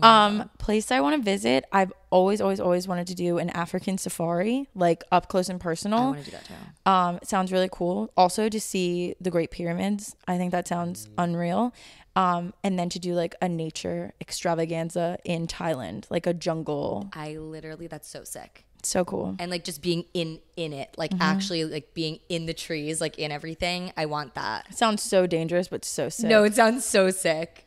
Oh 0.02 0.08
um, 0.08 0.50
place 0.58 0.90
I 0.90 1.00
want 1.00 1.14
to 1.16 1.22
visit. 1.22 1.66
I've 1.70 1.92
always, 2.10 2.40
always, 2.40 2.58
always 2.58 2.88
wanted 2.88 3.06
to 3.08 3.14
do 3.14 3.38
an 3.38 3.50
African 3.50 3.98
safari, 3.98 4.66
like 4.74 5.04
up 5.12 5.28
close 5.28 5.48
and 5.50 5.60
personal. 5.60 5.98
I 5.98 6.06
want 6.06 6.18
to 6.20 6.24
do 6.24 6.30
that 6.30 6.44
too. 6.46 6.90
Um, 6.90 7.16
it 7.16 7.28
sounds 7.28 7.52
really 7.52 7.68
cool. 7.70 8.10
Also 8.16 8.48
to 8.48 8.60
see 8.60 9.14
the 9.20 9.30
Great 9.30 9.50
Pyramids. 9.50 10.16
I 10.26 10.38
think 10.38 10.52
that 10.52 10.66
sounds 10.66 11.08
unreal. 11.18 11.74
Um, 12.16 12.54
and 12.62 12.78
then 12.78 12.88
to 12.90 12.98
do 12.98 13.12
like 13.14 13.34
a 13.42 13.48
nature 13.48 14.14
extravaganza 14.20 15.18
in 15.24 15.46
Thailand, 15.48 16.04
like 16.10 16.26
a 16.26 16.32
jungle. 16.32 17.10
I 17.12 17.36
literally 17.36 17.88
that's 17.88 18.08
so 18.08 18.24
sick. 18.24 18.64
So 18.86 19.04
cool. 19.04 19.36
and 19.38 19.50
like 19.50 19.64
just 19.64 19.82
being 19.82 20.04
in 20.14 20.40
in 20.56 20.72
it 20.72 20.94
like 20.96 21.10
Mm-hmm. 21.12 21.22
actually 21.22 21.64
like 21.64 21.94
being 21.94 22.20
in 22.28 22.46
the 22.46 22.54
trees 22.54 23.00
like 23.00 23.18
in 23.18 23.30
everything 23.32 23.92
i 23.96 24.06
want 24.06 24.34
that 24.34 24.76
sounds 24.76 25.02
so 25.02 25.26
dangerous, 25.26 25.68
but 25.68 25.84
so 25.84 26.08
sick. 26.08 26.28
no 26.28 26.44
it 26.44 26.54
sounds 26.54 26.84
so 26.84 27.10
sick 27.10 27.66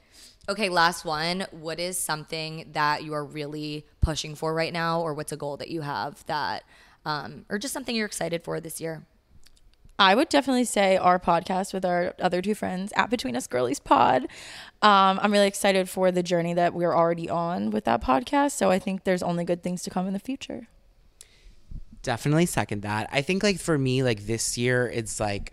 okay 0.49 0.69
last 0.69 1.03
one 1.05 1.45
what 1.51 1.79
is 1.79 1.97
something 1.97 2.69
that 2.73 3.03
you 3.03 3.13
are 3.13 3.25
really 3.25 3.85
pushing 4.01 4.35
for 4.35 4.53
right 4.53 4.73
now 4.73 5.01
or 5.01 5.13
what's 5.13 5.31
a 5.31 5.37
goal 5.37 5.57
that 5.57 5.69
you 5.69 5.81
have 5.81 6.25
that 6.27 6.63
um 7.05 7.45
or 7.49 7.57
just 7.57 7.73
something 7.73 7.95
you're 7.95 8.05
excited 8.05 8.43
for 8.43 8.59
this 8.59 8.79
year 8.81 9.05
I 9.99 10.13
would 10.13 10.29
definitely 10.29 10.65
say 10.65 10.95
our 10.95 11.17
podcast 11.17 11.73
with 11.73 11.83
our 11.83 12.13
other 12.21 12.39
two 12.39 12.53
friends 12.53 12.93
at 12.95 13.09
Between 13.09 13.35
Us 13.35 13.47
Girlies 13.47 13.79
Pod. 13.79 14.27
Um, 14.83 15.19
I'm 15.23 15.31
really 15.31 15.47
excited 15.47 15.89
for 15.89 16.11
the 16.11 16.21
journey 16.21 16.53
that 16.53 16.75
we're 16.75 16.95
already 16.95 17.27
on 17.31 17.71
with 17.71 17.85
that 17.85 18.03
podcast. 18.03 18.51
So 18.51 18.69
I 18.69 18.77
think 18.77 19.05
there's 19.05 19.23
only 19.23 19.43
good 19.43 19.63
things 19.63 19.81
to 19.81 19.89
come 19.89 20.05
in 20.05 20.13
the 20.13 20.19
future. 20.19 20.67
Definitely 22.03 22.45
second 22.45 22.83
that. 22.83 23.09
I 23.11 23.21
think 23.21 23.43
like 23.43 23.59
for 23.59 23.77
me, 23.77 24.03
like 24.03 24.25
this 24.25 24.57
year, 24.57 24.87
it's 24.87 25.19
like 25.19 25.51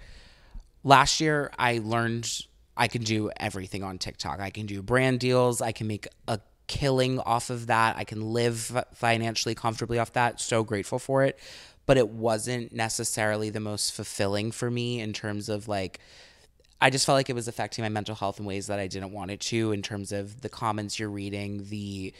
last 0.82 1.20
year 1.20 1.50
I 1.58 1.80
learned 1.82 2.30
I 2.76 2.88
can 2.88 3.02
do 3.02 3.30
everything 3.38 3.82
on 3.82 3.98
TikTok. 3.98 4.40
I 4.40 4.50
can 4.50 4.66
do 4.66 4.82
brand 4.82 5.20
deals. 5.20 5.60
I 5.60 5.72
can 5.72 5.86
make 5.86 6.06
a 6.28 6.40
killing 6.66 7.18
off 7.20 7.50
of 7.50 7.66
that. 7.66 7.96
I 7.96 8.04
can 8.04 8.32
live 8.32 8.84
financially 8.94 9.54
comfortably 9.54 9.98
off 9.98 10.12
that. 10.14 10.40
So 10.40 10.64
grateful 10.64 10.98
for 10.98 11.24
it. 11.24 11.38
But 11.86 11.98
it 11.98 12.08
wasn't 12.08 12.72
necessarily 12.72 13.50
the 13.50 13.60
most 13.60 13.92
fulfilling 13.92 14.52
for 14.52 14.70
me 14.70 15.00
in 15.00 15.12
terms 15.12 15.48
of 15.48 15.68
like 15.68 16.00
I 16.80 16.90
just 16.90 17.06
felt 17.06 17.16
like 17.16 17.30
it 17.30 17.34
was 17.34 17.48
affecting 17.48 17.82
my 17.82 17.88
mental 17.88 18.14
health 18.14 18.38
in 18.38 18.44
ways 18.44 18.66
that 18.66 18.78
I 18.78 18.88
didn't 18.88 19.12
want 19.12 19.30
it 19.30 19.40
to, 19.40 19.72
in 19.72 19.80
terms 19.80 20.12
of 20.12 20.42
the 20.42 20.48
comments 20.48 20.98
you're 20.98 21.08
reading, 21.08 21.64
the 21.70 22.12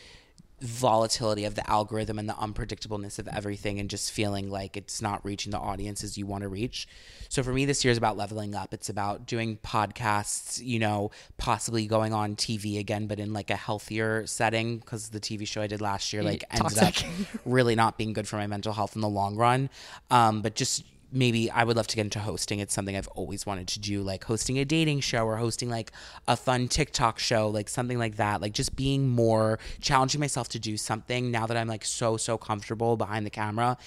volatility 0.65 1.45
of 1.45 1.55
the 1.55 1.69
algorithm 1.71 2.19
and 2.19 2.29
the 2.29 2.35
unpredictableness 2.35 3.19
of 3.19 3.29
everything, 3.29 3.79
and 3.79 3.89
just 3.91 4.11
feeling 4.11 4.51
like 4.51 4.77
it's 4.77 5.01
not 5.03 5.25
reaching 5.25 5.51
the 5.53 5.59
audiences 5.59 6.17
you 6.17 6.27
want 6.27 6.43
to 6.43 6.49
reach. 6.49 6.89
So 7.29 7.43
for 7.43 7.53
me, 7.53 7.65
this 7.65 7.85
year 7.85 7.93
is 7.93 7.99
about 7.99 8.17
leveling 8.17 8.55
up. 8.55 8.73
It's 8.73 8.89
about 8.89 9.27
doing 9.27 9.59
podcasts, 9.59 10.65
you 10.65 10.79
know, 10.79 11.11
possibly 11.37 11.87
going 11.87 12.13
on 12.13 12.37
TV 12.37 12.79
again, 12.79 13.07
but 13.07 13.19
in 13.19 13.33
like 13.33 13.51
a 13.51 13.57
healthier 13.57 14.27
setting 14.27 14.79
because 14.79 15.11
the 15.11 15.21
TV 15.21 15.47
show 15.47 15.63
I 15.63 15.67
did 15.67 15.81
last 15.81 16.13
year 16.13 16.23
like 16.23 16.45
ended 16.51 16.79
up 16.79 16.95
really 17.45 17.75
not 17.75 17.99
being 17.99 18.13
good 18.13 18.29
for 18.29 18.37
my 18.37 18.47
mental 18.47 18.73
health 18.73 18.95
in 18.95 19.01
the 19.01 19.09
long 19.09 19.37
run. 19.37 19.71
Um, 20.11 20.43
but 20.43 20.55
just 20.55 20.85
maybe 21.15 21.51
I 21.51 21.65
would 21.65 21.77
love 21.77 21.87
to 21.87 21.97
get 21.97 22.03
into 22.03 22.19
hosting. 22.19 22.59
It's 22.59 22.75
something 22.75 22.97
I've 22.97 23.09
always 23.09 23.47
wanted 23.47 23.69
to 23.69 23.81
do, 23.81 24.03
like 24.03 24.25
hosting 24.25 24.59
a 24.59 24.65
dating 24.65 25.01
show 25.01 25.25
or 25.25 25.37
hosting 25.37 25.71
like 25.71 25.93
a 26.27 26.37
fun 26.37 26.69
TikTok 26.69 27.19
show, 27.19 27.49
like 27.49 27.69
something 27.69 27.99
like 27.99 28.17
that. 28.17 28.41
Like 28.41 28.53
just 28.53 28.77
being 28.77 29.09
more 29.09 29.59
challenging 29.81 30.21
myself 30.21 30.49
to 30.51 30.59
do 30.59 30.77
something 30.77 31.31
now 31.31 31.47
that 31.47 31.57
I'm 31.57 31.69
like 31.69 31.85
so, 31.85 32.17
so 32.17 32.37
comfortable 32.37 32.97
behind 32.97 33.25
the 33.25 33.31
camera. 33.31 33.79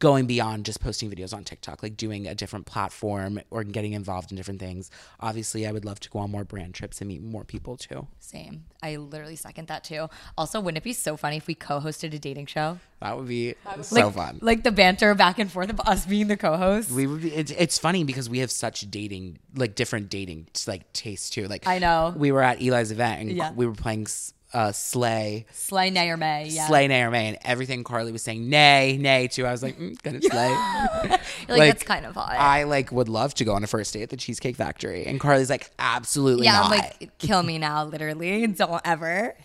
Going 0.00 0.26
beyond 0.26 0.64
just 0.64 0.80
posting 0.80 1.10
videos 1.10 1.34
on 1.34 1.44
TikTok, 1.44 1.82
like 1.82 1.94
doing 1.98 2.26
a 2.26 2.34
different 2.34 2.64
platform 2.64 3.38
or 3.50 3.64
getting 3.64 3.92
involved 3.92 4.30
in 4.32 4.36
different 4.38 4.58
things. 4.58 4.90
Obviously, 5.20 5.66
I 5.66 5.72
would 5.72 5.84
love 5.84 6.00
to 6.00 6.08
go 6.08 6.20
on 6.20 6.30
more 6.30 6.42
brand 6.42 6.72
trips 6.74 7.02
and 7.02 7.08
meet 7.08 7.22
more 7.22 7.44
people 7.44 7.76
too. 7.76 8.06
same 8.18 8.64
i 8.82 8.96
literally 8.96 9.36
second 9.36 9.68
that 9.68 9.84
too 9.84 10.08
also 10.38 10.58
wouldn't 10.58 10.78
it 10.78 10.84
be 10.84 10.94
so 10.94 11.14
funny 11.18 11.36
if 11.36 11.46
we 11.46 11.54
co-hosted 11.54 12.14
a 12.14 12.18
dating 12.18 12.46
show 12.46 12.78
That 13.00 13.14
would 13.18 13.28
be 13.28 13.54
so 13.82 13.94
like, 14.06 14.14
fun. 14.14 14.38
like 14.40 14.62
the 14.62 14.72
banter 14.72 15.14
back 15.14 15.38
and 15.38 15.52
forth 15.52 15.68
of 15.68 15.78
us 15.80 16.06
being 16.06 16.28
the 16.28 16.36
co-hosts 16.38 16.90
We 16.90 17.06
would 17.06 17.20
be. 17.20 17.30
It's, 17.34 17.50
it's 17.52 17.78
funny 17.78 18.02
because 18.04 18.30
we 18.30 18.38
have 18.38 18.50
such 18.50 18.90
dating, 18.90 19.38
like 19.54 19.74
different 19.74 20.08
dating 20.08 20.48
like 20.66 20.90
tastes 20.94 21.28
too. 21.28 21.46
Like 21.46 21.66
I 21.66 21.78
know. 21.78 22.14
we 22.16 22.32
were 22.32 22.42
at 22.42 22.62
Eli's 22.62 22.90
event 22.90 23.20
and 23.20 23.32
Yeah. 23.32 23.52
we 23.52 23.66
were 23.66 23.74
playing 23.74 24.06
uh, 24.52 24.72
Slay, 24.72 25.46
slay 25.52 25.90
nay 25.90 26.10
or 26.10 26.16
may 26.16 26.46
yeah 26.48 26.66
Slay, 26.66 26.88
Nay 26.88 27.02
or 27.02 27.10
May, 27.10 27.28
and 27.28 27.38
everything 27.44 27.84
Carly 27.84 28.10
was 28.10 28.22
saying 28.22 28.48
nay, 28.50 28.96
nay 29.00 29.28
to. 29.28 29.46
I 29.46 29.52
was 29.52 29.62
like, 29.62 29.78
mm, 29.78 30.00
gonna 30.02 30.20
slay. 30.20 30.48
You're 31.48 31.56
like, 31.58 31.70
that's 31.72 31.82
kind 31.84 32.04
of 32.04 32.14
hot 32.14 32.32
I 32.32 32.64
like 32.64 32.90
would 32.90 33.08
love 33.08 33.32
to 33.34 33.44
go 33.44 33.54
on 33.54 33.62
a 33.62 33.68
first 33.68 33.94
date 33.94 34.02
at 34.02 34.10
the 34.10 34.16
Cheesecake 34.16 34.56
Factory, 34.56 35.06
and 35.06 35.20
Carly's 35.20 35.50
like, 35.50 35.70
absolutely 35.78 36.46
Yeah, 36.46 36.52
not. 36.60 36.64
I'm 36.72 36.78
like, 36.78 37.18
kill 37.18 37.42
me 37.42 37.58
now, 37.58 37.84
literally. 37.84 38.46
Don't 38.48 38.80
ever. 38.84 39.36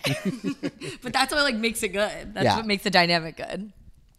but 1.03 1.14
that's 1.14 1.32
what 1.34 1.43
like 1.43 1.56
makes 1.56 1.84
it 1.84 1.89
good. 1.89 2.34
That's 2.34 2.43
Yeah. 2.43 2.58
what 2.58 2.66
makes 2.66 2.84
the 2.84 2.89
dynamic 2.89 3.38
good. 3.38 3.72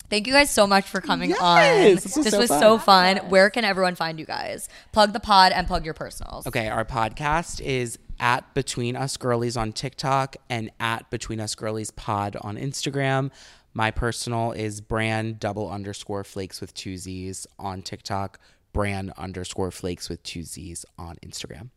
Thank 0.09 0.29
you 0.29 0.33
guys 0.33 0.51
so 0.53 0.69
much 0.69 0.85
for 0.85 1.01
coming 1.01 1.31
Yes, 1.31 1.41
on. 1.41 1.63
this 1.97 2.05
was 2.17 2.25
This 2.27 2.31
so 2.33 2.39
was 2.39 2.49
fun. 2.49 2.61
so 2.61 2.79
fun. 2.79 3.17
Where 3.29 3.51
can 3.51 3.65
everyone 3.65 3.97
find 3.97 4.21
you 4.21 4.25
guys? 4.25 4.69
Plug 4.93 5.13
the 5.13 5.19
pod 5.19 5.51
and 5.51 5.67
plug 5.67 5.85
your 5.85 5.95
personals. 5.95 6.47
Okay, 6.47 6.69
our 6.69 6.85
podcast 6.85 7.61
is 7.61 7.99
at 8.21 8.55
Between 8.55 8.97
Us 8.97 9.17
Girlies 9.17 9.57
on 9.57 9.73
TikTok 9.73 10.37
and 10.49 10.71
at 10.81 11.11
Between 11.11 11.41
Us 11.41 11.55
Girlies 11.55 11.91
Pod 11.91 12.37
on 12.41 12.57
Instagram. 12.57 13.31
My 13.75 13.91
personal 13.91 14.53
is 14.53 14.81
bran 14.81 15.37
double 15.39 15.71
underscore 15.71 16.25
flakes 16.25 16.61
with 16.61 16.73
two 16.75 16.97
Z's 16.97 17.47
on 17.59 17.83
TikTok, 17.83 18.39
bran 18.73 19.13
underscore 19.19 19.71
flakes 19.71 20.09
with 20.09 20.23
two 20.23 20.43
Z's 20.43 20.85
on 20.99 21.17
Instagram. 21.25 21.71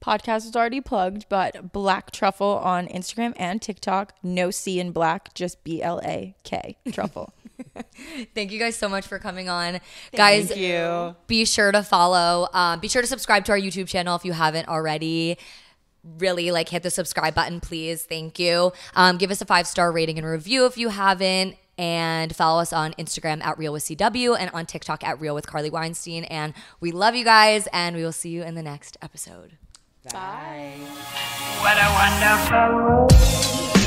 Podcast 0.00 0.46
is 0.46 0.54
already 0.54 0.80
plugged, 0.80 1.28
but 1.28 1.72
Blak 1.72 2.12
Truffle 2.12 2.58
on 2.58 2.86
Instagram 2.86 3.32
and 3.36 3.60
TikTok. 3.60 4.14
No 4.22 4.50
C 4.50 4.78
in 4.78 4.92
black, 4.92 5.34
just 5.34 5.64
B 5.64 5.82
L 5.82 6.00
A 6.04 6.36
K 6.44 6.76
Truffle. 6.92 7.32
Thank 8.34 8.52
you 8.52 8.58
guys 8.58 8.76
so 8.76 8.88
much 8.88 9.06
for 9.06 9.18
coming 9.18 9.48
on. 9.48 9.80
guys, 10.14 10.56
you. 10.56 11.14
be 11.26 11.44
sure 11.44 11.72
to 11.72 11.82
follow. 11.82 12.48
Um, 12.52 12.80
be 12.80 12.88
sure 12.88 13.02
to 13.02 13.08
subscribe 13.08 13.44
to 13.46 13.52
our 13.52 13.58
YouTube 13.58 13.88
channel 13.88 14.16
if 14.16 14.24
you 14.24 14.32
haven't 14.32 14.68
already. 14.68 15.38
Really 16.04 16.50
like 16.50 16.68
hit 16.68 16.82
the 16.82 16.90
subscribe 16.90 17.34
button, 17.34 17.60
please. 17.60 18.04
Thank 18.04 18.38
you. 18.38 18.72
Um, 18.94 19.18
give 19.18 19.30
us 19.30 19.40
a 19.40 19.46
five 19.46 19.66
star 19.66 19.92
rating 19.92 20.18
and 20.18 20.26
review 20.26 20.66
if 20.66 20.78
you 20.78 20.88
haven't. 20.88 21.56
And 21.76 22.34
follow 22.34 22.60
us 22.60 22.72
on 22.72 22.92
Instagram 22.94 23.44
at 23.44 23.56
Real 23.56 23.72
with 23.72 23.84
CW 23.84 24.36
and 24.36 24.50
on 24.50 24.66
TikTok 24.66 25.04
at 25.04 25.20
Real 25.20 25.34
with 25.34 25.46
Carly 25.46 25.70
Weinstein. 25.70 26.24
And 26.24 26.52
we 26.80 26.90
love 26.90 27.14
you 27.14 27.22
guys, 27.22 27.68
and 27.72 27.94
we 27.94 28.02
will 28.02 28.10
see 28.10 28.30
you 28.30 28.42
in 28.42 28.56
the 28.56 28.64
next 28.64 28.96
episode. 29.00 29.58
Bye. 30.12 30.72
What 31.60 31.76
a 31.76 31.88
wonderful 31.92 32.76
world. 32.76 33.77